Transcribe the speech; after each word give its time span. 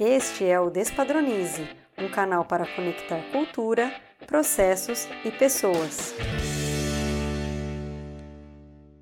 Este 0.00 0.44
é 0.44 0.60
o 0.60 0.70
Despadronize, 0.70 1.68
um 1.98 2.08
canal 2.08 2.44
para 2.44 2.64
conectar 2.76 3.20
cultura, 3.32 3.92
processos 4.28 5.08
e 5.24 5.30
pessoas. 5.32 6.14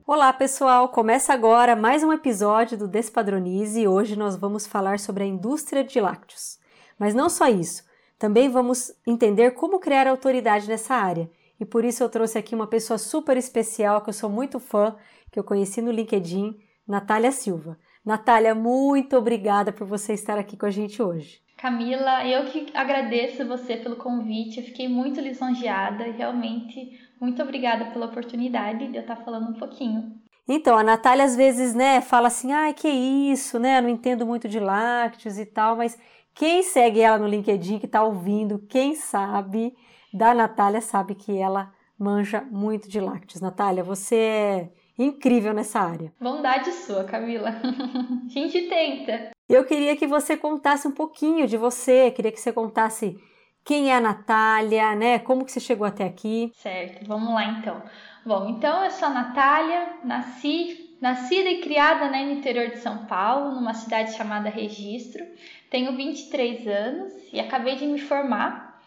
Olá 0.06 0.32
pessoal, 0.32 0.88
começa 0.88 1.34
agora 1.34 1.76
mais 1.76 2.02
um 2.02 2.10
episódio 2.14 2.78
do 2.78 2.88
Despadronize 2.88 3.78
e 3.78 3.86
hoje 3.86 4.16
nós 4.16 4.36
vamos 4.36 4.66
falar 4.66 4.98
sobre 4.98 5.24
a 5.24 5.26
indústria 5.26 5.84
de 5.84 6.00
lácteos. 6.00 6.58
Mas 6.98 7.12
não 7.12 7.28
só 7.28 7.46
isso, 7.46 7.84
também 8.18 8.48
vamos 8.48 8.90
entender 9.06 9.50
como 9.50 9.78
criar 9.78 10.06
autoridade 10.06 10.66
nessa 10.66 10.94
área. 10.94 11.30
E 11.60 11.66
por 11.66 11.84
isso 11.84 12.02
eu 12.02 12.08
trouxe 12.08 12.38
aqui 12.38 12.54
uma 12.54 12.66
pessoa 12.66 12.96
super 12.96 13.36
especial 13.36 14.00
que 14.00 14.08
eu 14.08 14.14
sou 14.14 14.30
muito 14.30 14.58
fã, 14.58 14.96
que 15.30 15.38
eu 15.38 15.44
conheci 15.44 15.82
no 15.82 15.90
LinkedIn, 15.90 16.58
Natália 16.88 17.32
Silva. 17.32 17.78
Natália, 18.06 18.54
muito 18.54 19.16
obrigada 19.16 19.72
por 19.72 19.84
você 19.84 20.12
estar 20.12 20.38
aqui 20.38 20.56
com 20.56 20.64
a 20.64 20.70
gente 20.70 21.02
hoje. 21.02 21.40
Camila, 21.56 22.24
eu 22.24 22.44
que 22.44 22.68
agradeço 22.72 23.44
você 23.44 23.76
pelo 23.78 23.96
convite, 23.96 24.60
eu 24.60 24.64
fiquei 24.64 24.86
muito 24.86 25.20
lisonjeada 25.20 26.06
e 26.06 26.12
realmente 26.12 27.00
muito 27.20 27.42
obrigada 27.42 27.86
pela 27.86 28.06
oportunidade 28.06 28.86
de 28.86 28.96
eu 28.96 29.00
estar 29.00 29.16
falando 29.16 29.50
um 29.50 29.58
pouquinho. 29.58 30.14
Então, 30.46 30.78
a 30.78 30.84
Natália 30.84 31.24
às 31.24 31.34
vezes, 31.34 31.74
né, 31.74 32.00
fala 32.00 32.28
assim, 32.28 32.52
ai, 32.52 32.72
que 32.72 32.86
isso, 32.86 33.58
né, 33.58 33.80
não 33.80 33.88
entendo 33.88 34.24
muito 34.24 34.48
de 34.48 34.60
lácteos 34.60 35.36
e 35.36 35.44
tal, 35.44 35.74
mas 35.74 35.98
quem 36.32 36.62
segue 36.62 37.00
ela 37.00 37.18
no 37.18 37.26
LinkedIn, 37.26 37.80
que 37.80 37.86
está 37.86 38.04
ouvindo, 38.04 38.64
quem 38.68 38.94
sabe 38.94 39.74
da 40.14 40.32
Natália, 40.32 40.80
sabe 40.80 41.16
que 41.16 41.36
ela 41.36 41.72
manja 41.98 42.40
muito 42.52 42.88
de 42.88 43.00
lácteos. 43.00 43.40
Natália, 43.40 43.82
você 43.82 44.16
é 44.16 44.70
incrível 44.98 45.52
nessa 45.52 45.80
área. 45.80 46.12
Bondade 46.20 46.72
sua, 46.72 47.04
Camila. 47.04 47.50
a 47.60 48.28
gente 48.28 48.62
tenta. 48.62 49.30
Eu 49.48 49.64
queria 49.64 49.96
que 49.96 50.06
você 50.06 50.36
contasse 50.36 50.88
um 50.88 50.92
pouquinho 50.92 51.46
de 51.46 51.56
você, 51.56 52.10
queria 52.10 52.32
que 52.32 52.40
você 52.40 52.52
contasse 52.52 53.16
quem 53.64 53.90
é 53.90 53.96
a 53.96 54.00
Natália, 54.00 54.94
né? 54.94 55.18
Como 55.18 55.44
que 55.44 55.52
você 55.52 55.60
chegou 55.60 55.86
até 55.86 56.04
aqui? 56.04 56.52
Certo, 56.54 57.06
vamos 57.06 57.34
lá 57.34 57.44
então. 57.44 57.82
Bom, 58.24 58.48
então 58.48 58.84
eu 58.84 58.90
sou 58.90 59.08
a 59.08 59.12
Natália, 59.12 59.98
nasci, 60.04 60.96
nascida 61.00 61.50
e 61.50 61.60
criada 61.60 62.08
né, 62.08 62.24
no 62.24 62.32
interior 62.32 62.68
de 62.70 62.78
São 62.78 63.06
Paulo, 63.06 63.54
numa 63.54 63.74
cidade 63.74 64.16
chamada 64.16 64.48
Registro. 64.48 65.24
Tenho 65.70 65.96
23 65.96 66.66
anos 66.66 67.12
e 67.32 67.40
acabei 67.40 67.76
de 67.76 67.86
me 67.86 68.00
formar. 68.00 68.80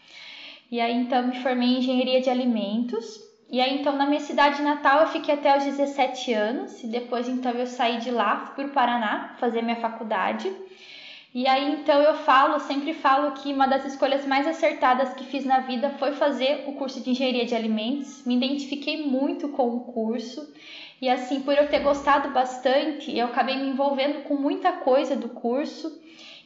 E 0.72 0.80
aí 0.80 0.94
então 0.94 1.28
me 1.28 1.42
formei 1.42 1.68
em 1.68 1.78
engenharia 1.80 2.22
de 2.22 2.30
alimentos 2.30 3.29
e 3.52 3.60
aí, 3.60 3.80
então, 3.80 3.96
na 3.96 4.06
minha 4.06 4.20
cidade 4.20 4.62
natal, 4.62 5.02
eu 5.02 5.08
fiquei 5.08 5.34
até 5.34 5.58
os 5.58 5.64
17 5.64 6.32
anos, 6.34 6.84
e 6.84 6.88
depois, 6.88 7.28
então, 7.28 7.52
eu 7.54 7.66
saí 7.66 7.98
de 7.98 8.12
lá, 8.12 8.46
fui 8.46 8.66
para 8.66 8.66
o 8.66 8.74
Paraná 8.74 9.36
fazer 9.40 9.64
minha 9.64 9.78
faculdade. 9.78 10.54
E 11.34 11.48
aí, 11.48 11.74
então, 11.74 12.00
eu 12.00 12.14
falo, 12.14 12.60
sempre 12.60 12.94
falo 12.94 13.32
que 13.32 13.52
uma 13.52 13.68
das 13.68 13.86
escolhas 13.86 14.26
mais 14.26 14.48
acertadas 14.48 15.14
que 15.14 15.24
fiz 15.24 15.46
na 15.46 15.60
vida 15.60 15.90
foi 15.98 16.12
fazer 16.12 16.64
o 16.68 16.74
curso 16.74 17.02
de 17.02 17.10
engenharia 17.10 17.46
de 17.46 17.56
alimentos. 17.56 18.24
Me 18.24 18.36
identifiquei 18.36 19.06
muito 19.06 19.50
com 19.50 19.76
o 19.76 19.80
curso. 19.82 20.48
E 21.02 21.10
assim, 21.10 21.42
por 21.42 21.56
eu 21.56 21.68
ter 21.70 21.80
gostado 21.80 22.30
bastante, 22.30 23.16
eu 23.18 23.28
acabei 23.28 23.58
me 23.58 23.70
envolvendo 23.70 24.24
com 24.24 24.36
muita 24.36 24.74
coisa 24.74 25.16
do 25.16 25.30
curso. 25.30 26.00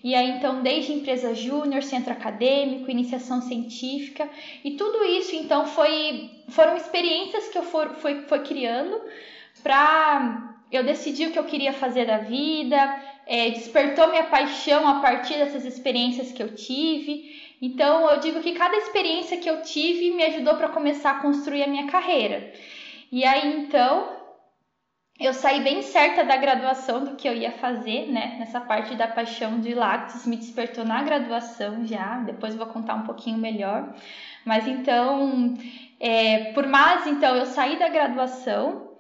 E 0.03 0.13
aí, 0.13 0.31
então, 0.31 0.61
desde 0.61 0.91
empresa 0.91 1.33
júnior, 1.33 1.81
centro 1.81 2.11
acadêmico, 2.11 2.91
iniciação 2.91 3.41
científica, 3.41 4.29
e 4.61 4.71
tudo 4.71 5.05
isso, 5.05 5.33
então, 5.33 5.65
foi, 5.65 6.29
foram 6.49 6.75
experiências 6.75 7.47
que 7.47 7.57
eu 7.57 7.63
for, 7.63 7.95
foi, 7.95 8.23
foi 8.23 8.39
criando 8.39 8.99
para 9.63 10.55
eu 10.69 10.83
decidir 10.83 11.27
o 11.27 11.31
que 11.31 11.39
eu 11.39 11.45
queria 11.45 11.71
fazer 11.71 12.05
da 12.05 12.17
vida, 12.17 13.01
é, 13.25 13.51
despertou 13.51 14.09
minha 14.09 14.25
paixão 14.25 14.85
a 14.85 14.99
partir 14.99 15.35
dessas 15.35 15.63
experiências 15.63 16.33
que 16.33 16.43
eu 16.43 16.53
tive. 16.53 17.41
Então, 17.61 18.09
eu 18.09 18.19
digo 18.19 18.41
que 18.41 18.51
cada 18.51 18.75
experiência 18.75 19.37
que 19.37 19.49
eu 19.49 19.61
tive 19.61 20.11
me 20.11 20.23
ajudou 20.25 20.55
para 20.55 20.67
começar 20.67 21.11
a 21.11 21.19
construir 21.21 21.63
a 21.63 21.67
minha 21.67 21.87
carreira. 21.87 22.51
E 23.09 23.23
aí, 23.23 23.55
então, 23.57 24.22
eu 25.25 25.33
saí 25.33 25.63
bem 25.63 25.81
certa 25.81 26.23
da 26.25 26.35
graduação 26.35 27.05
do 27.05 27.15
que 27.15 27.27
eu 27.27 27.33
ia 27.33 27.51
fazer, 27.51 28.11
né? 28.11 28.35
Nessa 28.39 28.59
parte 28.59 28.93
da 28.95 29.07
paixão 29.07 29.59
de 29.59 29.73
lácteos 29.73 30.25
me 30.25 30.35
despertou 30.35 30.83
na 30.83 31.01
graduação 31.01 31.85
já. 31.85 32.19
Depois 32.19 32.55
vou 32.55 32.67
contar 32.67 32.95
um 32.95 33.03
pouquinho 33.03 33.37
melhor. 33.37 33.93
Mas 34.43 34.67
então, 34.67 35.53
é, 35.99 36.51
por 36.53 36.67
mais 36.67 37.07
então 37.07 37.35
eu 37.35 37.45
saí 37.45 37.79
da 37.79 37.87
graduação 37.87 38.91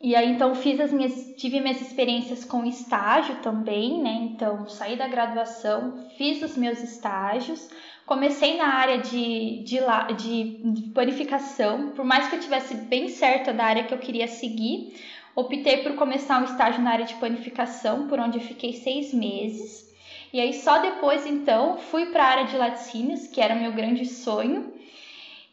e 0.00 0.14
aí 0.14 0.30
então 0.30 0.54
fiz 0.54 0.78
as 0.80 0.92
minhas, 0.92 1.34
tive 1.36 1.60
minhas 1.60 1.80
experiências 1.80 2.44
com 2.44 2.64
estágio 2.64 3.36
também, 3.36 4.02
né? 4.02 4.28
Então 4.30 4.68
saí 4.68 4.96
da 4.96 5.08
graduação, 5.08 6.08
fiz 6.16 6.42
os 6.42 6.56
meus 6.56 6.82
estágios. 6.82 7.68
Comecei 8.06 8.56
na 8.56 8.68
área 8.68 8.98
de, 8.98 9.64
de, 9.64 9.80
de, 10.16 10.82
panificação, 10.94 11.90
por 11.90 12.04
mais 12.04 12.28
que 12.28 12.36
eu 12.36 12.40
tivesse 12.40 12.76
bem 12.76 13.08
certa 13.08 13.52
da 13.52 13.64
área 13.64 13.82
que 13.82 13.92
eu 13.92 13.98
queria 13.98 14.28
seguir, 14.28 14.94
Optei 15.36 15.82
por 15.82 15.96
começar 15.96 16.40
um 16.40 16.44
estágio 16.44 16.82
na 16.82 16.92
área 16.92 17.04
de 17.04 17.14
panificação, 17.16 18.08
por 18.08 18.18
onde 18.18 18.38
eu 18.38 18.42
fiquei 18.42 18.72
seis 18.72 19.12
meses. 19.12 19.86
E 20.32 20.40
aí 20.40 20.54
só 20.54 20.78
depois 20.78 21.26
então 21.26 21.76
fui 21.76 22.06
para 22.06 22.24
a 22.24 22.28
área 22.28 22.44
de 22.46 22.56
laticínios, 22.56 23.26
que 23.26 23.38
era 23.38 23.54
meu 23.54 23.72
grande 23.72 24.06
sonho. 24.06 24.72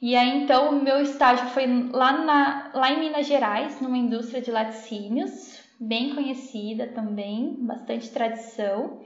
E 0.01 0.15
aí 0.15 0.41
então 0.41 0.69
o 0.69 0.81
meu 0.81 1.01
estágio 1.01 1.47
foi 1.47 1.67
lá, 1.91 2.13
na, 2.13 2.71
lá 2.73 2.93
em 2.93 2.99
Minas 3.01 3.27
Gerais, 3.27 3.81
numa 3.81 3.97
indústria 3.97 4.41
de 4.41 4.51
laticínios, 4.51 5.59
bem 5.77 6.15
conhecida 6.15 6.87
também, 6.87 7.53
bastante 7.59 8.09
tradição. 8.09 9.01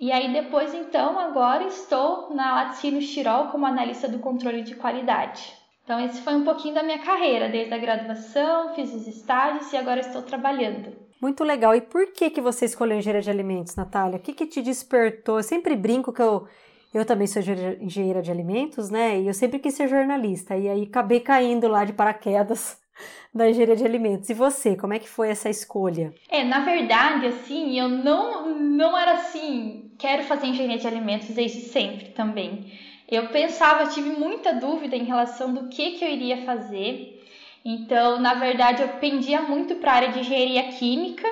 E 0.00 0.10
aí 0.10 0.32
depois 0.32 0.74
então 0.74 1.20
agora 1.20 1.68
estou 1.68 2.34
na 2.34 2.52
Laticínios 2.56 3.08
Tirol 3.10 3.46
como 3.46 3.64
analista 3.64 4.08
do 4.08 4.18
controle 4.18 4.62
de 4.62 4.74
qualidade. 4.74 5.54
Então, 5.86 6.00
esse 6.00 6.20
foi 6.22 6.34
um 6.34 6.42
pouquinho 6.42 6.74
da 6.74 6.82
minha 6.82 6.98
carreira, 6.98 7.48
desde 7.48 7.72
a 7.72 7.78
graduação, 7.78 8.74
fiz 8.74 8.92
os 8.92 9.06
estágios 9.06 9.72
e 9.72 9.76
agora 9.76 10.00
estou 10.00 10.20
trabalhando. 10.20 10.92
Muito 11.22 11.44
legal. 11.44 11.76
E 11.76 11.80
por 11.80 12.12
que, 12.12 12.28
que 12.28 12.40
você 12.40 12.64
escolheu 12.64 12.98
engenharia 12.98 13.22
de 13.22 13.30
alimentos, 13.30 13.76
Natália? 13.76 14.16
O 14.16 14.20
que, 14.20 14.32
que 14.32 14.46
te 14.46 14.60
despertou? 14.60 15.38
Eu 15.38 15.44
sempre 15.44 15.76
brinco 15.76 16.12
que 16.12 16.20
eu, 16.20 16.48
eu 16.92 17.04
também 17.04 17.28
sou 17.28 17.40
engenheira 17.80 18.20
de 18.20 18.32
alimentos, 18.32 18.90
né? 18.90 19.20
E 19.20 19.28
eu 19.28 19.32
sempre 19.32 19.60
quis 19.60 19.74
ser 19.74 19.86
jornalista. 19.86 20.56
E 20.56 20.68
aí 20.68 20.82
acabei 20.82 21.20
caindo 21.20 21.68
lá 21.68 21.84
de 21.84 21.92
paraquedas 21.92 22.82
na 23.32 23.48
engenharia 23.48 23.76
de 23.76 23.84
alimentos. 23.84 24.28
E 24.28 24.34
você, 24.34 24.74
como 24.74 24.92
é 24.92 24.98
que 24.98 25.08
foi 25.08 25.28
essa 25.28 25.48
escolha? 25.48 26.12
É, 26.28 26.42
na 26.42 26.64
verdade, 26.64 27.26
assim, 27.26 27.78
eu 27.78 27.88
não, 27.88 28.58
não 28.58 28.98
era 28.98 29.12
assim, 29.12 29.92
quero 29.96 30.24
fazer 30.24 30.48
engenharia 30.48 30.78
de 30.78 30.86
alimentos 30.88 31.28
desde 31.28 31.60
sempre 31.60 32.06
também. 32.08 32.72
Eu 33.08 33.28
pensava, 33.28 33.90
tive 33.90 34.10
muita 34.10 34.52
dúvida 34.52 34.96
em 34.96 35.04
relação 35.04 35.54
do 35.54 35.68
que, 35.68 35.92
que 35.92 36.04
eu 36.04 36.10
iria 36.10 36.44
fazer. 36.44 37.24
Então, 37.64 38.18
na 38.20 38.34
verdade, 38.34 38.82
eu 38.82 38.88
pendia 39.00 39.42
muito 39.42 39.76
para 39.76 39.92
a 39.92 39.94
área 39.94 40.08
de 40.12 40.20
engenharia 40.20 40.72
química. 40.72 41.26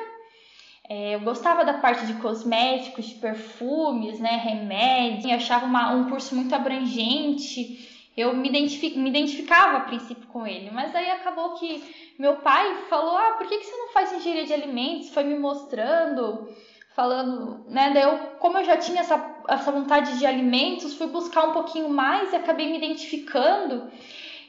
É, 0.89 1.15
eu 1.15 1.21
gostava 1.21 1.65
da 1.65 1.75
parte 1.75 2.07
de 2.07 2.15
cosméticos, 2.15 3.07
de 3.07 3.15
perfumes, 3.15 4.21
né, 4.21 4.37
remédios. 4.37 5.25
Eu 5.25 5.35
achava 5.35 5.67
uma, 5.67 5.93
um 5.93 6.09
curso 6.09 6.35
muito 6.35 6.55
abrangente. 6.55 7.89
Eu 8.17 8.37
me, 8.37 8.49
identific, 8.49 8.97
me 8.97 9.11
identificava 9.11 9.79
a 9.79 9.81
princípio 9.81 10.29
com 10.29 10.47
ele, 10.47 10.71
mas 10.71 10.95
aí 10.95 11.11
acabou 11.11 11.55
que 11.55 11.83
meu 12.17 12.37
pai 12.37 12.85
falou: 12.89 13.17
Ah, 13.17 13.33
por 13.33 13.49
que, 13.49 13.59
que 13.59 13.65
você 13.65 13.77
não 13.77 13.89
faz 13.89 14.13
engenharia 14.13 14.47
de 14.47 14.53
alimentos? 14.53 15.11
Foi 15.11 15.25
me 15.25 15.37
mostrando 15.37 16.49
falando, 16.95 17.65
né? 17.69 17.91
Daí 17.93 18.05
eu, 18.05 18.19
como 18.39 18.59
eu 18.59 18.65
já 18.65 18.77
tinha 18.77 19.01
essa, 19.01 19.37
essa 19.49 19.73
vontade 19.73 20.19
de 20.19 20.25
alimentos, 20.25 20.95
fui 20.95 21.09
buscar 21.09 21.49
um 21.49 21.53
pouquinho 21.53 21.89
mais 21.89 22.33
e 22.33 22.37
acabei 22.37 22.71
me 22.71 22.79
identificando. 22.79 23.91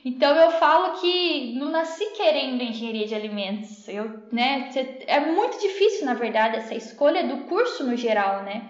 Então 0.03 0.35
eu 0.35 0.51
falo 0.51 1.00
que 1.00 1.53
não 1.57 1.72
nasci 1.72 2.05
querendo 2.11 2.61
engenharia 2.61 3.07
de 3.07 3.16
alimentos. 3.16 3.88
Eu, 3.88 4.22
né, 4.31 4.69
é 5.07 5.19
muito 5.19 5.59
difícil, 5.59 6.05
na 6.05 6.13
verdade, 6.13 6.57
essa 6.57 6.75
escolha 6.75 7.28
do 7.28 7.45
curso 7.45 7.84
no 7.84 7.97
geral, 7.97 8.44
né? 8.44 8.69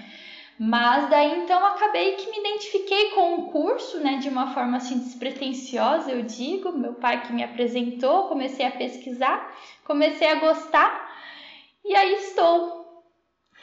Mas 0.57 1.09
daí 1.09 1.41
então 1.41 1.65
acabei 1.65 2.13
que 2.13 2.31
me 2.31 2.39
identifiquei 2.39 3.09
com 3.09 3.35
o 3.35 3.51
curso, 3.51 3.99
né, 3.99 4.19
de 4.19 4.29
uma 4.29 4.53
forma 4.53 4.77
assim 4.77 4.99
despretensiosa, 4.99 6.09
eu 6.09 6.21
digo, 6.21 6.71
meu 6.71 6.93
pai 6.93 7.23
que 7.23 7.33
me 7.33 7.43
apresentou, 7.43 8.29
comecei 8.29 8.65
a 8.65 8.71
pesquisar, 8.71 9.53
comecei 9.83 10.29
a 10.29 10.35
gostar 10.35 11.13
e 11.83 11.93
aí 11.93 12.13
estou 12.13 12.84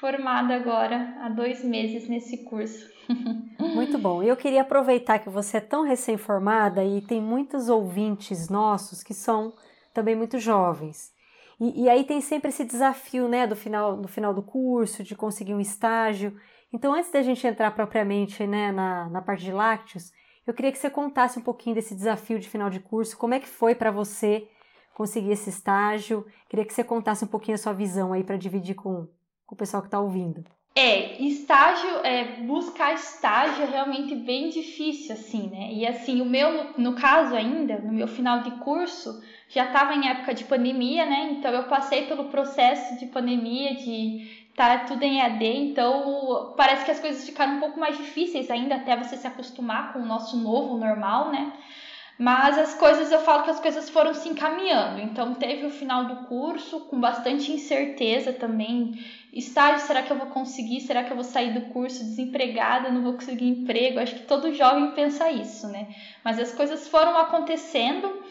formada 0.02 0.56
agora 0.56 1.14
há 1.20 1.28
dois 1.28 1.62
meses 1.62 2.08
nesse 2.08 2.38
curso. 2.38 2.90
Muito 3.56 3.96
bom. 3.96 4.20
Eu 4.20 4.36
queria 4.36 4.62
aproveitar 4.62 5.20
que 5.20 5.30
você 5.30 5.58
é 5.58 5.60
tão 5.60 5.84
recém-formada 5.84 6.84
e 6.84 7.00
tem 7.00 7.22
muitos 7.22 7.68
ouvintes 7.68 8.48
nossos 8.48 9.00
que 9.00 9.14
são 9.14 9.54
também 9.94 10.16
muito 10.16 10.40
jovens. 10.40 11.12
E, 11.60 11.84
e, 11.84 11.88
aí 11.88 12.02
tem 12.02 12.20
sempre 12.20 12.48
esse 12.48 12.64
desafio, 12.64 13.28
né, 13.28 13.46
do 13.46 13.54
final, 13.54 13.96
do 13.96 14.08
final 14.08 14.34
do 14.34 14.42
curso, 14.42 15.04
de 15.04 15.14
conseguir 15.14 15.54
um 15.54 15.60
estágio. 15.60 16.36
Então, 16.72 16.92
antes 16.92 17.12
da 17.12 17.22
gente 17.22 17.46
entrar 17.46 17.70
propriamente, 17.70 18.44
né, 18.44 18.72
na, 18.72 19.08
na 19.08 19.22
parte 19.22 19.44
de 19.44 19.52
lácteos, 19.52 20.10
eu 20.44 20.52
queria 20.52 20.72
que 20.72 20.78
você 20.78 20.90
contasse 20.90 21.38
um 21.38 21.42
pouquinho 21.42 21.76
desse 21.76 21.94
desafio 21.94 22.40
de 22.40 22.48
final 22.48 22.68
de 22.68 22.80
curso, 22.80 23.16
como 23.16 23.34
é 23.34 23.38
que 23.38 23.48
foi 23.48 23.76
para 23.76 23.92
você 23.92 24.48
conseguir 24.94 25.30
esse 25.30 25.50
estágio. 25.50 26.26
Queria 26.48 26.64
que 26.64 26.74
você 26.74 26.82
contasse 26.82 27.24
um 27.24 27.28
pouquinho 27.28 27.54
a 27.54 27.58
sua 27.58 27.72
visão 27.72 28.12
aí 28.12 28.24
para 28.24 28.36
dividir 28.36 28.74
com, 28.74 29.06
com 29.52 29.54
o 29.54 29.58
pessoal 29.58 29.82
que 29.82 29.88
está 29.88 30.00
ouvindo. 30.00 30.42
É, 30.74 31.22
estágio, 31.22 31.98
é, 32.02 32.40
buscar 32.40 32.94
estágio 32.94 33.64
é 33.64 33.66
realmente 33.66 34.14
bem 34.14 34.48
difícil, 34.48 35.12
assim, 35.12 35.48
né? 35.48 35.70
E 35.70 35.86
assim, 35.86 36.22
o 36.22 36.24
meu, 36.24 36.72
no, 36.78 36.94
caso 36.94 37.34
ainda, 37.34 37.78
no 37.78 37.92
meu 37.92 38.08
final 38.08 38.40
de 38.40 38.50
curso, 38.52 39.22
já 39.50 39.66
estava 39.66 39.94
em 39.94 40.08
época 40.08 40.32
de 40.32 40.44
pandemia, 40.44 41.04
né? 41.04 41.32
Então 41.32 41.50
eu 41.50 41.64
passei 41.64 42.06
pelo 42.06 42.30
processo 42.30 42.98
de 42.98 43.04
pandemia, 43.04 43.74
de 43.74 44.46
tá 44.56 44.78
tudo 44.80 45.02
em 45.02 45.18
EAD, 45.18 45.44
então 45.44 46.54
parece 46.56 46.86
que 46.86 46.90
as 46.90 47.00
coisas 47.00 47.24
ficaram 47.24 47.56
um 47.56 47.60
pouco 47.60 47.78
mais 47.78 47.96
difíceis 47.98 48.50
ainda 48.50 48.76
até 48.76 48.96
você 48.96 49.16
se 49.16 49.26
acostumar 49.26 49.92
com 49.92 49.98
o 49.98 50.06
nosso 50.06 50.38
novo 50.38 50.78
normal, 50.78 51.30
né? 51.30 51.52
Mas 52.18 52.58
as 52.58 52.74
coisas, 52.74 53.10
eu 53.10 53.20
falo 53.20 53.42
que 53.42 53.50
as 53.50 53.60
coisas 53.60 53.88
foram 53.88 54.14
se 54.14 54.28
encaminhando. 54.28 55.00
Então, 55.00 55.34
teve 55.34 55.66
o 55.66 55.70
final 55.70 56.04
do 56.04 56.16
curso 56.26 56.80
com 56.80 57.00
bastante 57.00 57.50
incerteza 57.50 58.32
também. 58.32 58.92
Estágio, 59.32 59.86
será 59.86 60.02
que 60.02 60.12
eu 60.12 60.18
vou 60.18 60.26
conseguir? 60.26 60.80
Será 60.80 61.02
que 61.02 61.10
eu 61.10 61.16
vou 61.16 61.24
sair 61.24 61.52
do 61.52 61.72
curso 61.72 62.04
desempregada? 62.04 62.90
Não 62.90 63.02
vou 63.02 63.14
conseguir 63.14 63.48
emprego? 63.48 63.98
Acho 63.98 64.14
que 64.14 64.26
todo 64.26 64.54
jovem 64.54 64.92
pensa 64.92 65.30
isso, 65.30 65.66
né? 65.68 65.88
Mas 66.22 66.38
as 66.38 66.52
coisas 66.52 66.86
foram 66.86 67.16
acontecendo. 67.16 68.22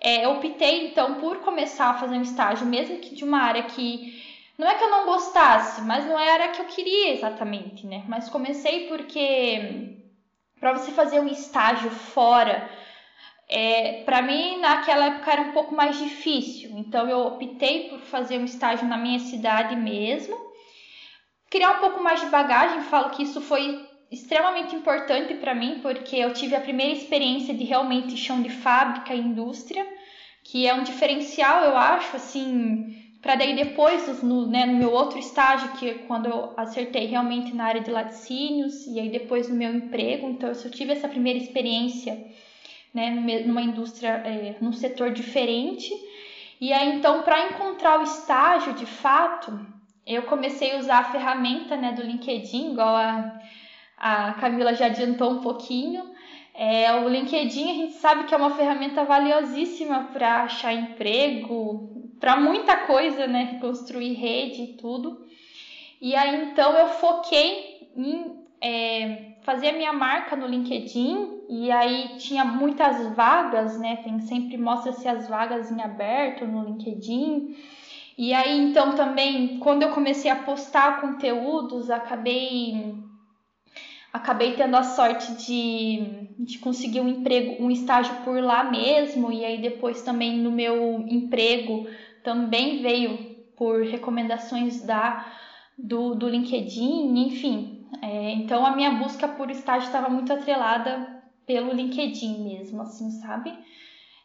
É, 0.00 0.24
eu 0.24 0.32
optei, 0.32 0.88
então, 0.88 1.14
por 1.14 1.38
começar 1.38 1.90
a 1.90 1.94
fazer 1.94 2.16
um 2.16 2.22
estágio, 2.22 2.66
mesmo 2.66 2.98
que 2.98 3.14
de 3.14 3.24
uma 3.24 3.38
área 3.38 3.62
que 3.62 4.22
não 4.58 4.66
é 4.66 4.74
que 4.74 4.82
eu 4.82 4.90
não 4.90 5.06
gostasse, 5.06 5.80
mas 5.82 6.04
não 6.04 6.18
era 6.18 6.46
a 6.46 6.48
que 6.48 6.60
eu 6.60 6.66
queria 6.66 7.12
exatamente, 7.12 7.86
né? 7.86 8.04
Mas 8.08 8.28
comecei 8.28 8.88
porque 8.88 9.96
para 10.58 10.72
você 10.72 10.90
fazer 10.90 11.20
um 11.20 11.28
estágio 11.28 11.90
fora 11.90 12.68
é, 13.48 14.02
para 14.04 14.20
mim, 14.20 14.60
naquela 14.60 15.06
época 15.06 15.32
era 15.32 15.42
um 15.42 15.52
pouco 15.52 15.74
mais 15.74 15.98
difícil, 15.98 16.70
então 16.76 17.08
eu 17.08 17.20
optei 17.20 17.88
por 17.88 18.00
fazer 18.00 18.38
um 18.38 18.44
estágio 18.44 18.86
na 18.86 18.98
minha 18.98 19.18
cidade 19.20 19.74
mesmo, 19.74 20.36
criar 21.50 21.78
um 21.78 21.80
pouco 21.80 22.02
mais 22.02 22.20
de 22.20 22.26
bagagem. 22.26 22.82
Falo 22.82 23.10
que 23.10 23.22
isso 23.22 23.40
foi 23.40 23.86
extremamente 24.10 24.74
importante 24.74 25.34
para 25.34 25.54
mim, 25.54 25.80
porque 25.80 26.16
eu 26.16 26.34
tive 26.34 26.54
a 26.54 26.60
primeira 26.60 26.92
experiência 26.92 27.54
de 27.54 27.64
realmente 27.64 28.16
chão 28.18 28.42
de 28.42 28.50
fábrica 28.50 29.14
e 29.14 29.20
indústria, 29.20 29.86
que 30.44 30.66
é 30.66 30.74
um 30.74 30.82
diferencial, 30.82 31.64
eu 31.64 31.76
acho, 31.76 32.16
assim, 32.16 32.94
para 33.22 33.34
daí 33.34 33.54
depois, 33.56 34.22
no, 34.22 34.46
né, 34.46 34.66
no 34.66 34.76
meu 34.76 34.92
outro 34.92 35.18
estágio, 35.18 35.72
que 35.72 35.88
é 35.88 35.94
quando 36.06 36.26
eu 36.26 36.52
acertei 36.56 37.06
realmente 37.06 37.54
na 37.54 37.64
área 37.64 37.80
de 37.80 37.90
laticínios, 37.90 38.86
e 38.86 39.00
aí 39.00 39.10
depois 39.10 39.48
no 39.48 39.56
meu 39.56 39.74
emprego, 39.74 40.28
então 40.28 40.50
eu 40.50 40.70
tive 40.70 40.92
essa 40.92 41.08
primeira 41.08 41.38
experiência 41.38 42.18
né, 42.92 43.10
numa 43.46 43.62
indústria, 43.62 44.10
é, 44.24 44.56
num 44.60 44.72
setor 44.72 45.12
diferente. 45.12 45.92
E 46.60 46.72
aí, 46.72 46.96
então, 46.96 47.22
para 47.22 47.50
encontrar 47.50 48.00
o 48.00 48.02
estágio 48.02 48.72
de 48.74 48.86
fato, 48.86 49.58
eu 50.06 50.22
comecei 50.22 50.72
a 50.72 50.78
usar 50.78 50.98
a 50.98 51.12
ferramenta 51.12 51.76
né, 51.76 51.92
do 51.92 52.02
LinkedIn, 52.02 52.72
igual 52.72 52.96
a, 52.96 53.40
a 53.96 54.32
Camila 54.34 54.74
já 54.74 54.86
adiantou 54.86 55.30
um 55.30 55.40
pouquinho. 55.40 56.10
É, 56.54 56.92
o 56.94 57.08
LinkedIn 57.08 57.70
a 57.70 57.74
gente 57.74 57.92
sabe 57.94 58.24
que 58.24 58.34
é 58.34 58.36
uma 58.36 58.50
ferramenta 58.50 59.04
valiosíssima 59.04 60.08
para 60.12 60.42
achar 60.42 60.72
emprego, 60.72 62.12
para 62.18 62.36
muita 62.36 62.76
coisa, 62.78 63.28
né? 63.28 63.58
Construir 63.60 64.14
rede 64.14 64.62
e 64.62 64.72
tudo. 64.76 65.24
E 66.00 66.16
aí 66.16 66.50
então 66.50 66.72
eu 66.76 66.88
foquei 66.88 67.88
em 67.96 68.44
é, 68.60 69.34
fazer 69.42 69.68
a 69.68 69.72
minha 69.72 69.92
marca 69.92 70.34
no 70.34 70.48
LinkedIn 70.48 71.37
e 71.48 71.70
aí 71.70 72.18
tinha 72.18 72.44
muitas 72.44 73.14
vagas, 73.14 73.78
né? 73.78 73.96
Tem 73.96 74.20
sempre 74.20 74.58
mostra-se 74.58 75.08
as 75.08 75.26
vagas 75.26 75.72
em 75.72 75.80
aberto 75.80 76.46
no 76.46 76.62
LinkedIn. 76.64 77.56
E 78.18 78.34
aí 78.34 78.60
então 78.60 78.94
também 78.94 79.58
quando 79.58 79.82
eu 79.82 79.90
comecei 79.90 80.30
a 80.30 80.36
postar 80.36 81.00
conteúdos, 81.00 81.90
acabei 81.90 82.94
acabei 84.12 84.56
tendo 84.56 84.76
a 84.76 84.82
sorte 84.82 85.32
de, 85.36 86.28
de 86.38 86.58
conseguir 86.58 87.00
um 87.00 87.08
emprego, 87.08 87.62
um 87.62 87.70
estágio 87.70 88.14
por 88.24 88.42
lá 88.42 88.64
mesmo, 88.64 89.32
e 89.32 89.44
aí 89.44 89.60
depois 89.60 90.02
também 90.02 90.38
no 90.38 90.50
meu 90.50 91.04
emprego 91.08 91.86
também 92.22 92.82
veio 92.82 93.36
por 93.56 93.82
recomendações 93.82 94.82
da 94.82 95.26
do, 95.76 96.14
do 96.14 96.28
LinkedIn, 96.28 97.16
enfim, 97.26 97.86
é, 98.02 98.32
então 98.32 98.66
a 98.66 98.74
minha 98.74 98.90
busca 98.92 99.28
por 99.28 99.48
estágio 99.48 99.86
estava 99.86 100.08
muito 100.08 100.32
atrelada 100.32 101.17
pelo 101.48 101.72
LinkedIn 101.72 102.44
mesmo, 102.44 102.82
assim, 102.82 103.10
sabe? 103.22 103.50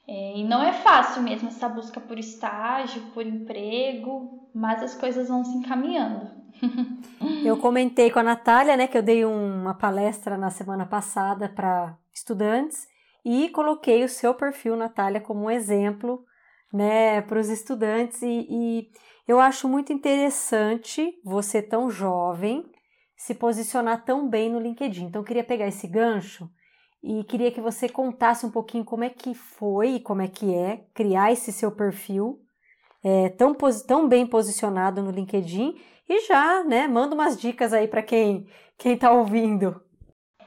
É, 0.06 0.38
e 0.38 0.44
não 0.44 0.62
é 0.62 0.74
fácil 0.74 1.24
mesmo 1.24 1.48
essa 1.48 1.70
busca 1.70 2.02
por 2.02 2.20
estágio, 2.20 3.02
por 3.14 3.26
emprego, 3.26 4.50
mas 4.54 4.84
as 4.84 4.94
coisas 4.94 5.30
vão 5.30 5.46
se 5.46 5.58
encaminhando. 5.58 6.30
eu 7.46 7.56
comentei 7.58 8.12
com 8.12 8.20
a 8.20 8.24
Natália, 8.24 8.76
né, 8.76 8.88
que 8.88 8.98
eu 8.98 9.02
dei 9.02 9.24
uma 9.24 9.74
palestra 9.74 10.38
na 10.38 10.52
semana 10.52 10.86
passada 10.86 11.48
para 11.48 11.98
estudantes 12.14 12.86
e 13.24 13.48
coloquei 13.50 14.04
o 14.04 14.10
seu 14.10 14.36
perfil, 14.36 14.76
Natália, 14.76 15.22
como 15.22 15.46
um 15.46 15.50
exemplo, 15.50 16.26
né, 16.74 17.22
para 17.22 17.40
os 17.40 17.48
estudantes 17.48 18.22
e, 18.22 18.48
e 18.50 18.90
eu 19.26 19.40
acho 19.40 19.70
muito 19.70 19.94
interessante 19.94 21.14
você 21.24 21.62
tão 21.62 21.90
jovem 21.90 22.66
se 23.16 23.34
posicionar 23.34 24.04
tão 24.04 24.28
bem 24.28 24.50
no 24.52 24.60
LinkedIn. 24.60 25.06
Então, 25.06 25.22
eu 25.22 25.26
queria 25.26 25.46
pegar 25.46 25.68
esse 25.68 25.88
gancho 25.88 26.50
e 27.04 27.24
queria 27.26 27.52
que 27.52 27.60
você 27.60 27.90
contasse 27.90 28.46
um 28.46 28.50
pouquinho 28.50 28.86
como 28.86 29.04
é 29.04 29.10
que 29.10 29.34
foi 29.34 29.96
e 29.96 30.00
como 30.00 30.22
é 30.22 30.28
que 30.28 30.54
é 30.54 30.86
criar 30.94 31.34
esse 31.34 31.52
seu 31.52 31.72
perfil 31.72 32.40
é, 33.04 33.30
tão, 33.30 33.54
tão 33.86 34.08
bem 34.08 34.26
posicionado 34.26 35.04
no 35.04 35.12
LinkedIn 35.12 35.76
e 36.08 36.22
já, 36.22 36.64
né, 36.64 36.88
manda 36.88 37.14
umas 37.14 37.40
dicas 37.40 37.74
aí 37.74 37.88
para 37.88 38.02
quem 38.02 38.48
quem 38.78 38.94
está 38.94 39.12
ouvindo. 39.12 39.83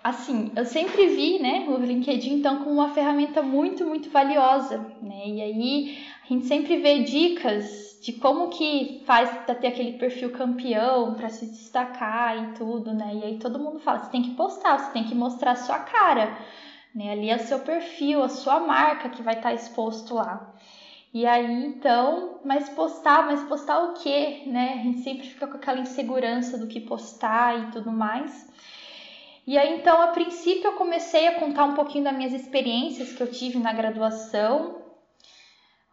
Assim, 0.07 0.53
eu 0.55 0.65
sempre 0.65 1.09
vi, 1.09 1.41
né, 1.41 1.67
o 1.69 1.79
LinkedIn 1.79 2.35
então 2.35 2.59
como 2.59 2.75
uma 2.75 2.91
ferramenta 2.91 3.43
muito, 3.43 3.85
muito 3.85 4.09
valiosa, 4.09 4.79
né? 5.03 5.27
E 5.27 5.43
aí 5.43 5.99
a 6.23 6.29
gente 6.29 6.47
sempre 6.47 6.77
vê 6.77 7.03
dicas 7.03 7.99
de 8.01 8.13
como 8.13 8.49
que 8.49 9.03
faz 9.05 9.29
para 9.45 9.57
ter 9.57 9.67
aquele 9.67 9.99
perfil 9.99 10.31
campeão, 10.31 11.15
para 11.15 11.29
se 11.29 11.47
destacar 11.47 12.39
e 12.39 12.55
tudo, 12.55 12.95
né? 12.95 13.17
E 13.17 13.25
aí 13.25 13.39
todo 13.41 13.59
mundo 13.59 13.81
fala, 13.81 13.99
você 13.99 14.11
tem 14.13 14.23
que 14.23 14.37
postar, 14.37 14.79
você 14.79 14.93
tem 14.93 15.03
que 15.03 15.15
mostrar 15.17 15.51
a 15.51 15.57
sua 15.57 15.81
cara, 15.81 16.39
né? 16.95 17.11
Ali 17.11 17.29
é 17.29 17.35
o 17.35 17.41
seu 17.41 17.59
perfil, 17.59 18.23
a 18.23 18.29
sua 18.29 18.61
marca 18.61 19.09
que 19.09 19.25
vai 19.25 19.35
estar 19.35 19.49
tá 19.49 19.55
exposto 19.57 20.15
lá. 20.15 20.55
E 21.13 21.27
aí 21.27 21.67
então, 21.67 22.39
mas 22.45 22.69
postar, 22.69 23.27
mas 23.27 23.43
postar 23.43 23.81
o 23.81 23.95
quê, 23.95 24.45
né? 24.47 24.75
A 24.79 24.83
gente 24.85 25.01
sempre 25.01 25.27
fica 25.27 25.49
com 25.49 25.57
aquela 25.57 25.81
insegurança 25.81 26.57
do 26.57 26.69
que 26.69 26.81
postar 26.81 27.59
e 27.59 27.73
tudo 27.73 27.91
mais. 27.91 28.47
E 29.47 29.57
aí 29.57 29.79
então, 29.79 30.03
a 30.03 30.09
princípio 30.09 30.65
eu 30.65 30.73
comecei 30.73 31.29
a 31.29 31.39
contar 31.39 31.65
um 31.65 31.75
pouquinho 31.75 32.05
das 32.05 32.17
minhas 32.17 32.33
experiências 32.33 33.13
que 33.13 33.23
eu 33.23 33.31
tive 33.31 33.59
na 33.59 33.73
graduação, 33.73 34.83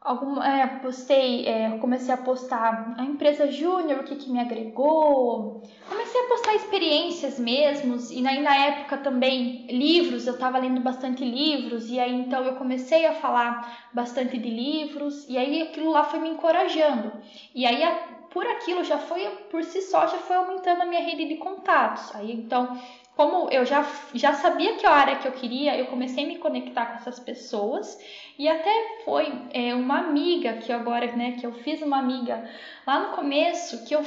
algum, 0.03 0.41
é, 0.41 0.79
postei, 0.81 1.47
é, 1.47 1.77
comecei 1.77 2.13
a 2.13 2.17
postar 2.17 2.95
a 2.97 3.03
empresa 3.03 3.49
júnior, 3.51 3.99
o 3.99 4.03
que, 4.03 4.15
que 4.15 4.29
me 4.29 4.39
agregou, 4.39 5.61
comecei 5.87 6.21
a 6.21 6.27
postar 6.27 6.55
experiências 6.55 7.39
mesmos, 7.39 8.11
e 8.11 8.25
aí 8.27 8.41
na 8.41 8.55
época 8.55 8.97
também 8.97 9.65
livros, 9.67 10.27
eu 10.27 10.33
estava 10.33 10.57
lendo 10.57 10.81
bastante 10.81 11.23
livros, 11.23 11.89
e 11.89 11.99
aí 11.99 12.13
então 12.13 12.43
eu 12.43 12.55
comecei 12.55 13.05
a 13.05 13.13
falar 13.13 13.89
bastante 13.93 14.37
de 14.37 14.49
livros, 14.49 15.29
e 15.29 15.37
aí 15.37 15.61
aquilo 15.61 15.91
lá 15.91 16.03
foi 16.03 16.19
me 16.19 16.29
encorajando, 16.29 17.13
e 17.55 17.65
aí 17.65 17.81
a, 17.83 17.91
por 18.29 18.45
aquilo 18.45 18.83
já 18.83 18.97
foi, 18.97 19.25
por 19.49 19.63
si 19.63 19.81
só, 19.83 20.07
já 20.07 20.17
foi 20.17 20.35
aumentando 20.35 20.81
a 20.81 20.85
minha 20.85 21.01
rede 21.01 21.25
de 21.29 21.35
contatos, 21.35 22.13
aí 22.13 22.31
então 22.33 22.77
como 23.15 23.49
eu 23.49 23.65
já, 23.65 23.85
já 24.13 24.33
sabia 24.33 24.75
que 24.75 24.85
área 24.85 25.17
que 25.17 25.27
eu 25.27 25.31
queria, 25.31 25.77
eu 25.77 25.85
comecei 25.87 26.23
a 26.23 26.27
me 26.27 26.37
conectar 26.37 26.85
com 26.87 26.95
essas 26.95 27.19
pessoas. 27.19 27.97
E 28.37 28.47
até 28.47 29.01
foi 29.05 29.31
é, 29.51 29.75
uma 29.75 29.99
amiga 29.99 30.53
que 30.53 30.71
agora, 30.71 31.07
né, 31.15 31.33
que 31.33 31.45
eu 31.45 31.53
fiz 31.53 31.81
uma 31.81 31.99
amiga 31.99 32.49
lá 32.85 32.99
no 32.99 33.15
começo, 33.15 33.85
que 33.85 33.93
eu 33.95 34.03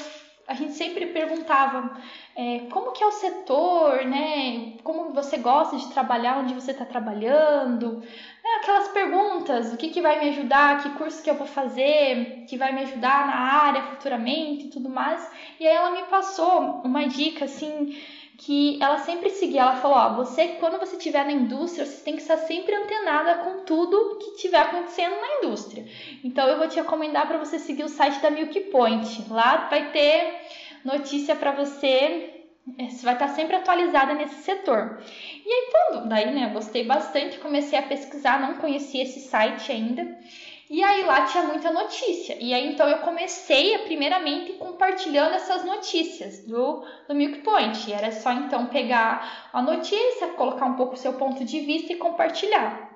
a 0.49 0.55
gente 0.55 0.75
sempre 0.75 1.07
perguntava 1.07 1.97
é, 2.37 2.61
como 2.71 2.93
que 2.93 3.03
é 3.03 3.07
o 3.07 3.11
setor, 3.11 4.05
né? 4.05 4.75
Como 4.85 5.13
você 5.13 5.39
gosta 5.39 5.77
de 5.77 5.89
trabalhar, 5.89 6.39
onde 6.39 6.55
você 6.55 6.71
está 6.71 6.85
trabalhando, 6.85 8.01
é, 8.45 8.57
aquelas 8.59 8.89
perguntas, 8.89 9.73
o 9.73 9.77
que, 9.77 9.89
que 9.89 10.01
vai 10.01 10.21
me 10.21 10.29
ajudar, 10.29 10.83
que 10.83 10.91
curso 10.91 11.23
que 11.23 11.29
eu 11.29 11.35
vou 11.35 11.49
fazer, 11.49 12.45
que 12.49 12.57
vai 12.57 12.73
me 12.73 12.83
ajudar 12.83 13.27
na 13.27 13.35
área 13.35 13.83
futuramente? 13.83 14.67
e 14.67 14.71
tudo 14.71 14.89
mais. 14.89 15.29
E 15.59 15.67
aí 15.67 15.75
ela 15.75 15.91
me 15.91 16.05
passou 16.05 16.81
uma 16.85 17.07
dica 17.09 17.47
assim 17.47 17.97
que 18.39 18.79
ela 18.83 18.99
sempre 18.99 19.31
seguia, 19.31 19.63
ela 19.63 19.77
falou, 19.77 19.97
ó, 19.97 20.25
você 20.25 20.49
quando 20.61 20.79
você 20.79 20.97
estiver 20.97 21.25
na 21.25 21.33
indústria, 21.33 21.87
você 21.87 22.05
tem 22.05 22.17
que 22.17 22.23
estar 22.23 22.37
sempre 22.37 22.75
antenada 22.75 23.35
com 23.37 23.65
tudo 23.65 24.19
que 24.19 24.31
estiver 24.33 24.59
acontecendo 24.59 25.17
na 25.17 25.39
indústria. 25.39 25.87
Então 26.23 26.47
eu 26.47 26.59
vou 26.59 26.69
te 26.69 26.77
recomendar 26.77 27.27
para 27.27 27.39
você 27.39 27.59
seguir 27.59 27.85
o 27.85 27.89
site 27.89 28.21
da 28.21 28.31
Milk 28.31 28.59
Point. 28.71 29.25
Lá 29.31 29.69
vai 29.69 29.91
ter 29.91 30.41
notícia 30.85 31.35
para 31.35 31.53
você, 31.53 32.45
é, 32.79 32.89
você 32.91 33.05
vai 33.05 33.15
estar 33.15 33.29
sempre 33.29 33.57
atualizada 33.57 34.13
nesse 34.13 34.43
setor. 34.43 35.01
E 35.45 35.51
aí 35.51 35.71
quando, 35.71 36.09
daí, 36.09 36.31
né, 36.33 36.47
eu 36.47 36.51
gostei 36.51 36.85
bastante, 36.85 37.39
comecei 37.39 37.79
a 37.79 37.83
pesquisar, 37.83 38.41
não 38.41 38.57
conhecia 38.57 39.03
esse 39.03 39.21
site 39.21 39.73
ainda. 39.73 40.19
E 40.69 40.83
aí 40.83 41.05
lá 41.05 41.25
tinha 41.27 41.45
muita 41.45 41.71
notícia. 41.73 42.37
E 42.41 42.53
aí 42.53 42.73
então 42.73 42.89
eu 42.89 42.99
comecei, 42.99 43.79
primeiramente, 43.79 44.55
compartilhando 44.55 45.35
essas 45.35 45.65
notícias 45.65 46.41
do, 46.41 46.85
do 47.07 47.15
Milk 47.15 47.39
Point. 47.41 47.89
E 47.89 47.93
era 47.93 48.11
só 48.11 48.33
então 48.33 48.67
pegar 48.67 49.49
a 49.53 49.63
notícia, 49.63 50.29
colocar 50.29 50.67
um 50.67 50.75
pouco 50.75 50.95
o 50.95 50.99
seu 50.99 51.13
ponto 51.13 51.45
de 51.45 51.61
vista 51.61 51.93
e 51.93 51.97
compartilhar. 51.97 52.91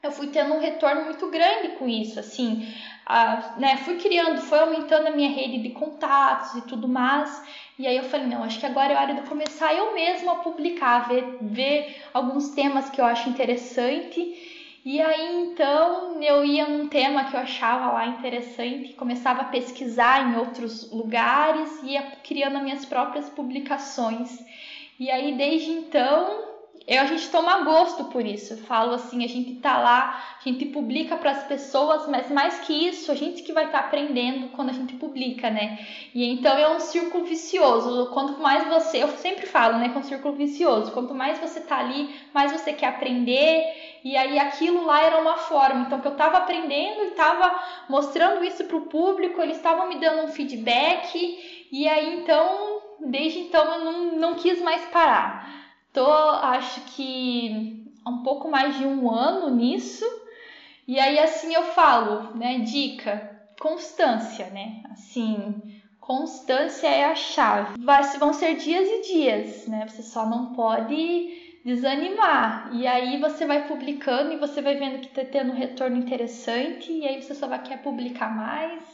Eu 0.00 0.12
fui 0.12 0.28
tendo 0.28 0.54
um 0.54 0.60
retorno 0.60 1.06
muito 1.06 1.28
grande 1.28 1.70
com 1.70 1.88
isso, 1.88 2.20
assim, 2.20 2.72
a, 3.04 3.54
né, 3.58 3.78
fui 3.78 3.96
criando, 3.96 4.40
foi 4.40 4.60
aumentando 4.60 5.08
a 5.08 5.10
minha 5.10 5.28
rede 5.28 5.58
de 5.58 5.70
contatos 5.70 6.54
e 6.54 6.62
tudo 6.68 6.86
mais. 6.86 7.42
E 7.76 7.84
aí 7.84 7.96
eu 7.96 8.04
falei, 8.04 8.28
não, 8.28 8.44
acho 8.44 8.60
que 8.60 8.66
agora 8.66 8.92
é 8.92 8.96
hora 8.96 9.14
de 9.14 9.22
começar 9.22 9.74
eu 9.74 9.92
mesma 9.94 10.32
a 10.32 10.36
publicar, 10.36 11.08
ver, 11.08 11.38
ver 11.40 12.00
alguns 12.14 12.50
temas 12.50 12.88
que 12.90 13.00
eu 13.00 13.04
acho 13.04 13.28
interessante 13.28 14.47
e 14.90 15.02
aí 15.02 15.42
então 15.42 16.18
eu 16.22 16.42
ia 16.46 16.66
num 16.66 16.88
tema 16.88 17.24
que 17.24 17.36
eu 17.36 17.40
achava 17.40 17.92
lá 17.92 18.06
interessante, 18.06 18.94
começava 18.94 19.42
a 19.42 19.44
pesquisar 19.44 20.30
em 20.30 20.38
outros 20.38 20.90
lugares, 20.90 21.82
ia 21.82 22.00
criando 22.24 22.56
as 22.56 22.62
minhas 22.62 22.86
próprias 22.86 23.28
publicações. 23.28 24.42
E 24.98 25.10
aí 25.10 25.36
desde 25.36 25.72
então 25.72 26.47
eu, 26.88 27.02
a 27.02 27.04
gente 27.04 27.28
toma 27.28 27.64
gosto 27.64 28.04
por 28.04 28.24
isso. 28.24 28.54
Eu 28.54 28.56
falo 28.56 28.94
assim, 28.94 29.22
a 29.22 29.28
gente 29.28 29.56
tá 29.56 29.76
lá, 29.78 30.24
a 30.40 30.48
gente 30.48 30.64
publica 30.64 31.18
para 31.18 31.32
as 31.32 31.44
pessoas, 31.44 32.08
mas 32.08 32.30
mais 32.30 32.60
que 32.60 32.72
isso, 32.72 33.12
a 33.12 33.14
gente 33.14 33.42
que 33.42 33.52
vai 33.52 33.66
estar 33.66 33.80
tá 33.80 33.84
aprendendo 33.84 34.48
quando 34.56 34.70
a 34.70 34.72
gente 34.72 34.94
publica, 34.94 35.50
né? 35.50 35.86
E 36.14 36.24
então 36.24 36.56
é 36.56 36.66
um 36.74 36.80
círculo 36.80 37.26
vicioso. 37.26 38.06
Quanto 38.06 38.40
mais 38.40 38.66
você, 38.68 39.02
eu 39.02 39.08
sempre 39.18 39.44
falo, 39.44 39.76
né, 39.76 39.90
que 39.90 39.96
é 39.96 40.00
um 40.00 40.02
círculo 40.02 40.34
vicioso. 40.34 40.90
Quanto 40.92 41.14
mais 41.14 41.38
você 41.38 41.60
tá 41.60 41.76
ali, 41.78 42.08
mais 42.32 42.52
você 42.52 42.72
quer 42.72 42.86
aprender. 42.86 44.00
E 44.02 44.16
aí 44.16 44.38
aquilo 44.38 44.86
lá 44.86 45.02
era 45.02 45.20
uma 45.20 45.36
forma, 45.36 45.82
então 45.82 46.00
que 46.00 46.08
eu 46.08 46.16
tava 46.16 46.38
aprendendo 46.38 47.02
e 47.02 47.10
tava 47.10 47.54
mostrando 47.86 48.42
isso 48.42 48.64
pro 48.64 48.86
público, 48.86 49.42
eles 49.42 49.58
estavam 49.58 49.90
me 49.90 49.96
dando 49.96 50.24
um 50.24 50.28
feedback. 50.28 51.68
E 51.70 51.86
aí 51.86 52.14
então, 52.14 52.80
desde 52.98 53.40
então 53.40 53.74
eu 53.74 53.84
não, 53.84 54.16
não 54.16 54.34
quis 54.36 54.58
mais 54.62 54.86
parar. 54.86 55.57
Tô, 55.98 56.12
acho 56.12 56.80
que 56.94 57.84
um 58.06 58.22
pouco 58.22 58.48
mais 58.48 58.78
de 58.78 58.86
um 58.86 59.10
ano 59.10 59.50
nisso. 59.50 60.04
E 60.86 60.96
aí 60.96 61.18
assim 61.18 61.52
eu 61.52 61.64
falo, 61.64 62.36
né? 62.36 62.60
Dica, 62.60 63.36
constância, 63.60 64.46
né? 64.50 64.84
Assim, 64.92 65.60
constância 66.00 66.86
é 66.86 67.04
a 67.04 67.16
chave. 67.16 67.84
Vai, 67.84 68.04
vão 68.16 68.32
ser 68.32 68.54
dias 68.54 68.88
e 68.88 69.12
dias, 69.12 69.66
né? 69.66 69.88
Você 69.88 70.04
só 70.04 70.24
não 70.24 70.54
pode 70.54 71.58
desanimar. 71.64 72.70
E 72.74 72.86
aí 72.86 73.18
você 73.20 73.44
vai 73.44 73.66
publicando 73.66 74.32
e 74.32 74.38
você 74.38 74.62
vai 74.62 74.76
vendo 74.76 75.00
que 75.00 75.08
tá 75.08 75.24
tendo 75.24 75.50
um 75.50 75.56
retorno 75.56 75.96
interessante 75.96 76.92
e 76.92 77.08
aí 77.08 77.20
você 77.20 77.34
só 77.34 77.48
vai 77.48 77.60
querer 77.60 77.78
publicar 77.78 78.32
mais. 78.32 78.84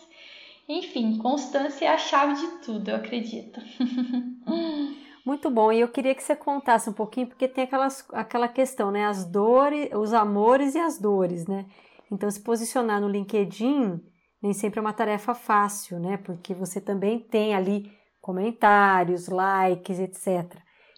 Enfim, 0.67 1.19
constância 1.19 1.85
é 1.85 1.89
a 1.89 1.99
chave 1.99 2.35
de 2.37 2.65
tudo, 2.65 2.89
eu 2.89 2.97
acredito. 2.97 3.61
Muito 5.25 5.51
bom. 5.51 5.73
E 5.73 5.81
eu 5.81 5.89
queria 5.89 6.15
que 6.15 6.23
você 6.23 6.37
contasse 6.37 6.89
um 6.91 6.93
pouquinho, 6.93 7.27
porque 7.27 7.49
tem 7.49 7.65
aquelas, 7.65 8.07
aquela 8.13 8.49
questão, 8.49 8.91
né? 8.91 9.07
As 9.07 9.25
dores, 9.25 9.91
os 9.95 10.13
amores 10.13 10.75
e 10.75 10.79
as 10.79 10.99
dores, 10.99 11.47
né? 11.47 11.67
Então, 12.11 12.31
se 12.31 12.41
posicionar 12.41 13.01
no 13.01 13.09
LinkedIn 13.09 14.01
nem 14.43 14.53
sempre 14.53 14.79
é 14.79 14.83
uma 14.83 14.93
tarefa 14.93 15.35
fácil, 15.35 15.99
né? 15.99 16.19
Porque 16.19 16.53
você 16.53 16.79
também 16.79 17.19
tem 17.19 17.55
ali 17.55 17.91
comentários, 18.21 19.27
likes, 19.29 19.99
etc. 19.99 20.55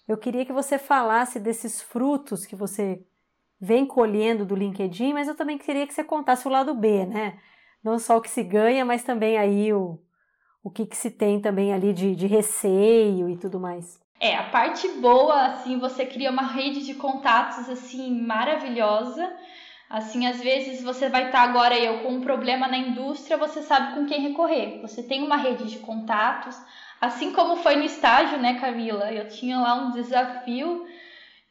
Eu 0.08 0.18
queria 0.18 0.44
que 0.44 0.52
você 0.52 0.78
falasse 0.78 1.38
desses 1.38 1.80
frutos 1.80 2.44
que 2.44 2.56
você 2.56 3.04
vem 3.60 3.86
colhendo 3.86 4.44
do 4.44 4.56
LinkedIn, 4.56 5.12
mas 5.12 5.28
eu 5.28 5.36
também 5.36 5.58
queria 5.58 5.86
que 5.86 5.94
você 5.94 6.02
contasse 6.02 6.48
o 6.48 6.50
lado 6.50 6.74
B, 6.74 7.06
né? 7.06 7.38
Não 7.84 8.00
só 8.00 8.16
o 8.16 8.20
que 8.20 8.28
se 8.28 8.42
ganha, 8.42 8.84
mas 8.84 9.04
também 9.04 9.38
aí 9.38 9.72
o, 9.72 10.00
o 10.62 10.68
que, 10.70 10.84
que 10.84 10.96
se 10.96 11.10
tem 11.10 11.40
também 11.40 11.72
ali 11.72 11.92
de, 11.92 12.16
de 12.16 12.26
receio 12.26 13.28
e 13.30 13.36
tudo 13.36 13.60
mais. 13.60 14.05
É, 14.18 14.34
a 14.34 14.44
parte 14.44 14.88
boa, 14.88 15.46
assim, 15.46 15.78
você 15.78 16.06
cria 16.06 16.30
uma 16.30 16.42
rede 16.42 16.84
de 16.86 16.94
contatos, 16.94 17.68
assim, 17.68 18.18
maravilhosa. 18.22 19.30
Assim, 19.88 20.26
às 20.26 20.40
vezes 20.40 20.82
você 20.82 21.08
vai 21.08 21.26
estar 21.26 21.42
agora 21.42 21.78
eu 21.78 22.00
com 22.00 22.14
um 22.14 22.20
problema 22.20 22.66
na 22.66 22.78
indústria, 22.78 23.36
você 23.36 23.62
sabe 23.62 23.94
com 23.94 24.06
quem 24.06 24.22
recorrer. 24.22 24.80
Você 24.80 25.02
tem 25.02 25.22
uma 25.22 25.36
rede 25.36 25.68
de 25.70 25.78
contatos, 25.78 26.56
assim 27.00 27.32
como 27.32 27.56
foi 27.56 27.76
no 27.76 27.84
estágio, 27.84 28.38
né, 28.38 28.54
Camila? 28.54 29.12
Eu 29.12 29.28
tinha 29.28 29.60
lá 29.60 29.74
um 29.74 29.92
desafio 29.92 30.86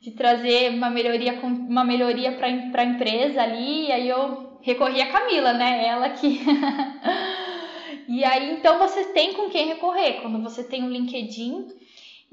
de 0.01 0.11
trazer 0.11 0.71
uma 0.71 0.89
melhoria 0.89 1.39
uma 1.41 1.85
melhoria 1.85 2.33
para 2.33 2.47
a 2.47 2.85
empresa 2.85 3.41
ali, 3.41 3.87
e 3.87 3.91
aí 3.91 4.09
eu 4.09 4.59
recorri 4.61 5.01
a 5.01 5.11
Camila, 5.11 5.53
né? 5.53 5.87
Ela 5.87 6.09
que 6.09 6.41
E 8.07 8.23
aí 8.23 8.51
então 8.53 8.77
você 8.77 9.05
tem 9.05 9.33
com 9.33 9.49
quem 9.49 9.67
recorrer. 9.67 10.21
Quando 10.21 10.41
você 10.41 10.63
tem 10.63 10.83
um 10.83 10.89
LinkedIn, 10.89 11.67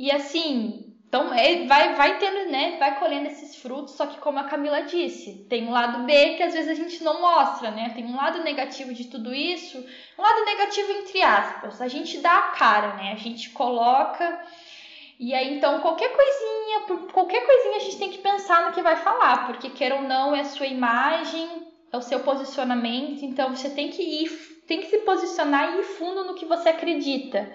e 0.02 0.10
assim, 0.10 0.96
então 1.06 1.32
é, 1.32 1.64
vai, 1.64 1.94
vai 1.94 2.18
tendo, 2.18 2.50
né? 2.50 2.76
Vai 2.76 2.98
colhendo 2.98 3.28
esses 3.28 3.54
frutos, 3.54 3.94
só 3.94 4.04
que 4.04 4.18
como 4.18 4.40
a 4.40 4.48
Camila 4.48 4.82
disse, 4.82 5.46
tem 5.48 5.68
um 5.68 5.70
lado 5.70 6.02
B 6.02 6.34
que 6.34 6.42
às 6.42 6.52
vezes 6.52 6.68
a 6.68 6.74
gente 6.74 7.04
não 7.04 7.20
mostra, 7.20 7.70
né? 7.70 7.92
Tem 7.94 8.04
um 8.04 8.16
lado 8.16 8.42
negativo 8.42 8.92
de 8.92 9.04
tudo 9.04 9.32
isso, 9.32 9.78
um 10.18 10.22
lado 10.22 10.44
negativo 10.44 10.90
entre 10.90 11.22
aspas. 11.22 11.80
A 11.80 11.86
gente 11.86 12.18
dá 12.18 12.36
a 12.36 12.50
cara, 12.50 12.94
né? 12.94 13.12
A 13.12 13.16
gente 13.16 13.50
coloca. 13.50 14.44
E 15.20 15.32
aí, 15.32 15.54
então, 15.54 15.78
qualquer 15.78 16.10
coisinha, 16.16 17.06
qualquer 17.12 17.46
coisinha 17.46 17.76
a 17.76 17.80
gente 17.80 17.98
tem 17.98 18.10
que 18.10 18.18
pensar 18.18 18.66
no 18.66 18.72
que 18.72 18.82
vai 18.82 18.96
falar, 18.96 19.46
porque 19.46 19.70
quer 19.70 19.92
ou 19.92 20.02
não, 20.02 20.34
é 20.34 20.40
a 20.40 20.46
sua 20.46 20.66
imagem, 20.66 21.48
é 21.92 21.96
o 21.96 22.02
seu 22.02 22.18
posicionamento, 22.20 23.24
então 23.24 23.54
você 23.54 23.70
tem 23.70 23.88
que 23.88 24.02
ir, 24.02 24.28
tem 24.66 24.80
que 24.80 24.88
se 24.88 24.98
posicionar 24.98 25.76
e 25.76 25.78
ir 25.78 25.84
fundo 25.84 26.24
no 26.24 26.34
que 26.34 26.44
você 26.44 26.70
acredita. 26.70 27.54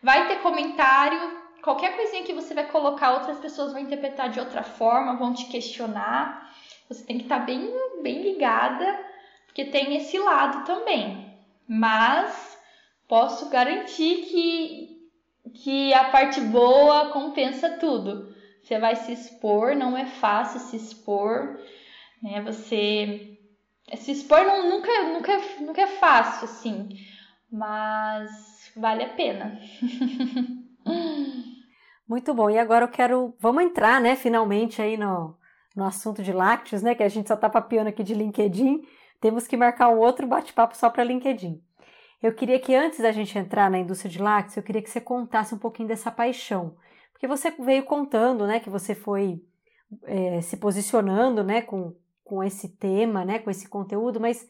Vai 0.00 0.28
ter 0.28 0.36
comentário, 0.36 1.39
qualquer 1.62 1.96
coisinha 1.96 2.24
que 2.24 2.32
você 2.32 2.54
vai 2.54 2.66
colocar, 2.66 3.12
outras 3.12 3.38
pessoas 3.38 3.72
vão 3.72 3.82
interpretar 3.82 4.30
de 4.30 4.40
outra 4.40 4.62
forma, 4.62 5.16
vão 5.16 5.32
te 5.32 5.46
questionar. 5.46 6.52
Você 6.88 7.04
tem 7.04 7.18
que 7.18 7.24
estar 7.24 7.40
tá 7.40 7.44
bem, 7.44 7.70
bem 8.02 8.22
ligada, 8.22 8.98
porque 9.46 9.64
tem 9.64 9.96
esse 9.96 10.18
lado 10.18 10.64
também. 10.64 11.38
Mas 11.68 12.58
posso 13.06 13.48
garantir 13.48 14.26
que, 14.26 15.10
que 15.54 15.94
a 15.94 16.04
parte 16.10 16.40
boa 16.40 17.10
compensa 17.10 17.78
tudo. 17.78 18.34
Você 18.62 18.78
vai 18.78 18.96
se 18.96 19.12
expor, 19.12 19.74
não 19.74 19.96
é 19.96 20.06
fácil 20.06 20.60
se 20.60 20.76
expor, 20.76 21.58
né? 22.22 22.40
Você 22.42 23.38
se 23.96 24.12
expor 24.12 24.44
não, 24.44 24.68
nunca, 24.68 25.02
nunca, 25.04 25.40
nunca 25.60 25.82
é 25.82 25.86
fácil, 25.86 26.44
assim, 26.44 26.88
mas 27.50 28.70
vale 28.76 29.02
a 29.02 29.08
pena. 29.08 29.60
Muito 32.10 32.34
bom. 32.34 32.50
E 32.50 32.58
agora 32.58 32.86
eu 32.86 32.88
quero. 32.88 33.36
Vamos 33.38 33.62
entrar, 33.62 34.00
né, 34.00 34.16
finalmente 34.16 34.82
aí 34.82 34.96
no, 34.96 35.36
no 35.76 35.84
assunto 35.84 36.24
de 36.24 36.32
lácteos, 36.32 36.82
né? 36.82 36.92
Que 36.92 37.04
a 37.04 37.08
gente 37.08 37.28
só 37.28 37.36
tá 37.36 37.48
papiando 37.48 37.86
aqui 37.86 38.02
de 38.02 38.14
LinkedIn. 38.14 38.82
Temos 39.20 39.46
que 39.46 39.56
marcar 39.56 39.90
um 39.90 39.98
outro 39.98 40.26
bate-papo 40.26 40.76
só 40.76 40.90
para 40.90 41.04
LinkedIn. 41.04 41.62
Eu 42.20 42.34
queria 42.34 42.58
que 42.58 42.74
antes 42.74 42.98
da 42.98 43.12
gente 43.12 43.38
entrar 43.38 43.70
na 43.70 43.78
indústria 43.78 44.10
de 44.10 44.20
lácteos, 44.20 44.56
eu 44.56 44.62
queria 44.64 44.82
que 44.82 44.90
você 44.90 45.00
contasse 45.00 45.54
um 45.54 45.58
pouquinho 45.58 45.86
dessa 45.86 46.10
paixão. 46.10 46.74
Porque 47.12 47.28
você 47.28 47.52
veio 47.52 47.84
contando, 47.84 48.44
né, 48.44 48.58
que 48.58 48.68
você 48.68 48.92
foi 48.92 49.40
é, 50.02 50.40
se 50.40 50.56
posicionando, 50.56 51.44
né, 51.44 51.62
com, 51.62 51.94
com 52.24 52.42
esse 52.42 52.70
tema, 52.70 53.24
né, 53.24 53.38
com 53.38 53.50
esse 53.52 53.68
conteúdo, 53.68 54.18
mas 54.18 54.48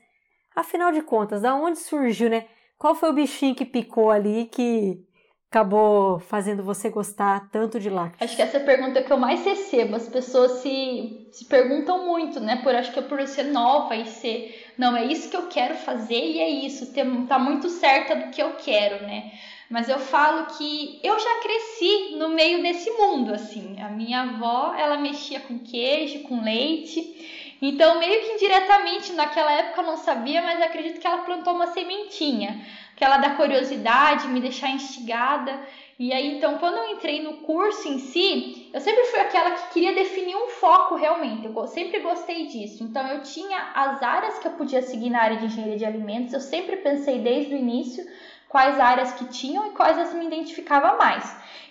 afinal 0.57 0.90
de 0.93 1.02
contas, 1.02 1.43
da 1.43 1.55
onde 1.55 1.79
surgiu, 1.79 2.31
né? 2.31 2.47
Qual 2.79 2.95
foi 2.95 3.11
o 3.11 3.14
bichinho 3.14 3.55
que 3.55 3.67
picou 3.67 4.11
ali 4.11 4.47
que 4.47 5.05
acabou 5.50 6.21
fazendo 6.21 6.62
você 6.62 6.88
gostar 6.88 7.49
tanto 7.50 7.80
de 7.80 7.90
lácteos? 7.90 8.23
Acho 8.23 8.37
que 8.37 8.42
essa 8.42 8.59
é 8.59 8.62
a 8.62 8.64
pergunta 8.64 9.02
que 9.02 9.12
eu 9.12 9.19
mais 9.19 9.45
recebo. 9.45 9.97
As 9.97 10.09
pessoas 10.09 10.62
se, 10.62 11.26
se 11.33 11.45
perguntam 11.47 12.07
muito, 12.07 12.38
né? 12.38 12.61
Por 12.62 12.73
acho 12.73 12.92
que 12.92 13.00
é 13.00 13.02
por 13.02 13.21
ser 13.26 13.45
nova 13.45 13.97
e 13.97 14.07
ser, 14.07 14.73
não, 14.78 14.97
é 14.97 15.04
isso 15.04 15.28
que 15.28 15.37
eu 15.37 15.49
quero 15.49 15.75
fazer 15.75 16.14
e 16.14 16.38
é 16.38 16.49
isso, 16.49 16.92
tá 17.26 17.38
muito 17.38 17.69
certa 17.69 18.14
do 18.14 18.30
que 18.30 18.40
eu 18.40 18.52
quero, 18.52 19.04
né? 19.04 19.33
Mas 19.69 19.88
eu 19.88 19.99
falo 19.99 20.47
que 20.57 21.00
eu 21.02 21.19
já 21.19 21.40
cresci 21.42 22.16
no 22.16 22.28
meio 22.28 22.62
desse 22.62 22.90
mundo, 22.92 23.33
assim. 23.33 23.80
A 23.80 23.88
minha 23.88 24.23
avó, 24.23 24.75
ela 24.75 24.99
mexia 24.99 25.40
com 25.40 25.59
queijo, 25.59 26.23
com 26.25 26.42
leite. 26.42 27.39
Então, 27.61 27.99
meio 27.99 28.21
que 28.23 28.33
indiretamente, 28.33 29.12
naquela 29.12 29.52
época 29.52 29.83
eu 29.83 29.87
não 29.87 29.97
sabia, 29.97 30.40
mas 30.43 30.62
acredito 30.62 30.99
que 30.99 31.07
ela 31.07 31.19
plantou 31.19 31.55
uma 31.55 31.67
sementinha 31.69 32.64
aquela 33.00 33.17
da 33.17 33.31
curiosidade, 33.31 34.29
me 34.29 34.40
deixar 34.43 34.69
instigada. 34.69 35.59
E 35.99 36.12
aí, 36.12 36.37
então, 36.37 36.59
quando 36.59 36.76
eu 36.76 36.93
entrei 36.93 37.23
no 37.23 37.38
curso 37.38 37.88
em 37.88 37.99
si, 37.99 38.69
eu 38.75 38.81
sempre 38.81 39.05
fui 39.05 39.19
aquela 39.19 39.52
que 39.52 39.73
queria 39.73 39.95
definir 39.95 40.37
um 40.37 40.49
foco 40.49 40.97
realmente. 40.97 41.47
Eu 41.47 41.67
sempre 41.67 42.00
gostei 42.00 42.47
disso. 42.47 42.85
Então, 42.85 43.07
eu 43.09 43.23
tinha 43.23 43.71
as 43.75 44.02
áreas 44.02 44.38
que 44.38 44.47
eu 44.47 44.52
podia 44.52 44.83
seguir 44.83 45.09
na 45.09 45.23
área 45.23 45.38
de 45.38 45.47
engenharia 45.47 45.79
de 45.79 45.85
alimentos. 45.87 46.35
Eu 46.35 46.40
sempre 46.40 46.76
pensei 46.76 47.21
desde 47.21 47.55
o 47.55 47.59
início 47.59 48.07
quais 48.50 48.79
áreas 48.79 49.12
que 49.12 49.25
tinham 49.26 49.69
e 49.69 49.71
quais 49.71 49.99
as 49.99 50.12
me 50.12 50.26
identificava 50.26 50.99
mais. 50.99 51.25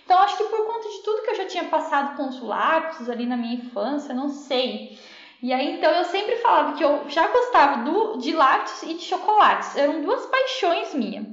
Então, 0.04 0.18
acho 0.18 0.36
que 0.36 0.44
por 0.44 0.66
conta 0.66 0.88
de 0.88 1.02
tudo 1.04 1.22
que 1.22 1.30
eu 1.30 1.36
já 1.36 1.44
tinha 1.44 1.64
passado 1.64 2.16
com 2.16 2.28
os 2.28 2.42
lápis 2.42 3.08
ali 3.08 3.24
na 3.24 3.36
minha 3.36 3.54
infância, 3.54 4.12
não 4.12 4.28
sei. 4.28 4.98
E 5.42 5.52
aí 5.52 5.76
então 5.76 5.90
eu 5.90 6.04
sempre 6.04 6.36
falava 6.36 6.76
que 6.76 6.84
eu 6.84 7.08
já 7.08 7.26
gostava 7.28 7.82
do, 7.84 8.18
de 8.18 8.32
lácteos 8.32 8.82
e 8.82 8.94
de 8.94 9.02
chocolates, 9.02 9.76
eram 9.76 10.02
duas 10.02 10.26
paixões 10.26 10.94
minhas. 10.94 11.26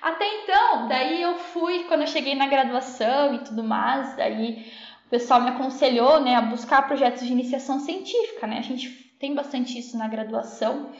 Até 0.00 0.26
então, 0.42 0.88
daí 0.88 1.22
eu 1.22 1.36
fui, 1.36 1.84
quando 1.84 2.00
eu 2.00 2.06
cheguei 2.08 2.34
na 2.34 2.48
graduação 2.48 3.34
e 3.34 3.38
tudo 3.38 3.62
mais, 3.62 4.16
daí 4.16 4.66
o 5.06 5.10
pessoal 5.10 5.40
me 5.40 5.50
aconselhou, 5.50 6.20
né, 6.20 6.34
a 6.34 6.40
buscar 6.40 6.88
projetos 6.88 7.24
de 7.24 7.30
iniciação 7.30 7.78
científica, 7.78 8.46
né? 8.46 8.58
A 8.58 8.62
gente 8.62 8.88
tem 9.20 9.32
bastante 9.32 9.78
isso 9.78 9.96
na 9.96 10.08
graduação. 10.08 10.90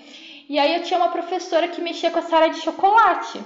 E 0.49 0.57
aí 0.57 0.77
eu 0.77 0.83
tinha 0.83 1.01
uma 1.01 1.09
professora 1.09 1.67
que 1.67 1.81
mexia 1.81 2.13
com 2.13 2.21
essa 2.21 2.37
área 2.37 2.51
de 2.51 2.61
chocolate. 2.61 3.43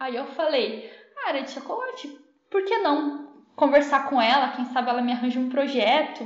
Aí 0.00 0.16
eu 0.16 0.26
falei, 0.28 0.90
ah, 1.18 1.28
área 1.28 1.42
de 1.42 1.50
chocolate, 1.50 2.08
por 2.50 2.64
que 2.64 2.78
não 2.78 3.28
conversar 3.54 4.08
com 4.08 4.20
ela? 4.20 4.52
Quem 4.52 4.64
sabe 4.66 4.88
ela 4.88 5.02
me 5.02 5.12
arranja 5.12 5.38
um 5.38 5.50
projeto. 5.50 6.24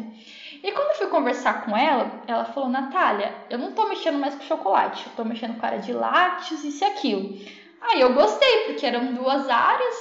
E 0.62 0.72
quando 0.72 0.88
eu 0.88 0.96
fui 0.96 1.06
conversar 1.06 1.64
com 1.64 1.76
ela, 1.76 2.22
ela 2.26 2.44
falou, 2.46 2.68
Natália, 2.68 3.32
eu 3.48 3.58
não 3.58 3.72
tô 3.72 3.88
mexendo 3.88 4.18
mais 4.18 4.34
com 4.34 4.42
chocolate, 4.42 5.06
eu 5.06 5.12
tô 5.16 5.24
mexendo 5.24 5.58
com 5.58 5.66
área 5.66 5.78
de 5.78 5.92
lácteos, 5.92 6.64
isso 6.64 6.82
e 6.82 6.86
aquilo. 6.86 7.38
Aí 7.80 8.00
eu 8.00 8.12
gostei, 8.12 8.64
porque 8.64 8.84
eram 8.84 9.12
duas 9.14 9.48
áreas. 9.48 9.94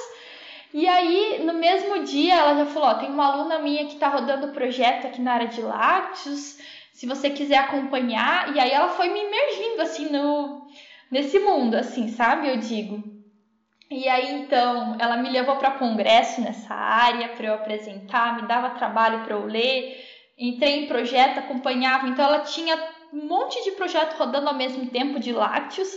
E 0.74 0.88
aí, 0.88 1.44
no 1.46 1.54
mesmo 1.54 2.04
dia, 2.04 2.36
ela 2.36 2.56
já 2.56 2.66
falou: 2.66 2.90
ó, 2.90 2.94
tem 2.96 3.10
uma 3.10 3.26
aluna 3.26 3.60
minha 3.60 3.86
que 3.86 3.94
está 3.94 4.08
rodando 4.10 4.50
projeto 4.50 5.08
aqui 5.08 5.22
na 5.22 5.34
área 5.34 5.48
de 5.48 5.62
lácteos, 5.62 6.60
se 6.92 7.06
você 7.06 7.30
quiser 7.30 7.58
acompanhar. 7.58 8.56
E 8.56 8.60
aí 8.60 8.72
ela 8.72 8.90
foi 8.90 9.10
me 9.10 9.24
imergindo, 9.24 9.82
assim, 9.82 10.10
no, 10.10 10.68
nesse 11.12 11.40
mundo, 11.40 11.76
assim, 11.76 12.10
sabe? 12.10 12.50
Eu 12.50 12.58
digo. 12.58 13.04
E 13.90 14.10
aí, 14.10 14.34
então, 14.42 14.98
ela 15.00 15.16
me 15.18 15.30
levou 15.30 15.56
para 15.56 15.72
congresso 15.72 16.42
nessa 16.42 16.74
área 16.74 17.30
para 17.30 17.48
eu 17.48 17.54
apresentar, 17.54 18.36
me 18.36 18.48
dava 18.48 18.72
trabalho 18.72 19.24
para 19.24 19.36
eu 19.36 19.46
ler. 19.46 20.17
Entrei 20.38 20.84
em 20.84 20.88
projeto, 20.88 21.40
acompanhava. 21.40 22.08
Então, 22.08 22.26
ela 22.26 22.40
tinha 22.40 22.78
um 23.14 23.26
monte 23.26 23.64
de 23.64 23.72
projeto 23.72 24.18
rodando 24.18 24.48
ao 24.48 24.56
mesmo 24.56 24.86
tempo 24.88 25.20
de 25.20 25.32
lácteos 25.32 25.90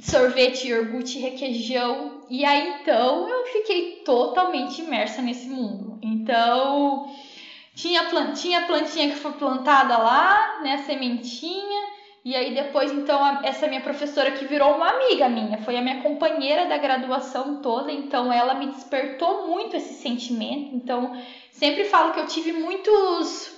sorvete, 0.00 0.68
iogurte, 0.68 1.18
requeijão. 1.18 2.22
E 2.28 2.44
aí 2.44 2.80
então 2.80 3.28
eu 3.28 3.44
fiquei 3.46 4.02
totalmente 4.04 4.80
imersa 4.80 5.22
nesse 5.22 5.48
mundo. 5.48 5.98
Então 6.02 7.14
tinha 7.74 8.04
plantinha, 8.04 8.66
plantinha 8.66 9.10
que 9.10 9.16
foi 9.16 9.32
plantada 9.32 9.96
lá, 9.96 10.60
né, 10.62 10.78
sementinha. 10.78 11.93
E 12.24 12.34
aí 12.34 12.54
depois 12.54 12.90
então 12.90 13.44
essa 13.44 13.66
minha 13.66 13.82
professora 13.82 14.30
que 14.30 14.46
virou 14.46 14.76
uma 14.76 14.88
amiga 14.88 15.28
minha, 15.28 15.58
foi 15.58 15.76
a 15.76 15.82
minha 15.82 16.00
companheira 16.00 16.64
da 16.66 16.78
graduação 16.78 17.60
toda, 17.60 17.92
então 17.92 18.32
ela 18.32 18.54
me 18.54 18.68
despertou 18.68 19.46
muito 19.46 19.76
esse 19.76 19.94
sentimento. 19.94 20.74
Então 20.74 21.14
sempre 21.50 21.84
falo 21.84 22.12
que 22.14 22.20
eu 22.20 22.26
tive 22.26 22.52
muitos 22.52 23.52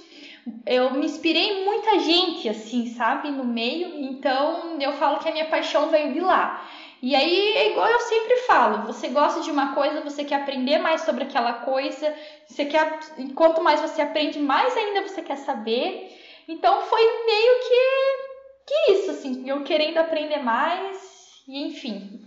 eu 0.64 0.92
me 0.92 1.06
inspirei 1.06 1.42
em 1.42 1.64
muita 1.64 1.98
gente, 1.98 2.48
assim, 2.48 2.86
sabe, 2.94 3.30
no 3.30 3.44
meio, 3.44 3.88
então 4.00 4.80
eu 4.80 4.92
falo 4.92 5.18
que 5.18 5.28
a 5.28 5.32
minha 5.32 5.46
paixão 5.46 5.88
veio 5.88 6.12
de 6.12 6.20
lá. 6.20 6.64
E 7.02 7.14
aí 7.14 7.52
é 7.56 7.70
igual 7.72 7.88
eu 7.88 8.00
sempre 8.00 8.36
falo, 8.38 8.86
você 8.86 9.08
gosta 9.08 9.40
de 9.40 9.50
uma 9.50 9.74
coisa, 9.74 10.00
você 10.00 10.24
quer 10.24 10.36
aprender 10.36 10.78
mais 10.78 11.02
sobre 11.02 11.24
aquela 11.24 11.52
coisa, 11.52 12.14
você 12.46 12.64
quer, 12.64 12.98
quanto 13.34 13.62
mais 13.62 13.80
você 13.80 14.00
aprende, 14.02 14.38
mais 14.38 14.76
ainda 14.76 15.02
você 15.02 15.20
quer 15.20 15.36
saber. 15.36 16.16
Então 16.48 16.82
foi 16.82 17.00
meio 17.00 17.60
que 17.60 18.25
que 18.66 18.92
isso, 18.92 19.10
assim, 19.10 19.48
eu 19.48 19.62
querendo 19.64 19.98
aprender 19.98 20.42
mais, 20.42 20.98
e 21.46 21.66
enfim. 21.66 22.22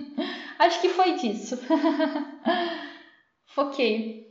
Acho 0.58 0.80
que 0.80 0.90
foi 0.90 1.14
disso. 1.14 1.58
Foquei. 3.46 4.30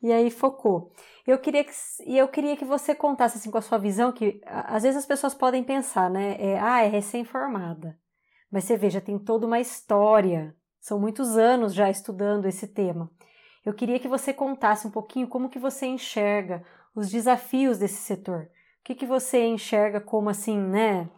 E 0.00 0.12
aí 0.12 0.30
focou. 0.30 0.92
Eu 1.26 1.38
queria 1.38 1.64
que, 1.64 1.72
eu 2.06 2.28
queria 2.28 2.56
que 2.56 2.64
você 2.64 2.94
contasse 2.94 3.38
assim 3.38 3.50
com 3.50 3.56
a 3.56 3.62
sua 3.62 3.78
visão 3.78 4.12
que 4.12 4.38
às 4.44 4.82
vezes 4.82 4.98
as 4.98 5.06
pessoas 5.06 5.34
podem 5.34 5.64
pensar, 5.64 6.10
né? 6.10 6.36
É, 6.38 6.58
ah, 6.60 6.82
é 6.82 6.88
recém-formada. 6.88 7.98
Mas 8.52 8.64
você 8.64 8.76
veja, 8.76 9.00
tem 9.00 9.18
toda 9.18 9.46
uma 9.46 9.58
história. 9.58 10.54
São 10.78 11.00
muitos 11.00 11.38
anos 11.38 11.72
já 11.74 11.88
estudando 11.88 12.44
esse 12.44 12.68
tema. 12.68 13.10
Eu 13.64 13.72
queria 13.72 13.98
que 13.98 14.06
você 14.06 14.34
contasse 14.34 14.86
um 14.86 14.90
pouquinho 14.90 15.26
como 15.26 15.48
que 15.48 15.58
você 15.58 15.86
enxerga 15.86 16.62
os 16.94 17.10
desafios 17.10 17.78
desse 17.78 17.96
setor. 17.96 18.50
O 18.84 18.86
que 18.86 18.94
que 18.94 19.06
você 19.06 19.46
enxerga 19.46 19.98
como 19.98 20.28
assim, 20.28 20.58
né? 20.58 21.08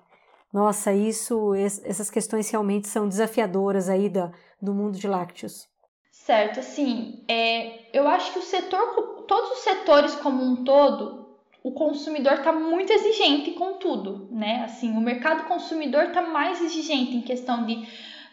Nossa, 0.52 0.92
isso, 0.92 1.52
essas 1.52 2.08
questões 2.08 2.48
realmente 2.48 2.86
são 2.86 3.08
desafiadoras 3.08 3.88
aí 3.88 4.08
da, 4.08 4.30
do 4.62 4.72
mundo 4.72 4.96
de 4.96 5.08
lácteos. 5.08 5.66
Certo, 6.12 6.60
assim, 6.60 7.24
é, 7.26 7.90
eu 7.92 8.06
acho 8.06 8.32
que 8.32 8.38
o 8.38 8.42
setor, 8.42 9.24
todos 9.26 9.50
os 9.50 9.64
setores 9.64 10.14
como 10.14 10.44
um 10.44 10.62
todo, 10.62 11.26
o 11.60 11.72
consumidor 11.72 12.34
está 12.34 12.52
muito 12.52 12.92
exigente 12.92 13.50
com 13.50 13.78
tudo, 13.78 14.28
né? 14.30 14.62
Assim, 14.62 14.96
o 14.96 15.00
mercado 15.00 15.48
consumidor 15.48 16.04
está 16.04 16.22
mais 16.22 16.62
exigente 16.62 17.16
em 17.16 17.22
questão 17.22 17.66
de, 17.66 17.84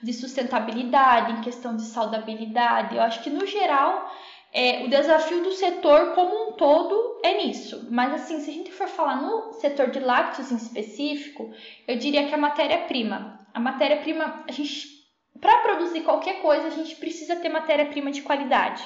de 0.03 0.13
sustentabilidade, 0.13 1.31
em 1.31 1.41
questão 1.41 1.75
de 1.75 1.85
saudabilidade. 1.85 2.95
Eu 2.95 3.01
acho 3.01 3.23
que 3.23 3.31
no 3.31 3.47
geral 3.47 4.11
é, 4.53 4.83
o 4.83 4.87
desafio 4.87 5.41
do 5.41 5.51
setor 5.51 6.13
como 6.13 6.49
um 6.49 6.51
todo 6.51 7.19
é 7.23 7.43
nisso. 7.43 7.87
Mas 7.89 8.13
assim, 8.13 8.39
se 8.39 8.51
a 8.51 8.53
gente 8.53 8.71
for 8.71 8.87
falar 8.87 9.19
no 9.21 9.53
setor 9.53 9.89
de 9.89 9.99
lácteos 9.99 10.51
em 10.51 10.55
específico, 10.55 11.51
eu 11.87 11.97
diria 11.97 12.27
que 12.27 12.35
a 12.35 12.37
matéria-prima. 12.37 13.39
A 13.51 13.59
matéria-prima, 13.59 14.43
a 14.47 14.51
gente 14.51 14.93
para 15.41 15.57
produzir 15.57 16.01
qualquer 16.01 16.41
coisa, 16.41 16.67
a 16.67 16.69
gente 16.69 16.95
precisa 16.95 17.35
ter 17.35 17.49
matéria-prima 17.49 18.11
de 18.11 18.21
qualidade. 18.21 18.81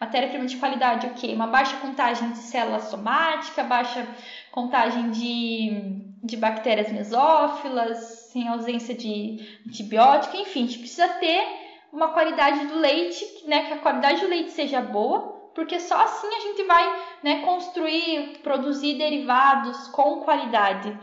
Matéria-prima 0.00 0.46
de 0.46 0.56
qualidade, 0.56 1.08
o 1.08 1.14
quê? 1.14 1.34
Uma 1.34 1.48
baixa 1.48 1.76
contagem 1.78 2.30
de 2.30 2.38
célula 2.38 2.78
somática, 2.78 3.64
baixa 3.64 4.06
contagem 4.52 5.10
de, 5.10 6.00
de 6.22 6.36
bactérias 6.36 6.92
mesófilas, 6.92 7.98
sem 8.32 8.46
ausência 8.46 8.94
de 8.94 9.44
antibiótico, 9.66 10.36
enfim, 10.36 10.62
a 10.62 10.66
gente 10.66 10.78
precisa 10.78 11.08
ter 11.08 11.67
uma 11.92 12.08
qualidade 12.12 12.66
do 12.66 12.78
leite, 12.78 13.24
né, 13.46 13.66
que 13.66 13.72
a 13.72 13.78
qualidade 13.78 14.20
do 14.20 14.28
leite 14.28 14.50
seja 14.50 14.80
boa, 14.80 15.50
porque 15.54 15.80
só 15.80 16.00
assim 16.00 16.28
a 16.28 16.40
gente 16.40 16.62
vai 16.64 17.02
né, 17.22 17.44
construir, 17.44 18.38
produzir 18.42 18.96
derivados 18.96 19.88
com 19.88 20.20
qualidade. 20.20 20.96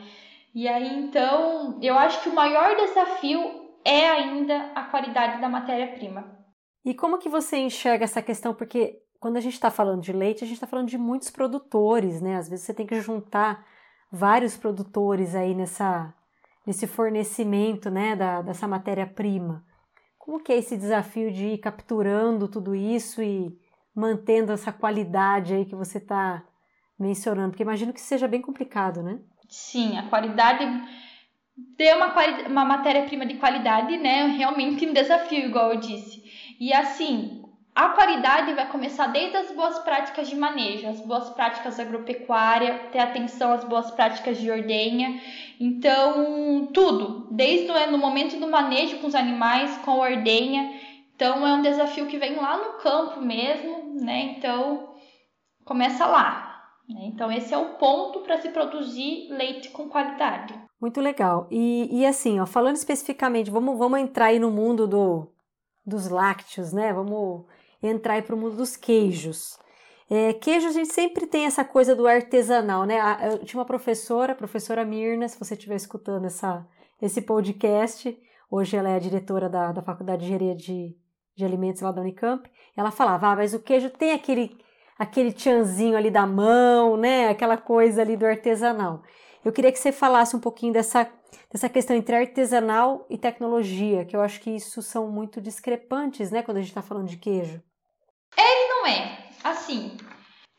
E 0.54 0.68
aí, 0.68 0.98
então, 1.00 1.78
eu 1.82 1.98
acho 1.98 2.22
que 2.22 2.30
o 2.30 2.36
maior 2.36 2.76
desafio 2.78 3.66
é 3.84 4.10
ainda 4.10 4.72
a 4.74 4.84
qualidade 4.84 5.42
da 5.42 5.50
matéria-prima. 5.50 6.24
E 6.86 6.94
como 6.94 7.18
que 7.18 7.28
você 7.28 7.58
enxerga 7.58 8.06
essa 8.06 8.22
questão? 8.22 8.54
Porque 8.54 9.02
quando 9.20 9.38
a 9.38 9.42
gente 9.42 9.54
está 9.54 9.70
falando 9.70 10.02
de 10.02 10.14
leite, 10.14 10.44
a 10.44 10.48
gente 10.48 10.56
está 10.56 10.68
falando 10.68 10.88
de 10.88 10.98
muitos 10.98 11.30
produtores, 11.30 12.22
né? 12.22 12.38
Às 12.38 12.48
vezes 12.48 12.66
você 12.66 12.74
tem 12.74 12.86
que 12.86 13.02
juntar 13.02 13.66
vários 14.12 14.56
produtores 14.56 15.36
aí 15.36 15.54
nessa, 15.54 16.14
nesse 16.66 16.88
fornecimento, 16.88 17.90
né, 17.90 18.16
da, 18.16 18.42
dessa 18.42 18.68
matéria-prima. 18.68 19.66
Como 20.26 20.40
que 20.40 20.52
é 20.52 20.58
esse 20.58 20.76
desafio 20.76 21.32
de 21.32 21.50
ir 21.50 21.60
capturando 21.60 22.48
tudo 22.48 22.74
isso 22.74 23.22
e 23.22 23.56
mantendo 23.96 24.52
essa 24.52 24.74
qualidade 24.74 25.54
aí 25.54 25.66
que 25.66 25.76
você 25.76 26.00
está 26.00 26.44
mencionando? 27.00 27.52
Porque 27.52 27.62
imagino 27.62 27.94
que 27.94 28.02
seja 28.02 28.28
bem 28.28 28.42
complicado, 28.42 29.04
né? 29.04 29.20
Sim, 29.48 30.00
a 30.00 30.10
qualidade 30.10 30.66
ter 31.78 31.96
uma, 31.96 32.12
uma 32.48 32.66
matéria-prima 32.66 33.24
de 33.24 33.36
qualidade, 33.36 33.98
né? 33.98 34.26
Realmente 34.26 34.88
um 34.88 34.94
desafio, 34.94 35.46
igual 35.46 35.74
eu 35.74 35.80
disse. 35.80 36.24
E 36.60 36.74
assim, 36.74 37.45
a 37.76 37.90
qualidade 37.90 38.54
vai 38.54 38.70
começar 38.70 39.08
desde 39.08 39.36
as 39.36 39.52
boas 39.52 39.78
práticas 39.80 40.30
de 40.30 40.36
manejo, 40.38 40.88
as 40.88 41.02
boas 41.02 41.30
práticas 41.32 41.78
agropecuária, 41.78 42.88
ter 42.90 43.00
atenção 43.00 43.52
às 43.52 43.66
boas 43.66 43.92
práticas 43.92 44.38
de 44.38 44.50
ordenha. 44.50 45.20
Então, 45.60 46.70
tudo, 46.74 47.28
desde 47.30 47.70
o 47.70 47.92
no 47.92 47.98
momento 47.98 48.40
do 48.40 48.48
manejo 48.48 49.00
com 49.00 49.08
os 49.08 49.16
animais, 49.16 49.78
com 49.80 49.92
a 49.92 50.10
ordenha. 50.10 50.80
Então, 51.14 51.46
é 51.46 51.54
um 51.54 51.62
desafio 51.62 52.08
que 52.08 52.18
vem 52.18 52.38
lá 52.38 52.58
no 52.58 52.74
campo 52.80 53.20
mesmo, 53.20 53.94
né? 54.02 54.36
Então, 54.38 54.96
começa 55.66 56.06
lá. 56.06 56.72
Né? 56.88 57.02
Então, 57.08 57.30
esse 57.30 57.54
é 57.54 57.58
o 57.58 57.74
ponto 57.74 58.22
para 58.22 58.38
se 58.38 58.50
produzir 58.50 59.28
leite 59.30 59.70
com 59.72 59.90
qualidade. 59.90 60.54
Muito 60.80 61.02
legal. 61.02 61.46
E, 61.52 61.90
e 61.92 62.06
assim, 62.06 62.40
ó, 62.40 62.46
falando 62.46 62.78
especificamente, 62.78 63.52
vamos, 63.52 63.78
vamos 63.78 64.00
entrar 64.00 64.28
aí 64.28 64.40
no 64.40 64.50
mundo 64.50 64.88
do, 64.88 65.28
dos 65.86 66.08
lácteos, 66.08 66.72
né? 66.72 66.94
Vamos 66.94 67.46
entrar 67.88 68.22
para 68.24 68.36
o 68.36 68.38
mundo 68.38 68.58
dos 68.58 68.76
queijos. 68.76 69.58
É, 70.10 70.34
queijo 70.34 70.68
a 70.68 70.72
gente 70.72 70.94
sempre 70.94 71.26
tem 71.26 71.46
essa 71.46 71.66
coisa 71.66 71.96
do 71.96 72.08
artesanal, 72.08 72.86
né? 72.86 73.00
Eu 73.32 73.44
tinha 73.44 73.60
uma 73.60 73.66
professora, 73.66 74.34
a 74.34 74.36
professora 74.36 74.86
Mirna, 74.86 75.28
se 75.28 75.40
você 75.40 75.56
estiver 75.56 75.76
escutando 75.76 76.26
essa, 76.26 76.66
esse 77.02 77.22
podcast, 77.22 78.16
hoje 78.50 78.78
ela 78.78 78.90
é 78.90 78.96
a 78.96 79.00
diretora 79.00 79.50
da, 79.50 79.72
da 79.72 79.82
Faculdade 79.82 80.20
de 80.22 80.26
Engenharia 80.26 80.56
de, 80.56 80.96
de 81.36 81.44
Alimentos 81.46 81.82
lá 81.82 81.92
da 81.92 82.02
Unicamp, 82.02 82.48
ela 82.78 82.92
falava, 82.92 83.30
ah, 83.30 83.36
mas 83.36 83.56
o 83.56 83.60
queijo 83.60 83.90
tem 83.90 84.12
aquele, 84.12 84.56
aquele 84.98 85.34
tchanzinho 85.34 85.98
ali 85.98 86.12
da 86.12 86.28
mão, 86.28 86.98
né? 86.98 87.30
Aquela 87.30 87.58
coisa 87.58 88.02
ali 88.02 88.16
do 88.16 88.28
artesanal. 88.28 89.02
Eu 89.44 89.52
queria 89.52 89.72
que 89.72 89.80
você 89.80 89.92
falasse 89.92 90.36
um 90.36 90.40
pouquinho 90.40 90.74
dessa, 90.74 91.08
dessa 91.52 91.70
questão 91.70 91.96
entre 91.96 92.16
artesanal 92.16 93.06
e 93.10 93.18
tecnologia, 93.18 94.06
que 94.06 94.16
eu 94.16 94.22
acho 94.22 94.40
que 94.40 94.50
isso 94.52 94.82
são 94.82 95.10
muito 95.10 95.42
discrepantes, 95.42 96.32
né, 96.32 96.42
quando 96.42 96.58
a 96.58 96.62
gente 96.62 96.70
está 96.70 96.82
falando 96.82 97.08
de 97.08 97.18
queijo. 97.18 97.62
É 98.38 98.42
e 98.42 98.70
não 98.70 98.88
é. 98.88 99.18
Assim, 99.44 99.98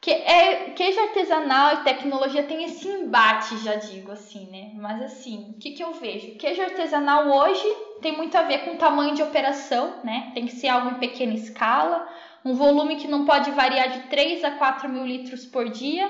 que 0.01 0.13
é 0.13 0.71
queijo 0.77 1.01
artesanal 1.01 1.75
e 1.75 1.85
tecnologia 1.85 2.45
tem 2.45 2.63
esse 2.63 2.87
embate, 2.87 3.59
já 3.59 3.75
digo 3.75 4.13
assim, 4.13 4.47
né? 4.51 4.71
Mas 4.75 5.03
assim, 5.03 5.55
o 5.57 5.59
que, 5.59 5.73
que 5.73 5.83
eu 5.83 5.95
vejo? 5.95 6.37
Queijo 6.37 6.63
artesanal 6.63 7.29
hoje 7.29 7.67
tem 8.01 8.17
muito 8.17 8.37
a 8.37 8.43
ver 8.43 8.59
com 8.59 8.77
tamanho 8.77 9.17
de 9.17 9.23
operação, 9.23 9.97
né? 10.05 10.31
Tem 10.33 10.47
que 10.47 10.53
ser 10.53 10.69
algo 10.69 10.91
em 10.91 11.01
pequena 11.01 11.35
escala, 11.35 12.09
um 12.45 12.55
volume 12.55 12.97
que 12.97 13.09
não 13.09 13.25
pode 13.25 13.51
variar 13.51 13.89
de 13.89 14.01
3 14.09 14.45
a 14.45 14.53
4 14.53 14.89
mil 14.89 15.05
litros 15.05 15.45
por 15.45 15.69
dia. 15.69 16.09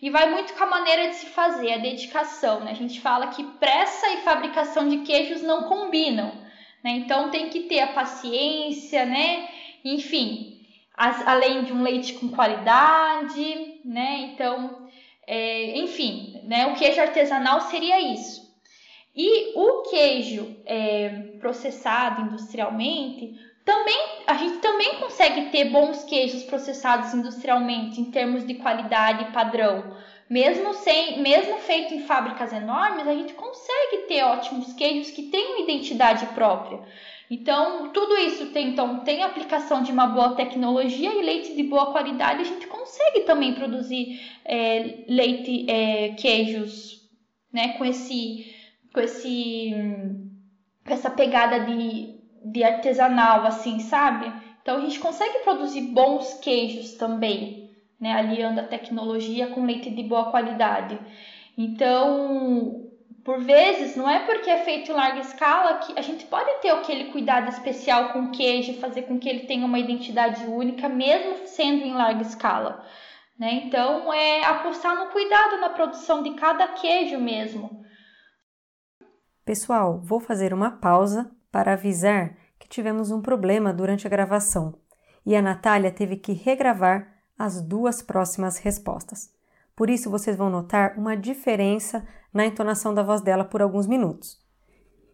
E 0.00 0.10
vai 0.10 0.30
muito 0.30 0.54
com 0.54 0.62
a 0.62 0.68
maneira 0.68 1.08
de 1.08 1.16
se 1.16 1.26
fazer, 1.26 1.72
a 1.72 1.78
dedicação. 1.78 2.60
Né? 2.60 2.70
A 2.70 2.74
gente 2.74 3.00
fala 3.00 3.26
que 3.26 3.42
pressa 3.42 4.08
e 4.10 4.18
fabricação 4.18 4.88
de 4.88 4.98
queijos 4.98 5.42
não 5.42 5.64
combinam. 5.64 6.32
Né? 6.84 6.92
Então 6.92 7.30
tem 7.30 7.48
que 7.48 7.64
ter 7.64 7.80
a 7.80 7.88
paciência, 7.88 9.04
né? 9.04 9.48
Enfim, 9.84 10.57
as, 10.98 11.26
além 11.26 11.62
de 11.62 11.72
um 11.72 11.82
leite 11.82 12.14
com 12.14 12.28
qualidade, 12.28 13.80
né? 13.84 14.32
Então, 14.32 14.88
é, 15.24 15.78
enfim, 15.78 16.40
né? 16.42 16.66
O 16.66 16.74
queijo 16.74 17.00
artesanal 17.00 17.60
seria 17.62 18.00
isso. 18.00 18.48
E 19.14 19.52
o 19.56 19.82
queijo 19.82 20.56
é, 20.66 21.08
processado 21.40 22.22
industrialmente, 22.22 23.34
também 23.64 23.98
a 24.26 24.34
gente 24.34 24.58
também 24.58 24.96
consegue 24.96 25.50
ter 25.50 25.66
bons 25.66 26.02
queijos 26.04 26.42
processados 26.42 27.14
industrialmente 27.14 28.00
em 28.00 28.10
termos 28.10 28.44
de 28.46 28.54
qualidade 28.54 29.24
e 29.24 29.32
padrão. 29.32 29.96
Mesmo 30.28 30.74
sem, 30.74 31.22
mesmo 31.22 31.58
feito 31.58 31.94
em 31.94 32.00
fábricas 32.00 32.52
enormes, 32.52 33.06
a 33.06 33.14
gente 33.14 33.34
consegue 33.34 34.06
ter 34.08 34.22
ótimos 34.22 34.72
queijos 34.72 35.10
que 35.10 35.24
têm 35.24 35.54
uma 35.54 35.60
identidade 35.60 36.26
própria. 36.26 36.80
Então, 37.30 37.90
tudo 37.90 38.16
isso 38.16 38.46
tem, 38.46 38.70
então, 38.70 39.00
tem 39.00 39.22
aplicação 39.22 39.82
de 39.82 39.92
uma 39.92 40.06
boa 40.06 40.34
tecnologia 40.34 41.12
e 41.14 41.22
leite 41.22 41.54
de 41.54 41.62
boa 41.62 41.92
qualidade, 41.92 42.40
a 42.40 42.44
gente 42.44 42.66
consegue 42.66 43.20
também 43.20 43.54
produzir 43.54 44.20
é, 44.44 45.04
leite, 45.06 45.70
é, 45.70 46.10
queijos, 46.10 47.06
né, 47.52 47.74
com 47.76 47.84
esse, 47.84 48.46
com 48.94 49.00
esse, 49.00 49.74
com 50.86 50.92
essa 50.94 51.10
pegada 51.10 51.60
de 51.60 52.18
de 52.44 52.64
artesanal, 52.64 53.44
assim, 53.44 53.78
sabe? 53.80 54.32
Então 54.62 54.78
a 54.78 54.80
gente 54.80 54.98
consegue 54.98 55.40
produzir 55.40 55.82
bons 55.82 56.34
queijos 56.34 56.94
também, 56.94 57.70
né? 58.00 58.12
Aliando 58.12 58.60
a 58.60 58.64
tecnologia 58.64 59.48
com 59.48 59.64
leite 59.64 59.90
de 59.90 60.02
boa 60.02 60.30
qualidade. 60.30 60.98
Então, 61.56 62.87
por 63.28 63.40
vezes, 63.40 63.94
não 63.94 64.08
é 64.08 64.24
porque 64.24 64.48
é 64.48 64.64
feito 64.64 64.90
em 64.90 64.94
larga 64.94 65.20
escala 65.20 65.80
que 65.80 65.98
a 65.98 66.00
gente 66.00 66.24
pode 66.24 66.50
ter 66.62 66.70
aquele 66.70 67.12
cuidado 67.12 67.50
especial 67.50 68.10
com 68.10 68.20
o 68.20 68.30
queijo, 68.30 68.80
fazer 68.80 69.02
com 69.02 69.18
que 69.18 69.28
ele 69.28 69.40
tenha 69.40 69.66
uma 69.66 69.78
identidade 69.78 70.46
única, 70.46 70.88
mesmo 70.88 71.46
sendo 71.46 71.84
em 71.84 71.92
larga 71.92 72.22
escala. 72.22 72.82
Né? 73.38 73.64
Então, 73.66 74.10
é 74.14 74.42
apostar 74.46 74.96
no 74.98 75.10
cuidado 75.10 75.60
na 75.60 75.68
produção 75.68 76.22
de 76.22 76.36
cada 76.36 76.68
queijo 76.68 77.20
mesmo. 77.20 77.84
Pessoal, 79.44 80.00
vou 80.02 80.20
fazer 80.20 80.54
uma 80.54 80.70
pausa 80.70 81.30
para 81.52 81.74
avisar 81.74 82.34
que 82.58 82.66
tivemos 82.66 83.10
um 83.10 83.20
problema 83.20 83.74
durante 83.74 84.06
a 84.06 84.10
gravação 84.10 84.72
e 85.26 85.36
a 85.36 85.42
Natália 85.42 85.92
teve 85.92 86.16
que 86.16 86.32
regravar 86.32 87.12
as 87.38 87.60
duas 87.60 88.00
próximas 88.00 88.56
respostas. 88.56 89.30
Por 89.76 89.90
isso, 89.90 90.10
vocês 90.10 90.34
vão 90.34 90.48
notar 90.48 90.96
uma 90.96 91.14
diferença 91.14 92.08
na 92.32 92.46
entonação 92.46 92.94
da 92.94 93.02
voz 93.02 93.20
dela 93.20 93.44
por 93.44 93.62
alguns 93.62 93.86
minutos. 93.86 94.38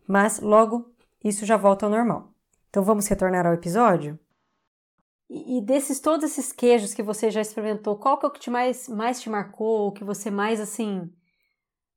Mas 0.07 0.41
logo 0.41 0.93
isso 1.23 1.47
já 1.47 1.57
volta 1.57 1.87
ao 1.87 1.91
normal. 1.91 2.33
Então 2.69 2.83
vamos 2.83 3.07
retornar 3.07 3.47
ao 3.47 3.55
episódio? 3.55 4.19
E, 5.31 5.61
desses 5.63 6.01
todos 6.01 6.25
esses 6.25 6.53
queijos 6.53 6.93
que 6.93 7.03
você 7.03 7.31
já 7.31 7.41
experimentou, 7.41 7.97
qual 7.97 8.19
que 8.19 8.27
é 8.27 8.29
o 8.29 8.33
que 8.33 8.41
te 8.41 8.51
mais, 8.51 8.89
mais 8.89 9.21
te 9.21 9.31
marcou, 9.31 9.89
o 9.89 9.93
que 9.93 10.05
você 10.05 10.31
mais 10.31 10.61
assim 10.61 11.11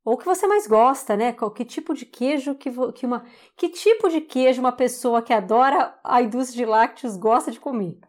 ou 0.07 0.13
o 0.13 0.17
que 0.17 0.23
você 0.23 0.47
mais 0.47 0.65
gosta, 0.65 1.17
né? 1.17 1.33
Que 1.33 1.65
tipo 1.65 1.93
de 1.93 2.05
queijo 2.05 2.55
que, 2.55 2.71
que 2.93 3.05
uma 3.05 3.25
que 3.57 3.67
tipo 3.67 4.07
de 4.07 4.21
queijo 4.21 4.61
uma 4.61 4.71
pessoa 4.71 5.21
que 5.21 5.33
adora 5.33 5.93
a 6.01 6.21
indústria 6.21 6.65
de 6.65 6.71
lácteos 6.71 7.17
gosta 7.17 7.51
de 7.51 7.59
comer? 7.59 7.99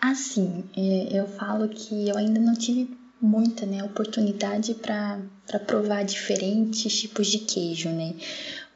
Assim, 0.00 0.68
eu 0.76 1.28
falo 1.28 1.68
que 1.68 2.08
eu 2.08 2.18
ainda 2.18 2.40
não 2.40 2.54
tive 2.54 2.98
muita 3.20 3.66
né, 3.66 3.82
oportunidade 3.82 4.74
para 4.74 5.18
provar 5.66 6.04
diferentes 6.04 7.00
tipos 7.00 7.26
de 7.26 7.38
queijo, 7.38 7.88
né? 7.90 8.14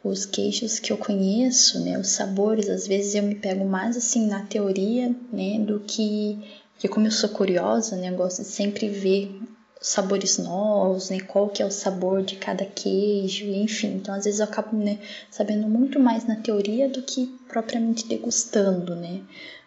Os 0.02 0.26
queijos 0.26 0.80
que 0.80 0.92
eu 0.92 0.96
conheço, 0.96 1.80
né, 1.84 1.96
os 1.96 2.08
sabores, 2.08 2.68
às 2.68 2.88
vezes 2.88 3.14
eu 3.14 3.22
me 3.22 3.36
pego 3.36 3.64
mais 3.64 3.96
assim 3.96 4.26
na 4.26 4.42
teoria, 4.42 5.14
né, 5.32 5.60
do 5.60 5.78
que 5.80 6.38
que 6.78 6.88
como 6.88 7.06
eu 7.06 7.12
sou 7.12 7.28
curiosa, 7.28 7.94
né, 7.96 8.10
eu 8.10 8.16
gosto 8.16 8.42
de 8.42 8.48
sempre 8.48 8.88
ver 8.88 9.40
sabores 9.82 10.38
novos, 10.38 11.10
né? 11.10 11.20
Qual 11.20 11.48
que 11.48 11.62
é 11.62 11.66
o 11.66 11.70
sabor 11.70 12.22
de 12.22 12.36
cada 12.36 12.64
queijo, 12.64 13.44
enfim. 13.46 13.94
Então, 13.94 14.14
às 14.14 14.24
vezes 14.24 14.40
eu 14.40 14.44
acabo, 14.44 14.76
né, 14.76 14.98
sabendo 15.30 15.68
muito 15.68 15.98
mais 15.98 16.26
na 16.26 16.36
teoria 16.36 16.88
do 16.88 17.02
que 17.02 17.26
propriamente 17.48 18.06
degustando, 18.06 18.94
né? 18.94 19.20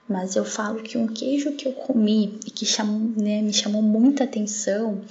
Mas 0.07 0.35
eu 0.35 0.45
falo 0.45 0.83
que 0.83 0.97
um 0.97 1.07
queijo 1.07 1.53
que 1.53 1.67
eu 1.67 1.73
comi 1.73 2.39
e 2.45 2.51
que 2.51 2.65
chamou, 2.65 2.99
né, 3.17 3.41
me 3.41 3.53
chamou 3.53 3.81
muita 3.81 4.23
atenção 4.23 5.01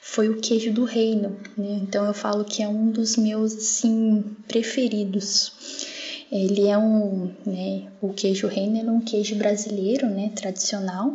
foi 0.00 0.28
o 0.28 0.40
queijo 0.40 0.72
do 0.72 0.84
reino, 0.84 1.36
né? 1.56 1.80
Então 1.82 2.04
eu 2.04 2.14
falo 2.14 2.44
que 2.44 2.62
é 2.62 2.68
um 2.68 2.90
dos 2.90 3.16
meus 3.16 3.54
assim 3.54 4.24
preferidos. 4.46 5.52
Ele 6.30 6.66
é 6.66 6.76
um, 6.76 7.30
né, 7.44 7.90
o 8.00 8.12
queijo 8.12 8.46
reino 8.46 8.78
é 8.78 8.90
um 8.90 9.00
queijo 9.00 9.34
brasileiro, 9.36 10.06
né, 10.08 10.30
tradicional. 10.34 11.14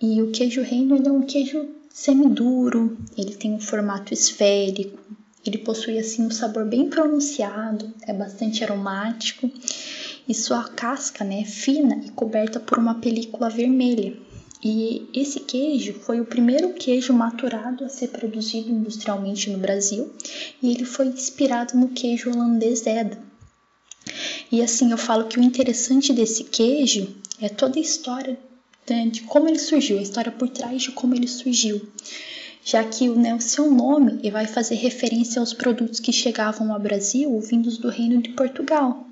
E 0.00 0.20
o 0.20 0.32
queijo 0.32 0.62
reino 0.62 0.96
é 0.96 1.10
um 1.10 1.22
queijo 1.22 1.68
semiduro, 1.88 2.96
ele 3.16 3.36
tem 3.36 3.52
um 3.52 3.60
formato 3.60 4.12
esférico, 4.12 4.98
ele 5.44 5.58
possui 5.58 5.98
assim 5.98 6.24
um 6.24 6.30
sabor 6.30 6.64
bem 6.64 6.88
pronunciado, 6.88 7.92
é 8.06 8.12
bastante 8.12 8.64
aromático 8.64 9.50
e 10.28 10.34
sua 10.34 10.64
casca 10.64 11.24
né, 11.24 11.44
fina 11.44 12.00
e 12.04 12.10
coberta 12.10 12.60
por 12.60 12.78
uma 12.78 12.96
película 12.96 13.48
vermelha. 13.48 14.16
E 14.64 15.08
esse 15.12 15.40
queijo 15.40 15.94
foi 15.94 16.20
o 16.20 16.24
primeiro 16.24 16.72
queijo 16.74 17.12
maturado 17.12 17.84
a 17.84 17.88
ser 17.88 18.08
produzido 18.08 18.70
industrialmente 18.70 19.50
no 19.50 19.58
Brasil 19.58 20.12
e 20.62 20.70
ele 20.70 20.84
foi 20.84 21.06
inspirado 21.06 21.76
no 21.76 21.88
queijo 21.88 22.30
holandês 22.30 22.86
Edam. 22.86 23.18
E 24.52 24.62
assim 24.62 24.92
eu 24.92 24.98
falo 24.98 25.26
que 25.26 25.38
o 25.38 25.42
interessante 25.42 26.12
desse 26.12 26.44
queijo 26.44 27.16
é 27.40 27.48
toda 27.48 27.78
a 27.78 27.82
história 27.82 28.38
né, 28.88 29.06
de 29.06 29.22
como 29.22 29.48
ele 29.48 29.58
surgiu, 29.58 29.98
a 29.98 30.02
história 30.02 30.30
por 30.30 30.48
trás 30.48 30.82
de 30.82 30.92
como 30.92 31.14
ele 31.14 31.26
surgiu. 31.26 31.80
Já 32.64 32.84
que 32.84 33.08
né, 33.08 33.34
o 33.34 33.40
seu 33.40 33.68
nome 33.68 34.30
vai 34.30 34.46
fazer 34.46 34.76
referência 34.76 35.40
aos 35.40 35.52
produtos 35.52 35.98
que 35.98 36.12
chegavam 36.12 36.72
ao 36.72 36.78
Brasil 36.78 37.36
vindos 37.40 37.78
do 37.78 37.88
reino 37.88 38.22
de 38.22 38.30
Portugal. 38.30 39.06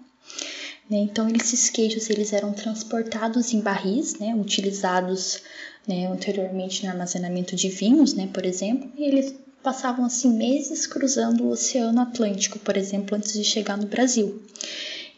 Né, 0.90 0.98
então, 0.98 1.28
esses 1.28 1.70
queijos 1.70 2.10
eles 2.10 2.32
eram 2.32 2.52
transportados 2.52 3.54
em 3.54 3.60
barris, 3.60 4.18
né, 4.18 4.34
utilizados 4.34 5.40
né, 5.86 6.08
anteriormente 6.08 6.84
no 6.84 6.90
armazenamento 6.90 7.54
de 7.54 7.68
vinhos, 7.68 8.12
né, 8.14 8.28
por 8.34 8.44
exemplo, 8.44 8.90
e 8.98 9.04
eles 9.04 9.32
passavam 9.62 10.04
assim 10.04 10.36
meses 10.36 10.88
cruzando 10.88 11.44
o 11.44 11.50
Oceano 11.50 12.00
Atlântico, 12.00 12.58
por 12.58 12.76
exemplo, 12.76 13.16
antes 13.16 13.34
de 13.34 13.44
chegar 13.44 13.76
no 13.76 13.86
Brasil. 13.86 14.42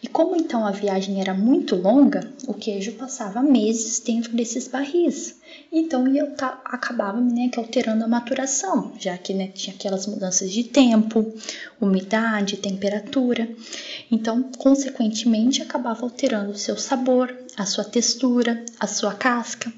E 0.02 0.08
como 0.08 0.34
então 0.34 0.66
a 0.66 0.72
viagem 0.72 1.20
era 1.20 1.32
muito 1.32 1.76
longa, 1.76 2.28
o 2.48 2.54
queijo 2.54 2.92
passava 2.94 3.40
meses 3.40 4.00
dentro 4.00 4.32
desses 4.32 4.66
barris. 4.66 5.36
Então 5.70 6.08
eu 6.08 6.34
acabava 6.64 7.20
né, 7.20 7.48
alterando 7.56 8.02
a 8.02 8.08
maturação, 8.08 8.92
já 8.98 9.16
que 9.16 9.32
né, 9.32 9.46
tinha 9.54 9.76
aquelas 9.76 10.08
mudanças 10.08 10.50
de 10.50 10.64
tempo, 10.64 11.32
umidade, 11.80 12.56
temperatura. 12.56 13.48
Então, 14.10 14.50
consequentemente, 14.58 15.62
acabava 15.62 16.02
alterando 16.02 16.50
o 16.50 16.58
seu 16.58 16.76
sabor, 16.76 17.32
a 17.56 17.64
sua 17.64 17.84
textura, 17.84 18.64
a 18.80 18.88
sua 18.88 19.14
casca. 19.14 19.72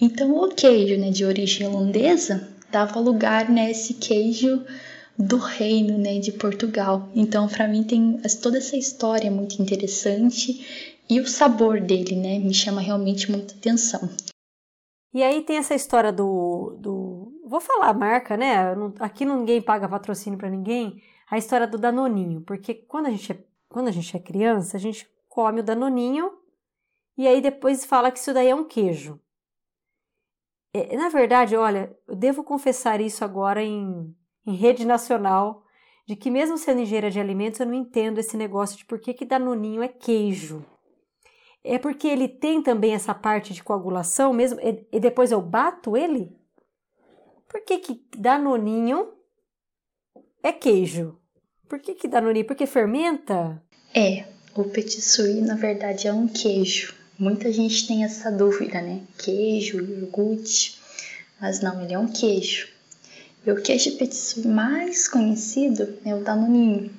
Então, 0.00 0.32
o 0.32 0.48
queijo 0.48 0.98
né, 0.98 1.10
de 1.10 1.24
origem 1.26 1.66
holandesa 1.66 2.48
dava 2.72 2.98
lugar 2.98 3.50
nesse 3.50 3.92
né, 3.92 3.98
queijo 4.00 4.64
do 5.18 5.36
reino 5.38 5.96
né, 5.98 6.18
de 6.18 6.32
Portugal. 6.32 7.08
Então, 7.14 7.48
para 7.48 7.66
mim, 7.66 7.82
tem 7.82 8.20
toda 8.42 8.58
essa 8.58 8.76
história 8.76 9.30
muito 9.30 9.60
interessante 9.60 10.98
e 11.08 11.20
o 11.20 11.26
sabor 11.26 11.80
dele 11.80 12.16
né, 12.16 12.38
me 12.38 12.52
chama 12.52 12.80
realmente 12.80 13.30
muita 13.30 13.54
atenção. 13.54 14.08
E 15.14 15.22
aí 15.22 15.42
tem 15.42 15.56
essa 15.56 15.74
história 15.74 16.12
do. 16.12 16.76
do 16.78 17.32
vou 17.46 17.60
falar 17.60 17.88
a 17.88 17.94
marca, 17.94 18.36
né? 18.36 18.74
Aqui 19.00 19.24
ninguém 19.24 19.62
paga 19.62 19.88
patrocínio 19.88 20.38
para 20.38 20.50
ninguém. 20.50 21.00
A 21.30 21.38
história 21.38 21.66
do 21.66 21.78
Danoninho. 21.78 22.42
Porque 22.42 22.74
quando 22.74 23.06
a, 23.06 23.10
gente 23.10 23.32
é, 23.32 23.44
quando 23.68 23.88
a 23.88 23.90
gente 23.90 24.14
é 24.14 24.20
criança, 24.20 24.76
a 24.76 24.80
gente 24.80 25.08
come 25.28 25.60
o 25.60 25.64
Danoninho 25.64 26.30
e 27.16 27.26
aí 27.26 27.40
depois 27.40 27.84
fala 27.84 28.10
que 28.10 28.18
isso 28.18 28.34
daí 28.34 28.48
é 28.48 28.54
um 28.54 28.64
queijo. 28.64 29.18
É, 30.74 30.94
na 30.96 31.08
verdade, 31.08 31.56
olha, 31.56 31.96
eu 32.06 32.14
devo 32.14 32.44
confessar 32.44 33.00
isso 33.00 33.24
agora 33.24 33.62
em 33.62 34.14
em 34.46 34.54
rede 34.54 34.86
nacional, 34.86 35.64
de 36.06 36.14
que 36.14 36.30
mesmo 36.30 36.56
sendo 36.56 36.80
engenheira 36.80 37.10
de 37.10 37.18
alimentos, 37.18 37.58
eu 37.58 37.66
não 37.66 37.74
entendo 37.74 38.18
esse 38.18 38.36
negócio 38.36 38.78
de 38.78 38.84
por 38.84 39.00
que, 39.00 39.12
que 39.12 39.24
danoninho 39.24 39.82
é 39.82 39.88
queijo. 39.88 40.64
É 41.64 41.78
porque 41.78 42.06
ele 42.06 42.28
tem 42.28 42.62
também 42.62 42.94
essa 42.94 43.12
parte 43.12 43.52
de 43.52 43.62
coagulação 43.62 44.32
mesmo, 44.32 44.60
e, 44.60 44.86
e 44.92 45.00
depois 45.00 45.32
eu 45.32 45.42
bato 45.42 45.96
ele? 45.96 46.30
Por 47.48 47.64
que 47.64 47.78
que 47.78 48.00
danoninho 48.16 49.08
é 50.42 50.52
queijo? 50.52 51.18
Por 51.68 51.80
que 51.80 51.94
que 51.94 52.06
danoninho? 52.06 52.46
Porque 52.46 52.66
fermenta? 52.66 53.60
É, 53.92 54.26
o 54.54 54.64
petit 54.64 55.00
suisse 55.00 55.40
na 55.40 55.56
verdade 55.56 56.06
é 56.06 56.12
um 56.12 56.28
queijo. 56.28 56.94
Muita 57.18 57.50
gente 57.50 57.86
tem 57.86 58.04
essa 58.04 58.30
dúvida, 58.30 58.80
né? 58.80 59.02
Queijo, 59.18 59.80
iogurte, 59.80 60.78
mas 61.40 61.60
não, 61.60 61.82
ele 61.82 61.94
é 61.94 61.98
um 61.98 62.06
queijo. 62.06 62.75
E 63.46 63.52
o 63.52 63.62
queijo 63.62 63.96
suisse 63.96 64.48
mais 64.48 65.06
conhecido 65.06 66.00
é 66.04 66.12
o 66.12 66.24
danoninho, 66.24 66.90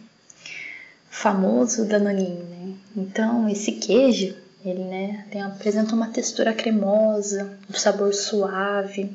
famoso 1.10 1.84
danoninho, 1.84 2.46
né? 2.46 2.74
Então, 2.96 3.50
esse 3.50 3.74
queijo, 3.74 4.34
ele, 4.64 4.86
né, 4.86 5.28
tem, 5.30 5.42
apresenta 5.42 5.94
uma 5.94 6.08
textura 6.08 6.54
cremosa, 6.54 7.60
um 7.70 7.74
sabor 7.74 8.14
suave. 8.14 9.12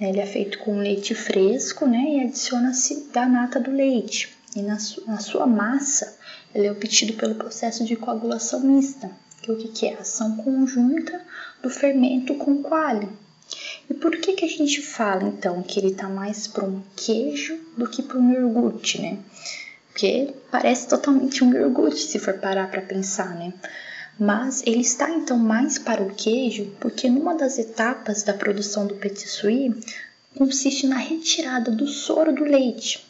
Ele 0.00 0.18
é 0.18 0.24
feito 0.24 0.58
com 0.60 0.78
leite 0.78 1.14
fresco, 1.14 1.86
né, 1.86 1.98
e 1.98 2.20
adiciona-se 2.24 3.10
da 3.12 3.26
nata 3.26 3.60
do 3.60 3.70
leite. 3.70 4.34
E 4.56 4.62
na, 4.62 4.78
su 4.78 5.04
na 5.06 5.18
sua 5.18 5.46
massa, 5.46 6.16
ele 6.54 6.68
é 6.68 6.72
obtido 6.72 7.12
pelo 7.12 7.34
processo 7.34 7.84
de 7.84 7.96
coagulação 7.96 8.60
mista, 8.60 9.10
que 9.42 9.50
é 9.50 9.52
o 9.52 9.58
que, 9.58 9.68
que 9.68 9.86
é? 9.86 10.00
Ação 10.00 10.38
conjunta 10.38 11.20
do 11.62 11.68
fermento 11.68 12.34
com 12.36 12.52
o 12.52 12.62
coalho. 12.62 13.12
E 13.90 13.94
por 13.94 14.16
que, 14.18 14.34
que 14.34 14.44
a 14.44 14.48
gente 14.48 14.80
fala 14.80 15.24
então 15.24 15.60
que 15.64 15.80
ele 15.80 15.88
está 15.88 16.08
mais 16.08 16.46
para 16.46 16.64
um 16.64 16.80
queijo 16.94 17.58
do 17.76 17.88
que 17.88 18.04
para 18.04 18.18
um 18.18 18.32
iogurte, 18.32 19.02
né? 19.02 19.18
Porque 19.88 20.32
parece 20.48 20.86
totalmente 20.86 21.42
um 21.42 21.52
iogurte 21.52 21.98
se 21.98 22.20
for 22.20 22.34
parar 22.34 22.70
para 22.70 22.82
pensar, 22.82 23.34
né? 23.34 23.52
Mas 24.16 24.62
ele 24.64 24.82
está 24.82 25.10
então 25.10 25.36
mais 25.36 25.76
para 25.76 26.04
o 26.04 26.14
queijo 26.14 26.72
porque 26.78 27.10
numa 27.10 27.34
das 27.34 27.58
etapas 27.58 28.22
da 28.22 28.32
produção 28.32 28.86
do 28.86 28.94
petit 28.94 29.26
suisse 29.26 29.80
consiste 30.36 30.86
na 30.86 30.96
retirada 30.96 31.72
do 31.72 31.88
soro 31.88 32.32
do 32.32 32.44
leite. 32.44 33.04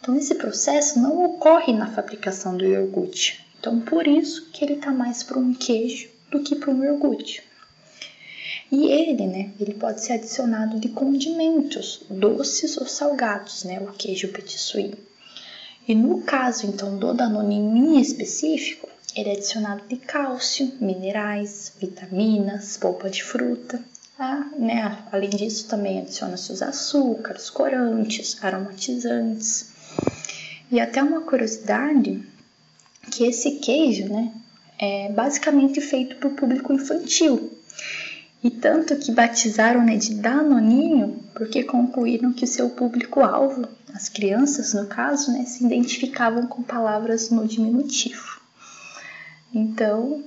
Então 0.00 0.16
esse 0.16 0.34
processo 0.34 0.98
não 0.98 1.24
ocorre 1.24 1.72
na 1.72 1.86
fabricação 1.86 2.56
do 2.56 2.66
iogurte. 2.66 3.46
Então 3.60 3.78
por 3.78 4.08
isso 4.08 4.50
que 4.50 4.64
ele 4.64 4.74
está 4.74 4.90
mais 4.90 5.22
para 5.22 5.38
um 5.38 5.54
queijo 5.54 6.08
do 6.28 6.40
que 6.40 6.56
para 6.56 6.72
um 6.72 6.82
iogurte. 6.82 7.51
E 8.72 8.86
ele, 8.86 9.26
né, 9.26 9.50
ele 9.60 9.74
pode 9.74 10.02
ser 10.02 10.14
adicionado 10.14 10.80
de 10.80 10.88
condimentos, 10.88 12.00
doces 12.08 12.78
ou 12.78 12.86
salgados, 12.86 13.64
né, 13.64 13.78
o 13.78 13.92
queijo 13.92 14.28
petit. 14.28 14.94
E 15.86 15.94
no 15.94 16.22
caso, 16.22 16.66
então, 16.66 16.96
do 16.96 17.12
danoninho 17.12 17.76
em 17.76 18.00
específico, 18.00 18.88
ele 19.14 19.28
é 19.28 19.32
adicionado 19.32 19.86
de 19.86 19.96
cálcio, 19.96 20.72
minerais, 20.80 21.72
vitaminas, 21.78 22.78
polpa 22.78 23.10
de 23.10 23.22
fruta. 23.22 23.78
Ah, 24.18 24.48
né? 24.56 25.04
Além 25.10 25.28
disso, 25.28 25.68
também 25.68 25.98
adiciona-se 25.98 26.52
os 26.52 26.62
açúcares, 26.62 27.50
corantes, 27.50 28.42
aromatizantes. 28.42 29.70
E 30.70 30.80
até 30.80 31.02
uma 31.02 31.20
curiosidade, 31.20 32.22
que 33.10 33.24
esse 33.24 33.56
queijo, 33.56 34.08
né, 34.08 34.32
é 34.78 35.10
basicamente 35.10 35.80
feito 35.80 36.16
para 36.16 36.28
o 36.28 36.34
público 36.34 36.72
infantil. 36.72 37.50
E 38.42 38.50
tanto 38.50 38.96
que 38.96 39.12
batizaram 39.12 39.84
né, 39.84 39.96
de 39.96 40.14
Danoninho, 40.14 41.22
porque 41.34 41.62
concluíram 41.62 42.32
que 42.32 42.44
o 42.44 42.48
seu 42.48 42.70
público-alvo, 42.70 43.68
as 43.94 44.08
crianças 44.08 44.74
no 44.74 44.86
caso, 44.86 45.32
né, 45.32 45.44
se 45.44 45.64
identificavam 45.64 46.46
com 46.48 46.62
palavras 46.62 47.30
no 47.30 47.46
diminutivo. 47.46 48.40
Então, 49.54 50.24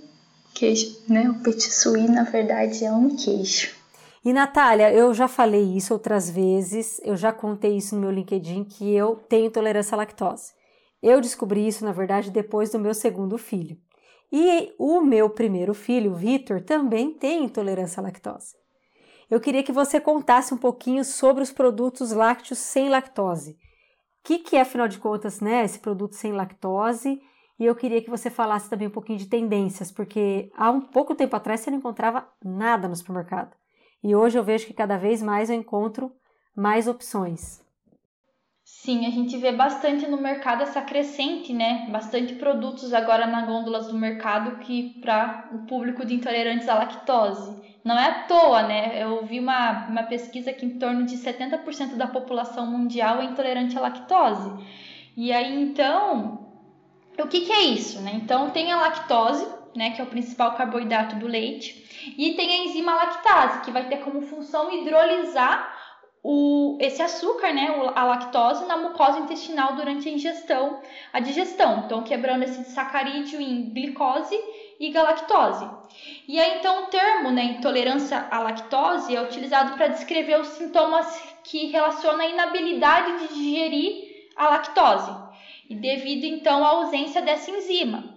queijo, 0.53 0.97
né, 1.09 1.29
o 1.29 1.35
petit 1.43 1.73
suisse 1.73 2.09
na 2.09 2.23
verdade 2.23 2.85
é 2.85 2.91
um 2.91 3.15
queijo. 3.15 3.75
E 4.23 4.31
Natália, 4.33 4.91
eu 4.91 5.13
já 5.13 5.27
falei 5.27 5.75
isso 5.75 5.93
outras 5.93 6.29
vezes, 6.29 6.99
eu 7.03 7.15
já 7.15 7.31
contei 7.31 7.77
isso 7.77 7.95
no 7.95 8.01
meu 8.01 8.11
LinkedIn 8.11 8.63
que 8.63 8.95
eu 8.95 9.17
tenho 9.29 9.47
intolerância 9.47 9.93
à 9.93 9.97
lactose. 9.97 10.53
Eu 11.03 11.21
descobri 11.21 11.67
isso, 11.67 11.85
na 11.85 11.91
verdade, 11.91 12.31
depois 12.31 12.71
do 12.71 12.79
meu 12.79 12.93
segundo 12.93 13.37
filho. 13.37 13.77
E 14.31 14.73
o 14.77 15.01
meu 15.01 15.29
primeiro 15.29 15.73
filho, 15.73 16.13
Vitor, 16.13 16.61
também 16.61 17.13
tem 17.13 17.43
intolerância 17.43 17.99
à 17.99 18.03
lactose. 18.03 18.55
Eu 19.29 19.39
queria 19.39 19.63
que 19.63 19.71
você 19.71 19.99
contasse 19.99 20.53
um 20.53 20.57
pouquinho 20.57 21.03
sobre 21.03 21.41
os 21.41 21.51
produtos 21.51 22.11
lácteos 22.11 22.59
sem 22.59 22.89
lactose. 22.89 23.51
O 23.51 23.57
que, 24.23 24.39
que 24.39 24.55
é, 24.55 24.61
afinal 24.61 24.87
de 24.87 24.99
contas, 24.99 25.39
né, 25.39 25.63
esse 25.63 25.79
produto 25.79 26.13
sem 26.13 26.31
lactose? 26.31 27.21
E 27.59 27.65
eu 27.65 27.75
queria 27.75 28.01
que 28.01 28.09
você 28.09 28.29
falasse 28.29 28.69
também 28.69 28.87
um 28.87 28.91
pouquinho 28.91 29.17
de 29.17 29.27
tendências, 29.27 29.91
porque 29.91 30.51
há 30.55 30.69
um 30.69 30.81
pouco 30.81 31.15
tempo 31.15 31.35
atrás 31.35 31.61
você 31.61 31.71
não 31.71 31.77
encontrava 31.77 32.27
nada 32.43 32.87
no 32.87 32.95
supermercado. 32.95 33.55
E 34.03 34.15
hoje 34.15 34.37
eu 34.37 34.43
vejo 34.43 34.67
que 34.67 34.73
cada 34.73 34.97
vez 34.97 35.21
mais 35.23 35.49
eu 35.49 35.55
encontro 35.55 36.11
mais 36.55 36.87
opções. 36.87 37.64
Sim, 38.65 39.05
a 39.05 39.11
gente 39.11 39.37
vê 39.37 39.51
bastante 39.51 40.07
no 40.07 40.17
mercado 40.17 40.63
essa 40.63 40.81
crescente, 40.81 41.53
né? 41.53 41.87
Bastante 41.91 42.33
produtos 42.33 42.95
agora 42.95 43.27
nas 43.27 43.45
gôndolas 43.45 43.87
do 43.87 43.93
mercado 43.93 44.57
que 44.57 44.99
para 45.01 45.49
o 45.53 45.67
público 45.67 46.03
de 46.03 46.15
intolerantes 46.15 46.67
à 46.67 46.73
lactose. 46.73 47.61
Não 47.83 47.95
é 47.95 48.07
à 48.07 48.23
toa, 48.23 48.63
né? 48.63 49.03
Eu 49.03 49.23
vi 49.23 49.39
uma, 49.39 49.85
uma 49.87 50.01
pesquisa 50.03 50.51
que 50.51 50.65
em 50.65 50.79
torno 50.79 51.05
de 51.05 51.15
70% 51.15 51.95
da 51.95 52.07
população 52.07 52.65
mundial 52.65 53.21
é 53.21 53.25
intolerante 53.25 53.77
à 53.77 53.81
lactose. 53.81 54.51
E 55.15 55.31
aí 55.31 55.61
então, 55.61 56.47
o 57.19 57.27
que, 57.27 57.41
que 57.41 57.51
é 57.51 57.65
isso, 57.65 58.01
né? 58.01 58.13
Então 58.15 58.49
tem 58.49 58.71
a 58.71 58.81
lactose, 58.81 59.47
né, 59.75 59.91
que 59.91 60.01
é 60.01 60.03
o 60.03 60.07
principal 60.07 60.55
carboidrato 60.55 61.17
do 61.17 61.27
leite, 61.27 62.13
e 62.17 62.33
tem 62.33 62.49
a 62.49 62.65
enzima 62.65 62.95
lactase, 62.95 63.61
que 63.61 63.69
vai 63.69 63.87
ter 63.87 63.97
como 63.97 64.23
função 64.23 64.71
hidrolisar 64.71 65.84
o, 66.27 66.75
esse 66.81 67.03
açúcar, 67.03 67.53
né, 67.53 67.67
a 67.93 68.03
lactose, 68.03 68.65
na 68.65 68.75
mucosa 68.75 69.19
intestinal 69.19 69.75
durante 69.75 70.09
a 70.09 70.11
ingestão, 70.11 70.81
a 71.13 71.19
digestão. 71.19 71.83
Então, 71.85 72.01
quebrando 72.01 72.41
esse 72.41 72.63
sacarídeo 72.71 73.39
em 73.39 73.69
glicose 73.69 74.35
e 74.79 74.89
galactose. 74.89 75.69
E 76.27 76.39
aí, 76.39 76.57
então, 76.57 76.81
o 76.81 76.87
termo 76.87 77.29
né, 77.29 77.43
intolerância 77.43 78.27
à 78.31 78.39
lactose 78.39 79.15
é 79.15 79.21
utilizado 79.21 79.75
para 79.75 79.89
descrever 79.89 80.39
os 80.39 80.47
sintomas 80.47 81.05
que 81.43 81.67
relacionam 81.67 82.21
a 82.21 82.27
inabilidade 82.27 83.19
de 83.19 83.35
digerir 83.35 84.31
a 84.35 84.49
lactose, 84.49 85.11
e 85.69 85.75
devido 85.75 86.23
então 86.23 86.65
à 86.65 86.69
ausência 86.69 87.21
dessa 87.21 87.51
enzima. 87.51 88.14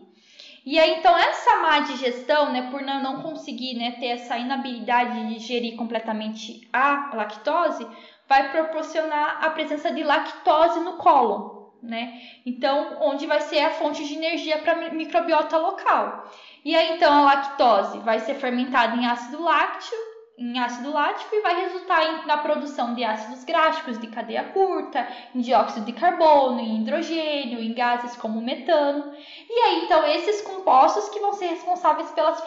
E 0.70 0.78
aí, 0.78 0.98
então, 0.98 1.16
essa 1.16 1.60
má 1.62 1.80
digestão, 1.80 2.52
né, 2.52 2.70
por 2.70 2.82
não 2.82 3.22
conseguir 3.22 3.74
né, 3.74 3.92
ter 3.92 4.08
essa 4.08 4.36
inabilidade 4.36 5.26
de 5.26 5.38
digerir 5.38 5.74
completamente 5.76 6.68
a 6.70 7.10
lactose, 7.14 7.88
vai 8.28 8.50
proporcionar 8.50 9.42
a 9.42 9.48
presença 9.48 9.90
de 9.90 10.04
lactose 10.04 10.80
no 10.80 10.98
cólon, 10.98 11.70
né? 11.82 12.20
Então, 12.44 12.98
onde 13.00 13.26
vai 13.26 13.40
ser 13.40 13.60
a 13.60 13.70
fonte 13.70 14.06
de 14.06 14.14
energia 14.14 14.58
para 14.58 14.72
a 14.72 14.90
microbiota 14.90 15.56
local. 15.56 16.30
E 16.62 16.76
aí, 16.76 16.96
então, 16.96 17.14
a 17.14 17.22
lactose 17.22 18.00
vai 18.00 18.20
ser 18.20 18.34
fermentada 18.34 18.94
em 18.94 19.06
ácido 19.06 19.42
lácteo 19.42 19.96
em 20.38 20.56
ácido 20.58 20.92
lático 20.92 21.34
e 21.34 21.40
vai 21.40 21.62
resultar 21.62 22.24
na 22.24 22.38
produção 22.38 22.94
de 22.94 23.02
ácidos 23.02 23.42
gráficos 23.42 23.98
de 23.98 24.06
cadeia 24.06 24.44
curta, 24.44 25.06
em 25.34 25.40
dióxido 25.40 25.84
de 25.84 25.92
carbono, 25.92 26.60
em 26.60 26.80
hidrogênio, 26.80 27.60
em 27.60 27.74
gases 27.74 28.16
como 28.16 28.40
metano. 28.40 29.12
E 29.50 29.52
aí, 29.52 29.84
então, 29.84 30.06
esses 30.06 30.40
compostos 30.42 31.08
que 31.08 31.18
vão 31.18 31.32
ser 31.32 31.46
responsáveis 31.46 32.10
pelas 32.12 32.40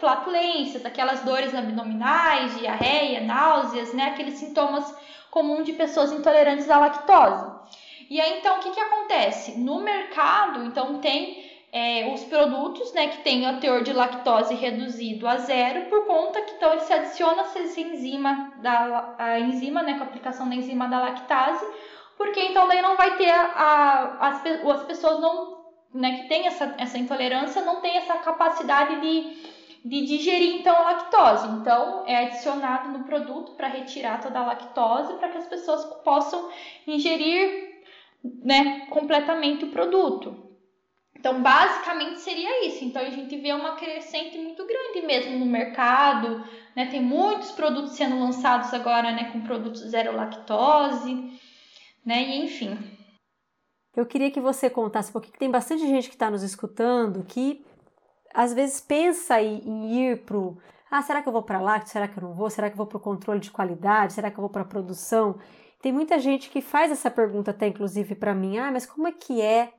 flatulências, 0.00 0.86
aquelas 0.86 1.20
dores 1.20 1.54
abdominais, 1.54 2.58
diarreia, 2.58 3.20
náuseas, 3.20 3.92
né, 3.92 4.06
aqueles 4.06 4.34
sintomas 4.34 4.96
comuns 5.30 5.66
de 5.66 5.74
pessoas 5.74 6.10
intolerantes 6.10 6.70
à 6.70 6.78
lactose. 6.78 7.58
E 8.08 8.18
aí, 8.18 8.38
então, 8.38 8.56
o 8.56 8.60
que, 8.60 8.70
que 8.70 8.80
acontece? 8.80 9.58
No 9.58 9.80
mercado, 9.80 10.64
então, 10.64 10.98
tem 10.98 11.47
é, 11.70 12.12
os 12.12 12.24
produtos 12.24 12.92
né, 12.94 13.08
que 13.08 13.22
têm 13.22 13.46
o 13.46 13.60
teor 13.60 13.82
de 13.82 13.92
lactose 13.92 14.54
reduzido 14.54 15.26
a 15.26 15.36
zero, 15.36 15.88
por 15.90 16.06
conta 16.06 16.40
que 16.40 16.52
então 16.52 16.72
ele 16.72 16.80
se 16.80 16.92
adiciona 16.92 17.42
essa 17.42 17.60
enzima, 17.60 18.52
da, 18.62 19.14
a 19.18 19.40
enzima, 19.40 19.82
né, 19.82 19.94
com 19.94 20.04
a 20.04 20.06
aplicação 20.06 20.48
da 20.48 20.54
enzima 20.54 20.88
da 20.88 21.00
lactase, 21.00 21.64
porque 22.16 22.40
então 22.40 22.66
daí 22.66 22.80
não 22.80 22.96
vai 22.96 23.16
ter 23.16 23.30
a, 23.30 23.42
a 23.42 24.28
as, 24.28 24.46
as 24.46 24.82
pessoas 24.84 25.20
não, 25.20 25.66
né, 25.92 26.22
que 26.22 26.28
têm 26.28 26.46
essa, 26.46 26.74
essa 26.78 26.98
intolerância 26.98 27.62
não 27.62 27.80
tem 27.80 27.96
essa 27.98 28.14
capacidade 28.14 29.00
de, 29.00 29.36
de 29.84 30.06
digerir 30.06 30.56
então 30.56 30.74
a 30.74 30.92
lactose. 30.92 31.46
Então 31.48 32.04
é 32.06 32.24
adicionado 32.24 32.88
no 32.88 33.04
produto 33.04 33.52
para 33.52 33.68
retirar 33.68 34.22
toda 34.22 34.40
a 34.40 34.46
lactose 34.46 35.14
para 35.14 35.28
que 35.28 35.38
as 35.38 35.46
pessoas 35.46 35.84
possam 36.02 36.50
ingerir 36.86 37.78
né, 38.24 38.86
completamente 38.90 39.66
o 39.66 39.70
produto. 39.70 40.47
Então, 41.18 41.42
basicamente 41.42 42.20
seria 42.20 42.66
isso. 42.66 42.84
Então, 42.84 43.02
a 43.02 43.10
gente 43.10 43.36
vê 43.36 43.52
uma 43.52 43.74
crescente 43.74 44.38
muito 44.38 44.64
grande 44.64 45.04
mesmo 45.04 45.38
no 45.38 45.46
mercado, 45.46 46.44
né? 46.76 46.86
Tem 46.86 47.02
muitos 47.02 47.50
produtos 47.50 47.92
sendo 47.92 48.18
lançados 48.18 48.72
agora, 48.72 49.10
né, 49.10 49.30
com 49.32 49.40
produtos 49.40 49.80
zero 49.80 50.14
lactose, 50.14 51.38
né? 52.06 52.22
E 52.22 52.44
enfim. 52.44 52.78
Eu 53.96 54.06
queria 54.06 54.30
que 54.30 54.40
você 54.40 54.70
contasse, 54.70 55.10
porque 55.10 55.36
tem 55.36 55.50
bastante 55.50 55.84
gente 55.86 56.08
que 56.08 56.14
está 56.14 56.30
nos 56.30 56.44
escutando 56.44 57.24
que 57.24 57.66
às 58.32 58.54
vezes 58.54 58.80
pensa 58.80 59.42
em, 59.42 59.92
ir 59.92 60.24
pro 60.24 60.56
ah, 60.88 61.02
será 61.02 61.20
que 61.20 61.28
eu 61.28 61.32
vou 61.32 61.42
para 61.42 61.60
lácteo? 61.60 61.92
Será 61.92 62.06
que 62.06 62.16
eu 62.16 62.22
não 62.22 62.32
vou? 62.32 62.48
Será 62.48 62.68
que 62.68 62.74
eu 62.74 62.78
vou 62.78 62.86
para 62.86 62.96
o 62.96 63.00
controle 63.00 63.40
de 63.40 63.50
qualidade? 63.50 64.12
Será 64.12 64.30
que 64.30 64.38
eu 64.38 64.42
vou 64.42 64.50
para 64.50 64.62
a 64.62 64.64
produção? 64.64 65.38
Tem 65.82 65.92
muita 65.92 66.18
gente 66.18 66.48
que 66.48 66.60
faz 66.60 66.92
essa 66.92 67.10
pergunta 67.10 67.50
até 67.50 67.66
inclusive 67.66 68.14
para 68.14 68.34
mim. 68.34 68.58
Ah, 68.58 68.70
mas 68.70 68.86
como 68.86 69.08
é 69.08 69.12
que 69.12 69.40
é 69.40 69.72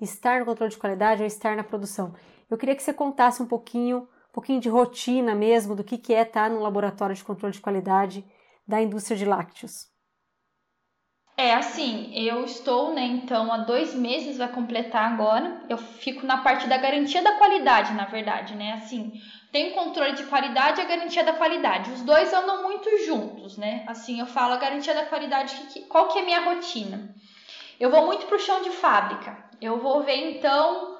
estar 0.00 0.40
no 0.40 0.46
controle 0.46 0.70
de 0.70 0.78
qualidade 0.78 1.22
ou 1.22 1.26
estar 1.26 1.56
na 1.56 1.64
produção? 1.64 2.14
Eu 2.50 2.56
queria 2.56 2.74
que 2.74 2.82
você 2.82 2.92
contasse 2.92 3.42
um 3.42 3.46
pouquinho, 3.46 4.08
um 4.30 4.32
pouquinho 4.32 4.60
de 4.60 4.68
rotina 4.68 5.34
mesmo 5.34 5.74
do 5.74 5.84
que 5.84 5.98
que 5.98 6.14
é 6.14 6.22
estar 6.22 6.48
no 6.50 6.60
laboratório 6.60 7.14
de 7.14 7.24
controle 7.24 7.52
de 7.52 7.60
qualidade 7.60 8.24
da 8.66 8.80
indústria 8.80 9.16
de 9.16 9.24
lácteos. 9.24 9.88
É 11.40 11.54
assim, 11.54 12.12
eu 12.14 12.44
estou, 12.44 12.92
né, 12.92 13.04
então, 13.04 13.52
há 13.52 13.58
dois 13.58 13.94
meses, 13.94 14.38
vai 14.38 14.48
completar 14.48 15.12
agora. 15.12 15.62
Eu 15.68 15.78
fico 15.78 16.26
na 16.26 16.38
parte 16.38 16.66
da 16.66 16.76
garantia 16.76 17.22
da 17.22 17.38
qualidade, 17.38 17.94
na 17.94 18.06
verdade, 18.06 18.56
né? 18.56 18.72
Assim, 18.72 19.12
tem 19.52 19.70
controle 19.70 20.14
de 20.14 20.24
qualidade 20.24 20.80
e 20.80 20.82
a 20.82 20.88
garantia 20.88 21.22
da 21.22 21.32
qualidade. 21.32 21.92
Os 21.92 22.02
dois 22.02 22.32
andam 22.32 22.64
muito 22.64 22.90
juntos, 23.06 23.56
né? 23.56 23.84
Assim, 23.86 24.18
eu 24.18 24.26
falo 24.26 24.54
a 24.54 24.56
garantia 24.56 24.92
da 24.92 25.06
qualidade, 25.06 25.54
qual 25.88 26.08
que 26.08 26.18
é 26.18 26.22
a 26.22 26.24
minha 26.24 26.40
rotina? 26.40 27.14
Eu 27.78 27.90
vou 27.90 28.06
muito 28.06 28.26
para 28.26 28.36
o 28.36 28.40
chão 28.40 28.62
de 28.62 28.70
fábrica. 28.70 29.36
Eu 29.60 29.78
vou 29.78 30.02
ver, 30.02 30.36
então, 30.36 30.96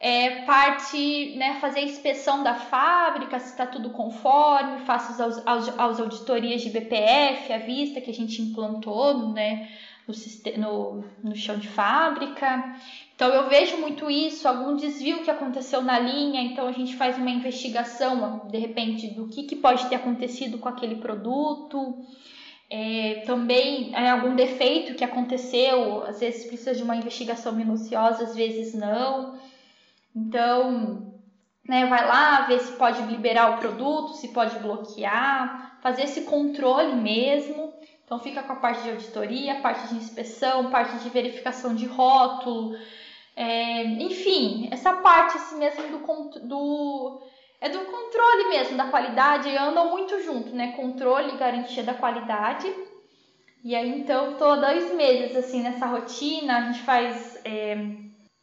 é, 0.00 0.42
parte, 0.42 1.34
né, 1.36 1.58
fazer 1.60 1.80
a 1.80 1.84
inspeção 1.84 2.42
da 2.42 2.54
fábrica, 2.54 3.38
se 3.38 3.50
está 3.50 3.66
tudo 3.66 3.90
conforme, 3.90 4.84
faço 4.84 5.22
as, 5.22 5.46
as, 5.46 5.78
as, 5.78 6.00
auditorias 6.00 6.60
de 6.62 6.70
BPF 6.70 7.52
à 7.52 7.58
vista 7.58 8.00
que 8.00 8.10
a 8.10 8.14
gente 8.14 8.40
implantou 8.40 9.30
né, 9.30 9.68
no, 10.06 10.14
no, 10.56 11.04
no 11.24 11.36
chão 11.36 11.58
de 11.58 11.68
fábrica. 11.68 12.76
Então 13.14 13.28
eu 13.30 13.48
vejo 13.48 13.78
muito 13.78 14.08
isso, 14.08 14.46
algum 14.46 14.76
desvio 14.76 15.24
que 15.24 15.30
aconteceu 15.30 15.82
na 15.82 15.98
linha, 15.98 16.40
então 16.40 16.68
a 16.68 16.72
gente 16.72 16.94
faz 16.94 17.18
uma 17.18 17.30
investigação, 17.30 18.46
de 18.48 18.58
repente, 18.58 19.08
do 19.08 19.26
que, 19.26 19.42
que 19.42 19.56
pode 19.56 19.88
ter 19.88 19.96
acontecido 19.96 20.58
com 20.58 20.68
aquele 20.68 20.96
produto. 20.96 22.06
É, 22.70 23.22
também 23.26 23.94
é, 23.94 24.10
algum 24.10 24.34
defeito 24.34 24.94
que 24.94 25.04
aconteceu, 25.04 26.02
às 26.04 26.20
vezes 26.20 26.46
precisa 26.46 26.74
de 26.74 26.82
uma 26.82 26.96
investigação 26.96 27.52
minuciosa, 27.52 28.24
às 28.24 28.34
vezes 28.34 28.74
não. 28.74 29.38
Então, 30.14 31.14
né, 31.66 31.86
vai 31.86 32.06
lá 32.06 32.42
ver 32.42 32.60
se 32.60 32.72
pode 32.72 33.02
liberar 33.02 33.54
o 33.54 33.58
produto, 33.58 34.14
se 34.14 34.28
pode 34.28 34.58
bloquear, 34.58 35.78
fazer 35.80 36.02
esse 36.02 36.22
controle 36.22 36.94
mesmo. 36.94 37.72
Então, 38.04 38.18
fica 38.18 38.42
com 38.42 38.52
a 38.52 38.56
parte 38.56 38.82
de 38.82 38.90
auditoria, 38.90 39.60
parte 39.60 39.88
de 39.88 39.96
inspeção, 39.96 40.70
parte 40.70 40.98
de 40.98 41.10
verificação 41.10 41.74
de 41.74 41.86
rótulo, 41.86 42.74
é, 43.40 43.84
enfim, 43.84 44.68
essa 44.72 44.94
parte 44.94 45.36
assim 45.36 45.60
mesmo 45.60 45.96
do, 45.96 46.40
do 46.40 47.22
é 47.60 47.68
do 47.68 47.80
controle 47.80 48.48
mesmo 48.50 48.76
da 48.76 48.88
qualidade, 48.88 49.56
andam 49.56 49.90
muito 49.90 50.20
junto, 50.22 50.54
né? 50.54 50.72
Controle 50.72 51.34
e 51.34 51.38
garantia 51.38 51.82
da 51.82 51.94
qualidade. 51.94 52.72
E 53.64 53.74
aí 53.74 54.00
então 54.00 54.34
tô 54.34 54.56
dois 54.56 54.94
meses 54.94 55.36
assim 55.36 55.62
nessa 55.62 55.86
rotina, 55.86 56.56
a 56.56 56.60
gente 56.62 56.82
faz 56.82 57.40
é, 57.44 57.76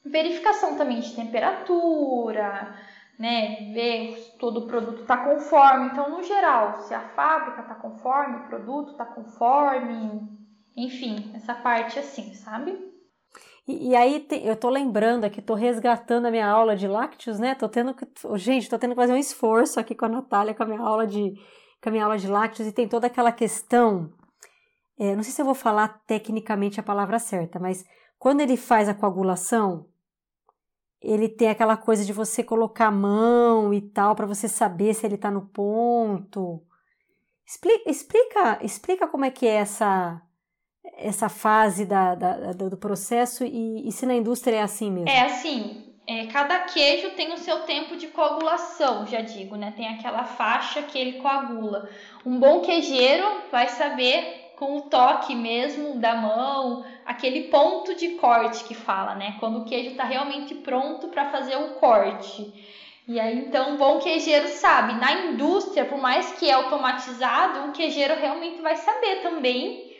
verificação 0.03 0.77
também 0.77 0.99
de 0.99 1.15
temperatura, 1.15 2.75
né? 3.17 3.71
Ver 3.73 4.17
se 4.17 4.37
todo 4.37 4.61
o 4.61 4.67
produto 4.67 5.01
está 5.01 5.17
conforme. 5.17 5.87
Então, 5.87 6.09
no 6.09 6.21
geral, 6.23 6.81
se 6.81 6.93
a 6.93 7.01
fábrica 7.01 7.61
está 7.61 7.75
conforme, 7.75 8.37
o 8.37 8.47
produto 8.47 8.91
está 8.91 9.05
conforme, 9.05 10.27
enfim, 10.75 11.31
essa 11.33 11.53
parte 11.53 11.97
assim, 11.97 12.33
sabe? 12.33 12.94
E, 13.67 13.89
e 13.89 13.95
aí 13.95 14.19
te, 14.21 14.35
eu 14.45 14.55
tô 14.55 14.69
lembrando 14.69 15.25
aqui, 15.25 15.41
tô 15.41 15.55
resgatando 15.55 16.27
a 16.27 16.31
minha 16.31 16.47
aula 16.47 16.75
de 16.75 16.87
lácteos, 16.87 17.39
né? 17.39 17.55
Tô 17.55 17.67
tendo 17.67 17.93
que, 17.93 18.05
gente, 18.37 18.69
tô 18.69 18.77
tendo 18.77 18.91
que 18.91 19.01
fazer 19.01 19.13
um 19.13 19.17
esforço 19.17 19.79
aqui 19.79 19.95
com 19.95 20.05
a 20.05 20.09
Natália, 20.09 20.53
com 20.53 20.63
a 20.63 20.65
minha 20.65 20.81
aula 20.81 21.07
de, 21.07 21.33
com 21.81 21.89
a 21.89 21.91
minha 21.91 22.03
aula 22.03 22.17
de 22.17 22.27
lácteos, 22.27 22.67
e 22.67 22.71
tem 22.71 22.87
toda 22.87 23.07
aquela 23.07 23.31
questão. 23.31 24.13
É, 24.97 25.15
não 25.15 25.23
sei 25.23 25.33
se 25.33 25.41
eu 25.41 25.45
vou 25.45 25.55
falar 25.55 26.01
tecnicamente 26.05 26.79
a 26.79 26.83
palavra 26.83 27.19
certa, 27.19 27.59
mas 27.59 27.83
quando 28.17 28.41
ele 28.41 28.55
faz 28.55 28.87
a 28.87 28.93
coagulação, 28.93 29.87
ele 31.01 31.27
tem 31.29 31.49
aquela 31.49 31.77
coisa 31.77 32.05
de 32.05 32.13
você 32.13 32.43
colocar 32.43 32.87
a 32.87 32.91
mão 32.91 33.73
e 33.73 33.81
tal 33.81 34.15
para 34.15 34.25
você 34.25 34.47
saber 34.47 34.93
se 34.93 35.05
ele 35.05 35.15
está 35.15 35.29
no 35.29 35.47
ponto. 35.47 36.63
Explica, 37.45 37.89
explica, 37.89 38.59
explica 38.63 39.07
como 39.07 39.25
é 39.25 39.31
que 39.31 39.45
é 39.45 39.55
essa 39.55 40.21
essa 40.97 41.29
fase 41.29 41.85
da, 41.85 42.15
da, 42.15 42.53
do 42.53 42.77
processo 42.77 43.43
e, 43.43 43.87
e, 43.87 43.91
se 43.91 44.05
na 44.05 44.13
indústria 44.13 44.57
é 44.57 44.61
assim 44.61 44.91
mesmo. 44.91 45.09
É 45.09 45.21
assim, 45.21 45.83
é, 46.07 46.27
cada 46.27 46.59
queijo 46.59 47.11
tem 47.11 47.33
o 47.33 47.37
seu 47.37 47.61
tempo 47.61 47.95
de 47.95 48.07
coagulação, 48.07 49.05
já 49.05 49.21
digo, 49.21 49.55
né? 49.55 49.73
Tem 49.75 49.87
aquela 49.87 50.23
faixa 50.23 50.81
que 50.83 50.97
ele 50.97 51.13
coagula. 51.13 51.89
Um 52.25 52.39
bom 52.39 52.61
queijeiro 52.61 53.25
vai 53.51 53.67
saber 53.67 54.53
com 54.55 54.77
o 54.77 54.81
toque 54.83 55.35
mesmo 55.35 55.95
da 55.95 56.15
mão, 56.15 56.85
aquele 57.05 57.49
ponto 57.49 57.93
de 57.95 58.09
corte 58.11 58.63
que 58.63 58.73
fala, 58.73 59.15
né? 59.15 59.35
Quando 59.39 59.59
o 59.59 59.65
queijo 59.65 59.91
está 59.91 60.05
realmente 60.05 60.55
pronto 60.55 61.09
para 61.09 61.29
fazer 61.29 61.57
o 61.57 61.73
corte. 61.73 62.53
E 63.07 63.19
aí, 63.19 63.37
então, 63.37 63.71
um 63.71 63.77
bom 63.77 63.99
queijeiro 63.99 64.47
sabe. 64.47 64.93
Na 64.93 65.27
indústria, 65.27 65.85
por 65.85 65.99
mais 65.99 66.31
que 66.33 66.49
é 66.49 66.53
automatizado, 66.53 67.59
um 67.59 67.71
queijeiro 67.71 68.15
realmente 68.15 68.61
vai 68.61 68.75
saber 68.77 69.21
também 69.21 69.94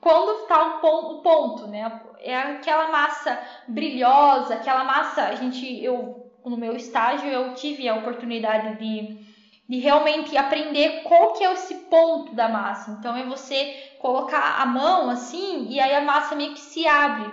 quando 0.00 0.42
está 0.42 0.76
o 0.76 0.80
ponto, 0.80 1.22
ponto, 1.22 1.66
né? 1.66 2.00
É 2.20 2.36
aquela 2.36 2.88
massa 2.88 3.40
brilhosa, 3.66 4.54
aquela 4.54 4.84
massa. 4.84 5.22
A 5.22 5.34
gente, 5.34 5.82
eu, 5.82 6.30
no 6.44 6.56
meu 6.56 6.76
estágio, 6.76 7.28
eu 7.28 7.54
tive 7.54 7.88
a 7.88 7.96
oportunidade 7.96 8.78
de 8.78 9.28
de 9.68 9.78
realmente 9.78 10.34
aprender 10.36 11.02
qual 11.02 11.34
que 11.34 11.44
é 11.44 11.52
esse 11.52 11.74
ponto 11.74 12.34
da 12.34 12.48
massa. 12.48 12.92
Então 12.92 13.14
é 13.14 13.26
você 13.26 13.92
colocar 13.98 14.60
a 14.62 14.64
mão 14.64 15.10
assim 15.10 15.68
e 15.68 15.78
aí 15.78 15.94
a 15.94 16.00
massa 16.00 16.34
meio 16.34 16.54
que 16.54 16.60
se 16.60 16.86
abre, 16.86 17.30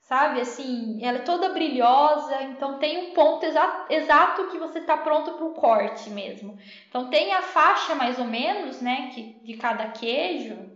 sabe? 0.00 0.40
Assim, 0.40 0.98
ela 1.04 1.18
é 1.18 1.22
toda 1.22 1.50
brilhosa, 1.50 2.42
então 2.42 2.78
tem 2.78 3.10
um 3.10 3.14
ponto 3.14 3.46
exato, 3.46 3.92
exato 3.92 4.48
que 4.48 4.58
você 4.58 4.80
está 4.80 4.96
pronto 4.96 5.34
para 5.34 5.44
o 5.44 5.54
corte 5.54 6.10
mesmo. 6.10 6.58
Então 6.88 7.08
tem 7.08 7.32
a 7.32 7.42
faixa 7.42 7.94
mais 7.94 8.18
ou 8.18 8.24
menos, 8.24 8.80
né, 8.80 9.10
que 9.14 9.40
de 9.44 9.56
cada 9.56 9.86
queijo, 9.90 10.71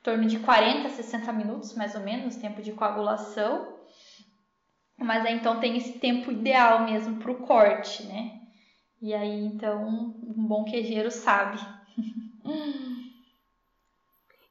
em 0.00 0.02
torno 0.02 0.26
de 0.26 0.38
40 0.38 0.88
a 0.88 0.90
60 0.90 1.32
minutos 1.32 1.74
mais 1.74 1.94
ou 1.94 2.00
menos, 2.00 2.36
tempo 2.36 2.62
de 2.62 2.72
coagulação. 2.72 3.78
Mas 4.98 5.24
aí 5.24 5.34
então 5.34 5.60
tem 5.60 5.76
esse 5.76 5.98
tempo 5.98 6.30
ideal 6.30 6.84
mesmo 6.84 7.16
para 7.16 7.30
o 7.30 7.46
corte, 7.46 8.06
né? 8.06 8.40
E 9.00 9.14
aí, 9.14 9.46
então, 9.46 9.88
um 9.88 10.46
bom 10.46 10.64
queijeiro 10.64 11.10
sabe. 11.10 11.58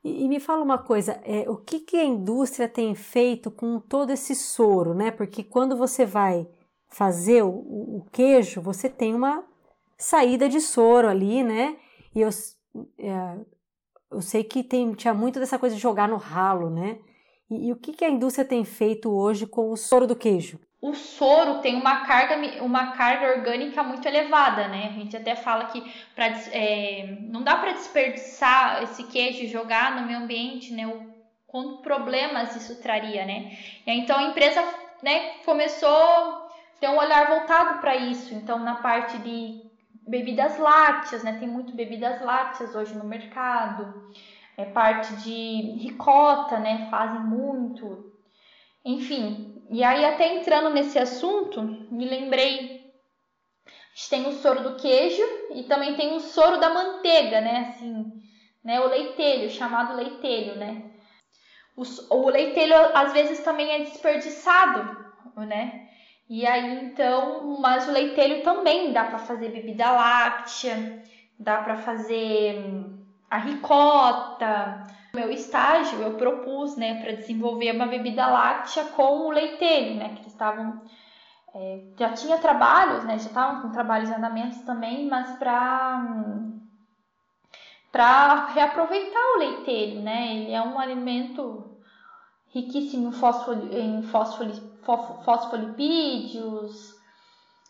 e, 0.03 0.27
me 0.27 0.39
fala 0.39 0.63
uma 0.63 0.79
coisa, 0.79 1.21
é, 1.23 1.47
o 1.47 1.55
que, 1.55 1.81
que 1.81 1.97
a 1.97 2.03
indústria 2.03 2.67
tem 2.67 2.95
feito 2.95 3.51
com 3.51 3.79
todo 3.79 4.09
esse 4.09 4.33
soro, 4.33 4.95
né? 4.95 5.11
Porque 5.11 5.43
quando 5.43 5.77
você 5.77 6.03
vai 6.03 6.47
fazer 6.87 7.43
o, 7.43 7.49
o 7.49 8.07
queijo, 8.11 8.59
você 8.59 8.89
tem 8.89 9.13
uma 9.13 9.43
saída 9.95 10.49
de 10.49 10.59
soro 10.59 11.07
ali, 11.07 11.43
né? 11.43 11.77
E 12.15 12.21
eu, 12.21 12.29
é, 12.97 13.37
eu 14.11 14.21
sei 14.21 14.43
que 14.43 14.63
tem, 14.63 14.93
tinha 14.93 15.13
muito 15.13 15.39
dessa 15.39 15.59
coisa 15.59 15.75
de 15.75 15.81
jogar 15.81 16.07
no 16.07 16.17
ralo, 16.17 16.69
né? 16.69 16.99
E, 17.49 17.67
e 17.67 17.71
o 17.71 17.75
que, 17.75 17.93
que 17.93 18.05
a 18.05 18.09
indústria 18.09 18.45
tem 18.45 18.63
feito 18.63 19.11
hoje 19.11 19.45
com 19.45 19.71
o 19.71 19.77
soro 19.77 20.07
do 20.07 20.15
queijo? 20.15 20.59
o 20.81 20.93
soro 20.93 21.59
tem 21.59 21.75
uma 21.75 22.05
carga, 22.05 22.63
uma 22.63 22.91
carga 22.93 23.35
orgânica 23.35 23.83
muito 23.83 24.07
elevada, 24.07 24.67
né? 24.69 24.87
A 24.89 24.93
gente 24.93 25.15
até 25.15 25.35
fala 25.35 25.65
que 25.65 25.81
pra, 26.15 26.27
é, 26.27 27.17
não 27.21 27.43
dá 27.43 27.57
para 27.57 27.73
desperdiçar 27.73 28.83
esse 28.83 29.03
queijo 29.03 29.43
e 29.43 29.47
jogar 29.47 29.99
no 29.99 30.07
meio 30.07 30.19
ambiente, 30.19 30.71
né? 30.71 30.87
O 30.87 31.05
quanto 31.45 31.81
problemas 31.81 32.55
isso 32.55 32.81
traria, 32.81 33.25
né? 33.25 33.57
Então 33.85 34.17
a 34.17 34.23
empresa 34.23 34.63
né, 35.03 35.31
começou 35.43 35.89
a 35.89 36.47
ter 36.79 36.87
um 36.87 36.97
olhar 36.97 37.27
voltado 37.27 37.79
para 37.79 37.97
isso. 37.97 38.33
Então, 38.33 38.59
na 38.59 38.75
parte 38.75 39.17
de 39.17 39.61
bebidas 40.09 40.57
lácteas, 40.57 41.23
né? 41.23 41.37
Tem 41.39 41.47
muito 41.47 41.73
bebidas 41.73 42.19
lácteas 42.21 42.75
hoje 42.75 42.95
no 42.95 43.05
mercado. 43.05 44.11
É 44.57 44.65
parte 44.65 45.15
de 45.17 45.77
ricota, 45.77 46.57
né? 46.57 46.87
Fazem 46.89 47.21
muito. 47.21 48.11
Enfim, 48.83 49.63
e 49.69 49.83
aí 49.83 50.03
até 50.03 50.35
entrando 50.35 50.71
nesse 50.71 50.97
assunto, 50.97 51.61
me 51.61 52.05
lembrei, 52.05 52.91
a 53.67 53.95
gente 53.95 54.09
tem 54.09 54.27
o 54.27 54.33
soro 54.33 54.63
do 54.63 54.75
queijo 54.77 55.21
e 55.53 55.63
também 55.63 55.95
tem 55.95 56.15
o 56.15 56.19
soro 56.19 56.59
da 56.59 56.73
manteiga, 56.73 57.39
né? 57.39 57.69
Assim, 57.69 58.05
né? 58.63 58.79
O 58.81 58.87
leitelho, 58.87 59.49
chamado 59.49 59.95
leitelho, 59.95 60.55
né? 60.55 60.91
O, 61.77 61.83
o 62.15 62.29
leitelho 62.29 62.75
às 62.95 63.13
vezes 63.13 63.39
também 63.41 63.69
é 63.71 63.79
desperdiçado, 63.79 65.05
né? 65.37 65.88
E 66.29 66.45
aí 66.45 66.85
então, 66.85 67.57
mas 67.59 67.87
o 67.87 67.91
leitelho 67.91 68.43
também 68.43 68.93
dá 68.93 69.05
para 69.05 69.17
fazer 69.17 69.49
bebida 69.49 69.91
láctea, 69.91 71.03
dá 71.39 71.57
para 71.63 71.77
fazer 71.77 72.59
hum, 72.59 72.99
a 73.29 73.37
ricota, 73.37 74.87
meu 75.13 75.31
estágio, 75.31 75.99
eu 76.01 76.13
propus, 76.17 76.77
né, 76.77 77.01
para 77.01 77.13
desenvolver 77.13 77.75
uma 77.75 77.87
bebida 77.87 78.27
láctea 78.27 78.85
com 78.85 79.27
o 79.27 79.31
leitelho, 79.31 79.95
né, 79.95 80.09
que 80.09 80.21
eles 80.21 80.27
estavam 80.27 80.83
é, 81.53 81.81
já 81.97 82.13
tinha 82.13 82.37
trabalhos, 82.37 83.03
né? 83.05 83.17
Já 83.17 83.27
estavam 83.27 83.61
com 83.61 83.71
trabalhos 83.71 84.09
em 84.09 84.13
andamento 84.13 84.63
também, 84.65 85.07
mas 85.07 85.37
para 85.37 86.05
para 87.91 88.45
reaproveitar 88.53 89.35
o 89.35 89.39
leiteiro, 89.39 90.01
né? 90.01 90.35
Ele 90.35 90.51
é 90.51 90.61
um 90.61 90.77
alimento 90.77 91.75
riquíssimo 92.53 93.09
em, 93.09 93.11
fosfoli, 93.11 93.75
em 93.75 94.03
fosfoli, 94.03 94.53
fosfolipídios. 94.97 96.97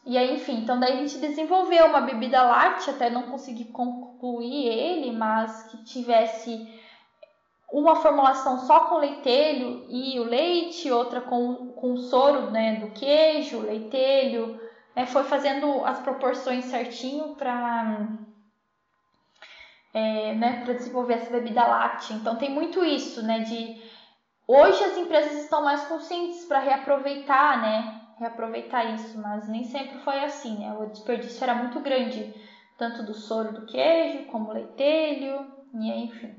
E 0.05 0.17
aí, 0.17 0.35
enfim, 0.35 0.59
então 0.59 0.79
daí 0.79 0.93
a 0.93 0.95
gente 0.95 1.17
desenvolveu 1.17 1.87
uma 1.87 2.01
bebida 2.01 2.41
láctea, 2.41 2.93
até 2.93 3.09
não 3.09 3.23
consegui 3.23 3.65
concluir 3.65 4.67
ele, 4.67 5.11
mas 5.11 5.63
que 5.63 5.83
tivesse 5.83 6.67
uma 7.71 7.97
formulação 7.97 8.59
só 8.59 8.81
com 8.81 8.97
leitelho 8.97 9.85
e 9.89 10.19
o 10.19 10.23
leite, 10.23 10.89
outra 10.89 11.21
com, 11.21 11.73
com 11.73 11.93
o 11.93 11.97
soro 11.97 12.49
né, 12.49 12.77
do 12.77 12.91
queijo, 12.91 13.61
leitelho. 13.61 14.59
É, 14.95 15.05
foi 15.05 15.23
fazendo 15.23 15.85
as 15.85 15.99
proporções 15.99 16.65
certinho 16.65 17.35
para 17.35 18.07
é, 19.93 20.33
né, 20.33 20.63
desenvolver 20.65 21.15
essa 21.15 21.31
bebida 21.31 21.65
láctea. 21.65 22.15
Então 22.15 22.35
tem 22.35 22.49
muito 22.49 22.83
isso, 22.83 23.21
né? 23.21 23.39
De 23.39 23.81
hoje 24.49 24.83
as 24.83 24.97
empresas 24.97 25.43
estão 25.43 25.63
mais 25.63 25.83
conscientes 25.85 26.43
para 26.45 26.59
reaproveitar, 26.59 27.61
né? 27.61 28.01
Reaproveitar 28.17 28.95
isso, 28.95 29.21
mas 29.21 29.47
nem 29.47 29.63
sempre 29.63 29.99
foi 29.99 30.23
assim, 30.23 30.57
né? 30.57 30.73
O 30.73 30.87
desperdício 30.87 31.43
era 31.43 31.53
muito 31.53 31.79
grande, 31.79 32.33
tanto 32.77 33.03
do 33.03 33.13
soro 33.13 33.53
do 33.53 33.65
queijo, 33.67 34.25
como 34.25 34.51
leitelho, 34.51 35.45
e 35.73 36.03
enfim. 36.05 36.35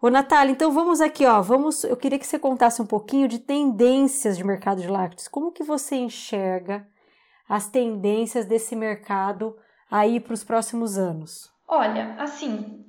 Ô, 0.00 0.10
Natália, 0.10 0.50
então 0.50 0.72
vamos 0.72 1.00
aqui, 1.00 1.24
ó. 1.26 1.40
Vamos, 1.40 1.84
eu 1.84 1.96
queria 1.96 2.18
que 2.18 2.26
você 2.26 2.38
contasse 2.38 2.80
um 2.80 2.86
pouquinho 2.86 3.28
de 3.28 3.38
tendências 3.38 4.36
de 4.36 4.42
mercado 4.42 4.80
de 4.80 4.88
lácteos. 4.88 5.28
Como 5.28 5.52
que 5.52 5.62
você 5.62 5.96
enxerga 5.96 6.88
as 7.48 7.68
tendências 7.68 8.46
desse 8.46 8.74
mercado 8.74 9.56
aí 9.90 10.18
para 10.18 10.34
os 10.34 10.42
próximos 10.42 10.98
anos? 10.98 11.52
Olha, 11.68 12.16
assim, 12.18 12.84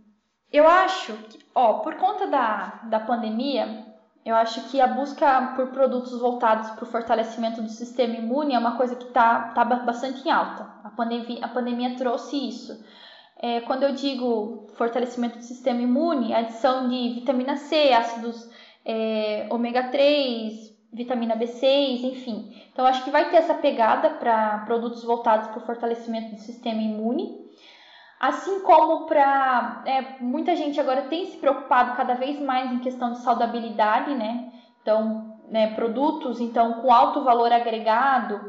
eu 0.54 0.68
acho 0.68 1.14
que, 1.14 1.40
ó, 1.56 1.80
por 1.80 1.96
conta 1.96 2.28
da, 2.28 2.82
da 2.84 3.00
pandemia, 3.00 3.86
eu 4.24 4.36
acho 4.36 4.70
que 4.70 4.80
a 4.80 4.88
busca 4.88 5.54
por 5.56 5.68
produtos 5.68 6.18
voltados 6.20 6.70
para 6.70 6.84
o 6.84 6.88
fortalecimento 6.88 7.62
do 7.62 7.70
sistema 7.70 8.16
imune 8.16 8.54
é 8.54 8.60
uma 8.60 8.78
coisa 8.78 8.96
que 8.96 9.06
está 9.06 9.50
tá 9.50 9.66
bastante 9.66 10.26
em 10.26 10.32
alta. 10.32 10.66
A 10.84 10.90
pandemia, 10.92 11.40
a 11.44 11.48
pandemia 11.48 11.96
trouxe 11.98 12.48
isso. 12.48 12.86
É, 13.38 13.62
quando 13.62 13.84
eu 13.84 13.94
digo 13.94 14.68
fortalecimento 14.76 15.40
do 15.40 15.44
sistema 15.44 15.82
imune, 15.82 16.34
adição 16.34 16.88
de 16.88 17.16
vitamina 17.16 17.58
C, 17.58 17.92
ácidos 17.92 18.50
é, 18.86 19.48
ômega 19.50 19.90
3, 19.90 20.74
vitamina 20.94 21.36
B6, 21.36 22.04
enfim. 22.04 22.54
Então, 22.72 22.86
acho 22.86 23.04
que 23.04 23.12
vai 23.12 23.30
ter 23.30 23.38
essa 23.38 23.56
pegada 23.56 24.12
para 24.12 24.60
produtos 24.60 25.04
voltados 25.04 25.48
para 25.48 25.58
o 25.58 25.66
fortalecimento 25.66 26.36
do 26.36 26.40
sistema 26.40 26.82
imune. 26.82 27.44
Assim 28.24 28.62
como 28.62 29.06
para. 29.06 29.84
É, 29.86 30.24
muita 30.24 30.56
gente 30.56 30.80
agora 30.80 31.02
tem 31.02 31.26
se 31.26 31.36
preocupado 31.36 31.98
cada 31.98 32.14
vez 32.14 32.40
mais 32.40 32.72
em 32.72 32.80
questão 32.80 33.12
de 33.12 33.20
saudabilidade, 33.20 34.16
né? 34.16 34.50
Então, 34.82 35.38
né, 35.50 35.76
produtos 35.76 36.40
então 36.40 36.76
com 36.76 36.90
alto 36.90 37.22
valor 37.22 37.52
agregado 37.52 38.40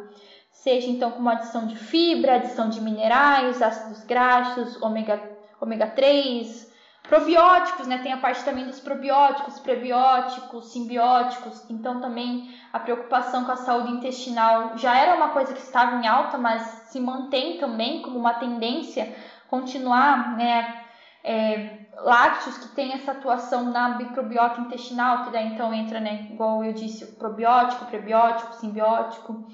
seja 0.52 0.88
então 0.88 1.10
com 1.10 1.18
uma 1.18 1.32
adição 1.32 1.66
de 1.66 1.76
fibra, 1.76 2.36
adição 2.36 2.68
de 2.68 2.80
minerais, 2.80 3.60
ácidos 3.60 4.04
graxos, 4.04 4.80
ômega, 4.80 5.20
ômega 5.60 5.88
3, 5.88 6.72
probióticos, 7.02 7.88
né? 7.88 7.98
Tem 7.98 8.12
a 8.12 8.18
parte 8.18 8.44
também 8.44 8.66
dos 8.66 8.78
probióticos, 8.78 9.58
prebióticos, 9.58 10.66
simbióticos. 10.66 11.68
Então 11.68 12.00
também 12.00 12.48
a 12.72 12.78
preocupação 12.78 13.44
com 13.44 13.50
a 13.50 13.56
saúde 13.56 13.90
intestinal 13.90 14.78
já 14.78 14.96
era 14.96 15.16
uma 15.16 15.30
coisa 15.30 15.52
que 15.52 15.60
estava 15.60 15.96
em 15.96 16.06
alta, 16.06 16.38
mas 16.38 16.62
se 16.90 17.00
mantém 17.00 17.58
também 17.58 18.02
como 18.02 18.16
uma 18.16 18.34
tendência 18.34 19.12
continuar, 19.54 20.36
né? 20.36 20.82
É, 21.22 21.78
lácteos 22.02 22.58
que 22.58 22.74
tem 22.74 22.92
essa 22.92 23.12
atuação 23.12 23.64
na 23.70 23.96
microbiota 23.96 24.60
intestinal, 24.60 25.24
que 25.24 25.30
daí 25.30 25.46
então 25.48 25.72
entra, 25.72 26.00
né, 26.00 26.28
igual 26.30 26.62
eu 26.62 26.72
disse, 26.72 27.06
probiótico, 27.16 27.86
prebiótico, 27.86 28.54
simbiótico. 28.54 29.46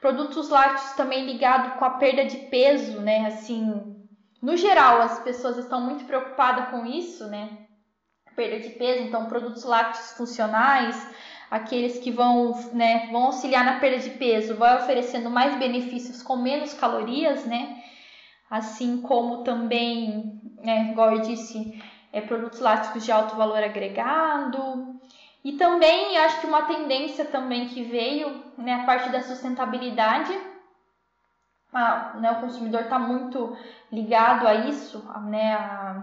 Produtos 0.00 0.50
lácteos 0.50 0.92
também 0.92 1.24
ligado 1.24 1.78
com 1.78 1.84
a 1.84 1.90
perda 1.90 2.24
de 2.24 2.36
peso, 2.36 3.00
né? 3.00 3.26
Assim, 3.26 3.96
no 4.42 4.56
geral, 4.56 5.00
as 5.00 5.18
pessoas 5.20 5.56
estão 5.56 5.80
muito 5.80 6.04
preocupadas 6.04 6.68
com 6.68 6.84
isso, 6.86 7.26
né? 7.26 7.48
Perda 8.36 8.60
de 8.60 8.70
peso, 8.70 9.02
então 9.02 9.24
produtos 9.24 9.64
lácteos 9.64 10.12
funcionais, 10.12 10.94
aqueles 11.50 11.98
que 11.98 12.10
vão, 12.10 12.52
né, 12.72 13.08
vão 13.10 13.24
auxiliar 13.24 13.64
na 13.64 13.80
perda 13.80 13.98
de 13.98 14.10
peso, 14.10 14.54
vai 14.54 14.76
oferecendo 14.76 15.30
mais 15.30 15.58
benefícios 15.58 16.22
com 16.22 16.36
menos 16.36 16.74
calorias, 16.74 17.46
né? 17.46 17.82
Assim 18.50 19.00
como 19.02 19.42
também, 19.42 20.40
né, 20.62 20.90
igual 20.90 21.12
eu 21.14 21.22
disse, 21.22 21.82
é, 22.12 22.20
produtos 22.20 22.60
lácteos 22.60 23.04
de 23.04 23.10
alto 23.10 23.36
valor 23.36 23.62
agregado, 23.62 24.96
e 25.46 25.52
também 25.52 26.18
acho 26.18 26.40
que 26.40 26.46
uma 26.48 26.62
tendência 26.62 27.24
também 27.24 27.68
que 27.68 27.84
veio, 27.84 28.42
né, 28.58 28.74
a 28.74 28.84
parte 28.84 29.10
da 29.10 29.22
sustentabilidade. 29.22 30.36
A, 31.72 32.14
né, 32.14 32.32
o 32.32 32.40
consumidor 32.40 32.80
está 32.80 32.98
muito 32.98 33.56
ligado 33.92 34.48
a 34.48 34.54
isso, 34.54 35.08
a, 35.08 35.20
né, 35.20 35.54
a, 35.54 36.02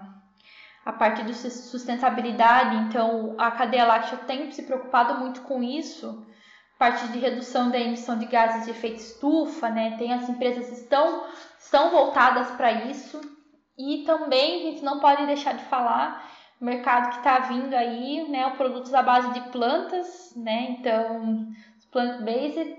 a 0.86 0.94
parte 0.94 1.24
de 1.24 1.34
sustentabilidade, 1.34 2.78
então 2.78 3.36
a 3.38 3.52
cadeia 3.52 3.86
láctea 3.86 4.18
tem 4.20 4.50
se 4.52 4.64
preocupado 4.64 5.20
muito 5.20 5.42
com 5.42 5.62
isso, 5.62 6.26
parte 6.78 7.08
de 7.10 7.20
redução 7.20 7.70
da 7.70 7.80
emissão 7.80 8.18
de 8.18 8.26
gases 8.26 8.66
de 8.66 8.72
efeito 8.72 8.98
estufa, 8.98 9.70
né, 9.70 9.96
tem 9.98 10.14
as 10.14 10.28
empresas 10.28 10.72
estão, 10.72 11.24
estão 11.60 11.92
voltadas 11.92 12.50
para 12.52 12.72
isso, 12.90 13.22
e 13.78 14.04
também 14.06 14.62
a 14.62 14.72
gente 14.72 14.84
não 14.84 15.00
pode 15.00 15.26
deixar 15.26 15.54
de 15.54 15.64
falar 15.66 16.30
mercado 16.60 17.10
que 17.10 17.18
está 17.18 17.40
vindo 17.40 17.74
aí, 17.74 18.28
né, 18.30 18.50
produtos 18.52 18.94
à 18.94 19.02
base 19.02 19.34
de 19.34 19.42
plantas, 19.50 20.34
né, 20.36 20.78
então 20.80 21.48
plant-based, 21.92 22.76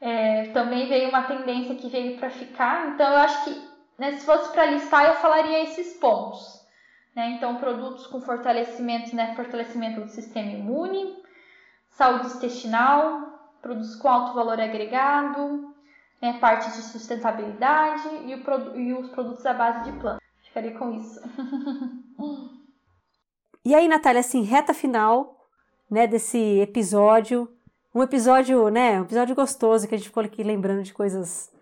é, 0.00 0.44
também 0.52 0.88
veio 0.88 1.10
uma 1.10 1.24
tendência 1.24 1.74
que 1.74 1.88
veio 1.88 2.16
para 2.16 2.30
ficar, 2.30 2.88
então 2.88 3.10
eu 3.10 3.18
acho 3.18 3.44
que 3.44 3.68
né, 3.98 4.12
se 4.12 4.24
fosse 4.24 4.50
para 4.52 4.66
listar 4.66 5.04
eu 5.06 5.14
falaria 5.14 5.64
esses 5.64 5.94
pontos, 5.98 6.64
né, 7.14 7.32
então 7.32 7.56
produtos 7.56 8.06
com 8.06 8.20
fortalecimento, 8.20 9.14
né, 9.14 9.34
fortalecimento 9.34 10.00
do 10.00 10.08
sistema 10.08 10.50
imune, 10.50 11.17
saúde 11.98 12.28
intestinal, 12.28 13.58
produtos 13.60 13.96
com 13.96 14.08
alto 14.08 14.32
valor 14.32 14.60
agregado, 14.60 15.74
né, 16.22 16.38
parte 16.40 16.70
de 16.70 16.82
sustentabilidade 16.82 18.08
e, 18.24 18.34
o, 18.34 18.76
e 18.76 18.94
os 18.94 19.10
produtos 19.10 19.44
à 19.44 19.52
base 19.52 19.90
de 19.90 19.98
plantas. 19.98 20.22
Ficaria 20.44 20.78
com 20.78 20.92
isso. 20.94 21.20
E 23.64 23.74
aí, 23.74 23.86
Natália, 23.86 24.20
assim, 24.20 24.44
reta 24.44 24.72
final, 24.72 25.46
né, 25.90 26.06
desse 26.06 26.38
episódio. 26.60 27.52
Um 27.94 28.02
episódio, 28.02 28.70
né, 28.70 28.98
um 28.98 29.04
episódio 29.04 29.34
gostoso 29.34 29.86
que 29.86 29.94
a 29.94 29.98
gente 29.98 30.06
ficou 30.06 30.22
aqui 30.22 30.42
lembrando 30.42 30.82
de 30.82 30.94
coisas 30.94 31.52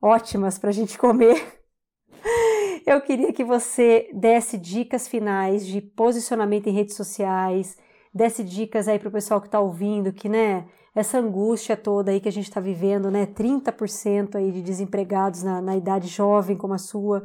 ótimas 0.00 0.58
pra 0.58 0.72
gente 0.72 0.98
comer. 0.98 1.62
Eu 2.84 3.00
queria 3.00 3.32
que 3.32 3.44
você 3.44 4.10
desse 4.12 4.58
dicas 4.58 5.06
finais 5.06 5.64
de 5.64 5.80
posicionamento 5.80 6.66
em 6.66 6.72
redes 6.72 6.96
sociais, 6.96 7.76
desse 8.14 8.44
dicas 8.44 8.88
aí 8.88 8.98
pro 8.98 9.10
pessoal 9.10 9.40
que 9.40 9.48
tá 9.48 9.60
ouvindo, 9.60 10.12
que, 10.12 10.28
né, 10.28 10.66
essa 10.94 11.18
angústia 11.18 11.76
toda 11.76 12.10
aí 12.10 12.20
que 12.20 12.28
a 12.28 12.32
gente 12.32 12.48
está 12.48 12.60
vivendo, 12.60 13.10
né, 13.10 13.26
30% 13.26 14.36
aí 14.36 14.52
de 14.52 14.62
desempregados 14.62 15.42
na, 15.42 15.60
na 15.62 15.76
idade 15.76 16.08
jovem 16.08 16.56
como 16.56 16.74
a 16.74 16.78
sua. 16.78 17.22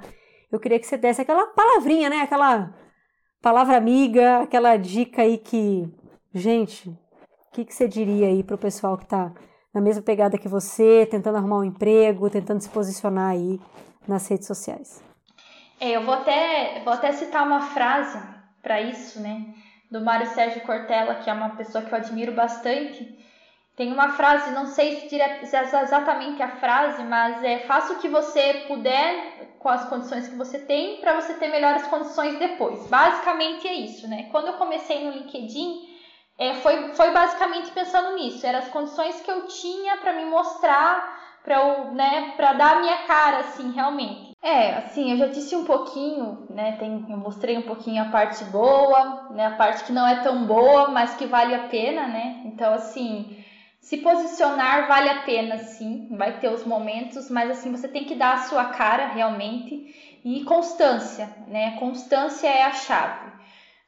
Eu 0.52 0.60
queria 0.60 0.80
que 0.80 0.88
você 0.88 0.98
desse 0.98 1.22
aquela 1.22 1.48
palavrinha, 1.48 2.10
né, 2.10 2.22
aquela 2.22 2.74
palavra 3.42 3.76
amiga, 3.76 4.40
aquela 4.44 4.78
dica 4.78 5.22
aí 5.22 5.38
que, 5.38 5.88
gente, 6.34 6.90
o 6.90 6.98
que, 7.52 7.66
que 7.66 7.74
você 7.74 7.88
diria 7.88 8.28
aí 8.28 8.44
para 8.44 8.56
o 8.56 8.60
pessoal 8.60 8.98
que 8.98 9.04
está 9.04 9.34
na 9.74 9.82
mesma 9.82 10.02
pegada 10.02 10.38
que 10.38 10.48
você, 10.48 11.06
tentando 11.10 11.38
arrumar 11.38 11.60
um 11.60 11.64
emprego, 11.64 12.30
tentando 12.30 12.62
se 12.62 12.70
posicionar 12.70 13.32
aí 13.32 13.60
nas 14.08 14.28
redes 14.28 14.48
sociais? 14.48 15.04
É, 15.80 15.92
eu 15.92 16.04
vou 16.04 16.16
até, 16.16 16.82
vou 16.84 16.94
até 16.94 17.12
citar 17.12 17.46
uma 17.46 17.62
frase 17.62 18.18
para 18.64 18.82
isso, 18.82 19.22
né? 19.22 19.54
Do 19.90 20.02
Mário 20.02 20.28
Sérgio 20.28 20.62
Cortella, 20.62 21.16
que 21.16 21.30
é 21.30 21.34
uma 21.34 21.52
pessoa 21.52 21.84
que 21.84 21.92
eu 21.92 21.98
admiro 21.98 22.34
bastante. 22.34 23.18
Tem 23.78 23.94
uma 23.94 24.10
frase, 24.14 24.52
não 24.52 24.66
sei 24.66 25.08
se, 25.08 25.22
é 25.22 25.42
exatamente 25.44 26.42
a 26.42 26.56
frase, 26.58 27.04
mas 27.04 27.44
é 27.44 27.60
faça 27.60 27.94
o 27.94 28.00
que 28.00 28.10
você 28.10 28.66
puder 28.68 29.56
com 29.60 29.70
as 29.70 29.88
condições 29.88 30.28
que 30.28 30.36
você 30.36 30.58
tem 30.58 31.00
para 31.00 31.22
você 31.22 31.36
ter 31.36 31.50
melhores 31.50 31.86
condições 31.88 32.40
depois. 32.40 32.88
Basicamente 32.88 33.68
é 33.68 33.74
isso, 33.74 34.08
né? 34.08 34.30
Quando 34.32 34.48
eu 34.48 34.54
comecei 34.54 35.06
no 35.06 35.12
LinkedIn, 35.12 35.88
é, 36.40 36.56
foi, 36.56 36.96
foi 36.96 37.12
basicamente 37.12 37.72
pensando 37.72 38.16
nisso. 38.16 38.46
Eram 38.46 38.60
as 38.60 38.68
condições 38.70 39.22
que 39.22 39.30
eu 39.30 39.46
tinha 39.48 39.98
para 39.98 40.14
me 40.14 40.26
mostrar, 40.26 41.40
para 41.44 41.92
né, 41.92 42.34
dar 42.38 42.78
a 42.78 42.80
minha 42.80 42.98
cara, 43.06 43.40
assim, 43.40 43.72
realmente. 43.72 44.27
É, 44.42 44.76
assim, 44.76 45.12
eu 45.12 45.18
já 45.18 45.28
disse 45.28 45.56
um 45.56 45.66
pouquinho, 45.66 46.48
né? 46.50 46.74
Tem, 46.78 47.06
eu 47.10 47.18
mostrei 47.18 47.58
um 47.58 47.64
pouquinho 47.64 48.02
a 48.02 48.10
parte 48.10 48.44
boa, 48.46 49.30
né? 49.32 49.48
A 49.48 49.56
parte 49.56 49.84
que 49.84 49.92
não 49.92 50.08
é 50.08 50.22
tão 50.22 50.46
boa, 50.46 50.90
mas 50.90 51.16
que 51.16 51.26
vale 51.26 51.54
a 51.56 51.68
pena, 51.68 52.08
né? 52.08 52.42
Então, 52.46 52.74
assim, 52.74 53.36
se 53.80 53.98
posicionar 53.98 54.88
vale 54.88 55.10
a 55.10 55.22
pena, 55.24 55.58
sim, 55.58 56.08
vai 56.12 56.40
ter 56.40 56.50
os 56.50 56.66
momentos, 56.66 57.30
mas 57.30 57.50
assim 57.50 57.72
você 57.72 57.88
tem 57.88 58.06
que 58.06 58.16
dar 58.16 58.34
a 58.34 58.44
sua 58.44 58.66
cara 58.66 59.08
realmente 59.08 60.20
e 60.24 60.44
constância, 60.44 61.30
né? 61.48 61.78
Constância 61.78 62.48
é 62.48 62.64
a 62.64 62.72
chave. 62.72 63.32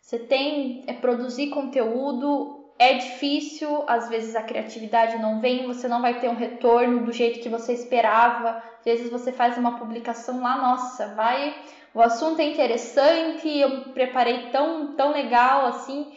Você 0.02 0.20
tem 0.20 0.84
é 0.88 0.94
produzir 0.94 1.50
conteúdo, 1.50 2.59
é 2.80 2.94
difícil, 2.94 3.84
às 3.88 4.08
vezes 4.08 4.38
a 4.38 4.42
criatividade 4.42 5.18
não 5.18 5.42
vem, 5.42 5.68
você 5.68 5.86
não 5.86 6.02
vai 6.02 6.18
ter 6.22 6.30
um 6.30 6.36
retorno 6.36 7.04
do 7.04 7.12
jeito 7.12 7.42
que 7.42 7.50
você 7.50 7.74
esperava. 7.74 8.64
Às 8.80 8.86
vezes 8.86 9.12
você 9.12 9.34
faz 9.34 9.58
uma 9.58 9.78
publicação 9.78 10.42
lá, 10.42 10.58
nossa, 10.58 11.14
vai, 11.14 11.54
o 11.94 12.02
assunto 12.02 12.40
é 12.40 12.46
interessante, 12.46 13.50
eu 13.50 13.82
preparei 13.94 14.50
tão 14.52 14.96
tão 14.96 15.12
legal 15.12 15.66
assim, 15.66 16.10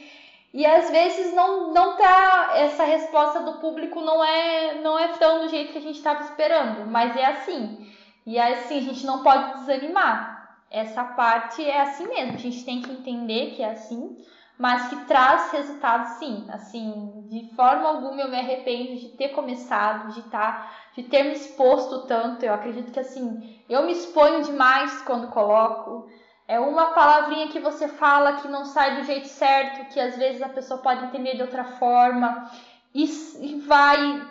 e 0.54 0.64
às 0.64 0.88
vezes 0.90 1.34
não 1.34 1.72
não 1.72 1.96
tá 1.96 2.52
essa 2.54 2.84
resposta 2.84 3.40
do 3.40 3.58
público 3.58 4.00
não 4.00 4.22
é 4.22 4.74
não 4.80 4.96
é 4.96 5.08
tão 5.08 5.40
do 5.40 5.48
jeito 5.48 5.72
que 5.72 5.78
a 5.78 5.82
gente 5.82 5.96
estava 5.96 6.22
esperando, 6.22 6.88
mas 6.88 7.16
é 7.16 7.24
assim. 7.24 7.90
E 8.24 8.38
assim, 8.38 8.78
a 8.78 8.82
gente 8.82 9.04
não 9.04 9.24
pode 9.24 9.58
desanimar. 9.60 10.60
Essa 10.70 11.02
parte 11.04 11.68
é 11.68 11.80
assim 11.80 12.06
mesmo, 12.06 12.34
a 12.34 12.38
gente 12.38 12.64
tem 12.64 12.80
que 12.80 12.92
entender 12.92 13.50
que 13.56 13.62
é 13.62 13.70
assim, 13.70 14.16
mas 14.62 14.88
que 14.90 14.96
traz 15.06 15.50
resultados 15.50 16.18
sim. 16.18 16.46
Assim, 16.48 17.24
de 17.28 17.52
forma 17.56 17.88
alguma 17.88 18.20
eu 18.20 18.30
me 18.30 18.38
arrependo 18.38 18.94
de 18.94 19.08
ter 19.08 19.30
começado, 19.30 20.12
de 20.12 20.22
tá, 20.30 20.70
de 20.94 21.02
ter 21.02 21.24
me 21.24 21.32
exposto 21.32 22.06
tanto. 22.06 22.44
Eu 22.44 22.54
acredito 22.54 22.92
que 22.92 23.00
assim, 23.00 23.60
eu 23.68 23.82
me 23.82 23.90
exponho 23.90 24.44
demais 24.44 25.02
quando 25.02 25.32
coloco. 25.32 26.08
É 26.46 26.60
uma 26.60 26.92
palavrinha 26.92 27.48
que 27.48 27.58
você 27.58 27.88
fala 27.88 28.34
que 28.34 28.46
não 28.46 28.64
sai 28.64 29.00
do 29.00 29.04
jeito 29.04 29.26
certo, 29.26 29.92
que 29.92 29.98
às 29.98 30.16
vezes 30.16 30.40
a 30.40 30.48
pessoa 30.48 30.78
pode 30.80 31.06
entender 31.06 31.34
de 31.34 31.42
outra 31.42 31.64
forma, 31.64 32.48
e, 32.94 33.04
e 33.40 33.58
vai, 33.66 34.22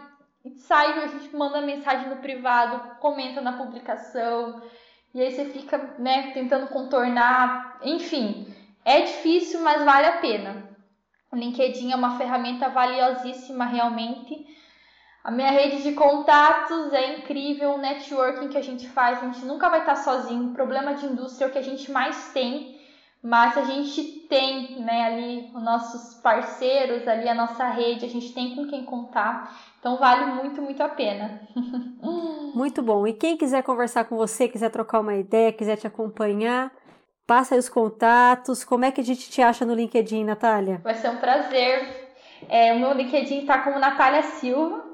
e 0.45 0.51
sai, 0.51 0.97
a 1.03 1.07
gente 1.07 1.35
manda 1.35 1.59
mensagem 1.59 2.07
no 2.07 2.17
privado, 2.17 2.95
comenta 3.01 3.41
na 3.41 3.53
publicação, 3.53 4.61
e 5.13 5.21
aí 5.21 5.31
você 5.33 5.43
fica, 5.45 5.95
né, 5.99 6.31
tentando 6.31 6.67
contornar, 6.67 7.79
enfim, 7.83 8.50
é 8.83 9.01
difícil, 9.01 9.61
mas 9.61 9.83
vale 9.83 10.07
a 10.07 10.17
pena. 10.17 10.69
O 11.31 11.35
LinkedIn 11.35 11.91
é 11.91 11.95
uma 11.95 12.17
ferramenta 12.17 12.69
valiosíssima 12.69 13.65
realmente 13.65 14.45
a 15.23 15.29
minha 15.29 15.51
rede 15.51 15.83
de 15.83 15.91
contatos 15.91 16.91
é 16.93 17.19
incrível, 17.19 17.73
o 17.73 17.77
networking 17.77 18.47
que 18.47 18.57
a 18.57 18.63
gente 18.63 18.89
faz, 18.89 19.19
a 19.19 19.27
gente 19.27 19.45
nunca 19.45 19.69
vai 19.69 19.81
estar 19.81 19.95
sozinho. 19.95 20.49
O 20.49 20.53
problema 20.53 20.95
de 20.95 21.05
indústria 21.05 21.45
é 21.45 21.47
o 21.47 21.51
que 21.51 21.59
a 21.59 21.63
gente 21.63 21.91
mais 21.91 22.33
tem, 22.33 22.79
mas 23.21 23.55
a 23.55 23.63
gente 23.65 24.01
tem 24.27 24.81
né, 24.81 25.05
ali 25.05 25.51
os 25.53 25.61
nossos 25.61 26.15
parceiros, 26.21 27.07
ali 27.07 27.29
a 27.29 27.35
nossa 27.35 27.67
rede, 27.67 28.03
a 28.03 28.09
gente 28.09 28.33
tem 28.33 28.55
com 28.55 28.65
quem 28.65 28.83
contar. 28.83 29.55
Então 29.79 29.97
vale 29.97 30.25
muito, 30.33 30.59
muito 30.59 30.81
a 30.81 30.89
pena. 30.89 31.39
muito 32.55 32.81
bom. 32.81 33.05
E 33.05 33.13
quem 33.13 33.37
quiser 33.37 33.61
conversar 33.61 34.05
com 34.05 34.17
você, 34.17 34.47
quiser 34.47 34.71
trocar 34.71 35.01
uma 35.01 35.13
ideia, 35.13 35.53
quiser 35.53 35.77
te 35.77 35.85
acompanhar, 35.85 36.71
passa 37.25 37.55
aí 37.55 37.59
os 37.59 37.69
contatos. 37.69 38.63
Como 38.63 38.85
é 38.85 38.91
que 38.91 39.01
a 39.01 39.03
gente 39.03 39.29
te 39.29 39.41
acha 39.41 39.65
no 39.65 39.73
LinkedIn, 39.73 40.23
Natália? 40.23 40.79
Vai 40.83 40.95
ser 40.95 41.09
um 41.09 41.17
prazer. 41.17 42.11
É, 42.49 42.73
o 42.73 42.79
meu 42.79 42.93
LinkedIn 42.93 43.39
está 43.41 43.59
como 43.59 43.79
Natália 43.79 44.23
Silva. 44.23 44.91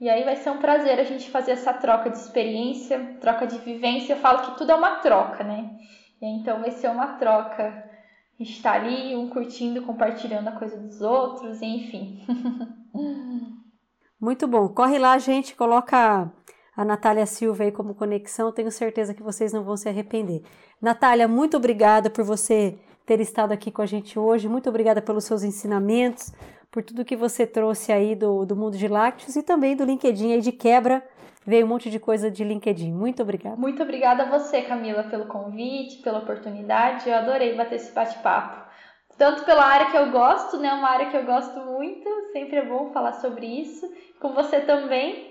E 0.00 0.08
aí 0.08 0.22
vai 0.22 0.36
ser 0.36 0.50
um 0.50 0.58
prazer 0.58 1.00
a 1.00 1.04
gente 1.04 1.30
fazer 1.30 1.52
essa 1.52 1.72
troca 1.72 2.08
de 2.08 2.18
experiência, 2.18 3.16
troca 3.20 3.46
de 3.46 3.58
vivência. 3.58 4.12
Eu 4.12 4.18
falo 4.18 4.42
que 4.42 4.58
tudo 4.58 4.70
é 4.70 4.74
uma 4.74 4.96
troca, 4.96 5.42
né? 5.42 5.70
E 6.22 6.26
então 6.26 6.60
vai 6.60 6.70
ser 6.70 6.88
uma 6.88 7.14
troca. 7.14 7.84
A 8.38 8.44
gente 8.44 8.62
tá 8.62 8.72
ali, 8.72 9.16
um 9.16 9.28
curtindo, 9.28 9.82
compartilhando 9.82 10.48
a 10.48 10.52
coisa 10.52 10.76
dos 10.76 11.00
outros, 11.00 11.60
enfim. 11.60 12.24
Muito 14.20 14.46
bom. 14.46 14.68
Corre 14.68 14.98
lá, 14.98 15.18
gente, 15.18 15.56
coloca 15.56 16.32
a 16.78 16.84
Natália 16.84 17.26
Silva 17.26 17.64
aí 17.64 17.72
como 17.72 17.92
conexão. 17.92 18.52
Tenho 18.52 18.70
certeza 18.70 19.12
que 19.12 19.20
vocês 19.20 19.52
não 19.52 19.64
vão 19.64 19.76
se 19.76 19.88
arrepender. 19.88 20.42
Natália, 20.80 21.26
muito 21.26 21.56
obrigada 21.56 22.08
por 22.08 22.22
você 22.22 22.78
ter 23.04 23.18
estado 23.20 23.50
aqui 23.50 23.72
com 23.72 23.82
a 23.82 23.86
gente 23.86 24.16
hoje. 24.16 24.48
Muito 24.48 24.68
obrigada 24.68 25.02
pelos 25.02 25.24
seus 25.24 25.42
ensinamentos 25.42 26.32
por 26.70 26.84
tudo 26.84 27.04
que 27.04 27.16
você 27.16 27.44
trouxe 27.44 27.90
aí 27.90 28.14
do, 28.14 28.46
do 28.46 28.54
mundo 28.54 28.78
de 28.78 28.86
lácteos 28.86 29.34
e 29.34 29.42
também 29.42 29.74
do 29.74 29.84
LinkedIn 29.84 30.34
aí 30.34 30.40
de 30.40 30.52
quebra. 30.52 31.04
Veio 31.44 31.66
um 31.66 31.68
monte 31.68 31.90
de 31.90 31.98
coisa 31.98 32.30
de 32.30 32.44
LinkedIn. 32.44 32.92
Muito 32.92 33.22
obrigada. 33.22 33.56
Muito 33.56 33.82
obrigada 33.82 34.22
a 34.22 34.38
você, 34.38 34.62
Camila, 34.62 35.02
pelo 35.02 35.26
convite, 35.26 36.00
pela 36.02 36.20
oportunidade. 36.20 37.08
Eu 37.08 37.16
adorei 37.16 37.56
bater 37.56 37.74
esse 37.74 37.90
bate-papo. 37.90 38.68
Tanto 39.16 39.44
pela 39.44 39.64
área 39.64 39.90
que 39.90 39.96
eu 39.96 40.12
gosto, 40.12 40.58
né? 40.58 40.72
Uma 40.74 40.90
área 40.90 41.10
que 41.10 41.16
eu 41.16 41.24
gosto 41.24 41.58
muito. 41.58 42.08
Sempre 42.32 42.58
é 42.58 42.64
bom 42.64 42.92
falar 42.92 43.14
sobre 43.14 43.46
isso. 43.46 43.84
Com 44.20 44.32
você 44.32 44.60
também. 44.60 45.27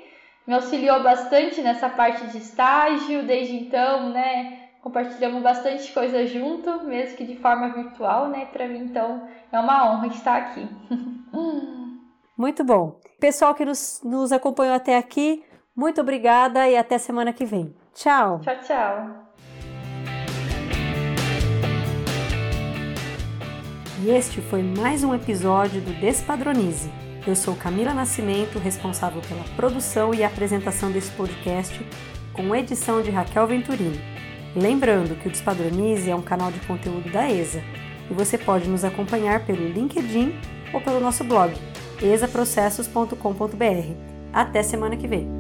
Me 0.48 0.54
auxiliou 0.54 1.04
bastante 1.04 1.62
nessa 1.62 1.90
parte 1.90 2.26
de 2.28 2.38
estágio. 2.38 3.24
Desde 3.24 3.56
então, 3.56 4.10
né? 4.10 4.68
compartilhamos 4.88 5.44
bastante 5.44 5.92
coisa 5.92 6.26
junto, 6.26 6.86
mesmo 6.86 7.18
que 7.18 7.26
de 7.26 7.36
forma 7.36 7.70
virtual, 7.70 8.30
né? 8.30 8.46
Para 8.46 8.68
mim, 8.68 8.80
então, 8.80 9.28
é 9.52 9.60
uma 9.60 9.92
honra 9.92 10.08
estar 10.08 10.38
aqui. 10.38 10.66
Muito 12.38 12.64
bom. 12.64 13.00
Pessoal 13.20 13.54
que 13.54 13.66
nos, 13.66 14.02
nos 14.04 14.32
acompanhou 14.32 14.76
até 14.76 14.96
aqui, 14.96 15.44
muito 15.76 16.00
obrigada 16.02 16.70
e 16.70 16.78
até 16.78 17.00
semana 17.00 17.34
que 17.34 17.46
vem. 17.46 17.76
Tchau. 17.96 18.40
Tchau, 18.42 18.56
tchau. 18.62 19.28
E 24.04 24.10
este 24.12 24.40
foi 24.40 24.62
mais 24.62 25.04
um 25.04 25.16
episódio 25.16 25.82
do 25.82 25.92
Despadronize. 26.00 26.92
Eu 27.28 27.36
sou 27.36 27.54
Camila 27.58 27.94
Nascimento, 27.94 28.58
responsável 28.58 29.22
pela 29.22 29.44
produção 29.58 30.14
e 30.14 30.24
apresentação 30.24 30.90
desse 30.90 31.12
podcast, 31.12 31.86
com 32.32 32.56
edição 32.56 33.02
de 33.02 33.12
Raquel 33.12 33.46
Venturini. 33.46 34.00
Lembrando 34.56 35.20
que 35.20 35.28
o 35.28 35.32
Despadronize 35.32 36.10
é 36.10 36.16
um 36.16 36.22
canal 36.22 36.54
de 36.54 36.62
conteúdo 36.62 37.12
da 37.12 37.30
ESA 37.30 37.62
e 38.10 38.14
você 38.14 38.38
pode 38.38 38.70
nos 38.70 38.86
acompanhar 38.86 39.46
pelo 39.46 39.68
LinkedIn 39.68 40.40
ou 40.74 40.80
pelo 40.80 41.02
nosso 41.02 41.26
blog 41.26 41.54
esaprocessos.com.br. 42.02 43.92
Até 44.32 44.64
semana 44.64 44.96
que 44.96 45.08
vem! 45.08 45.37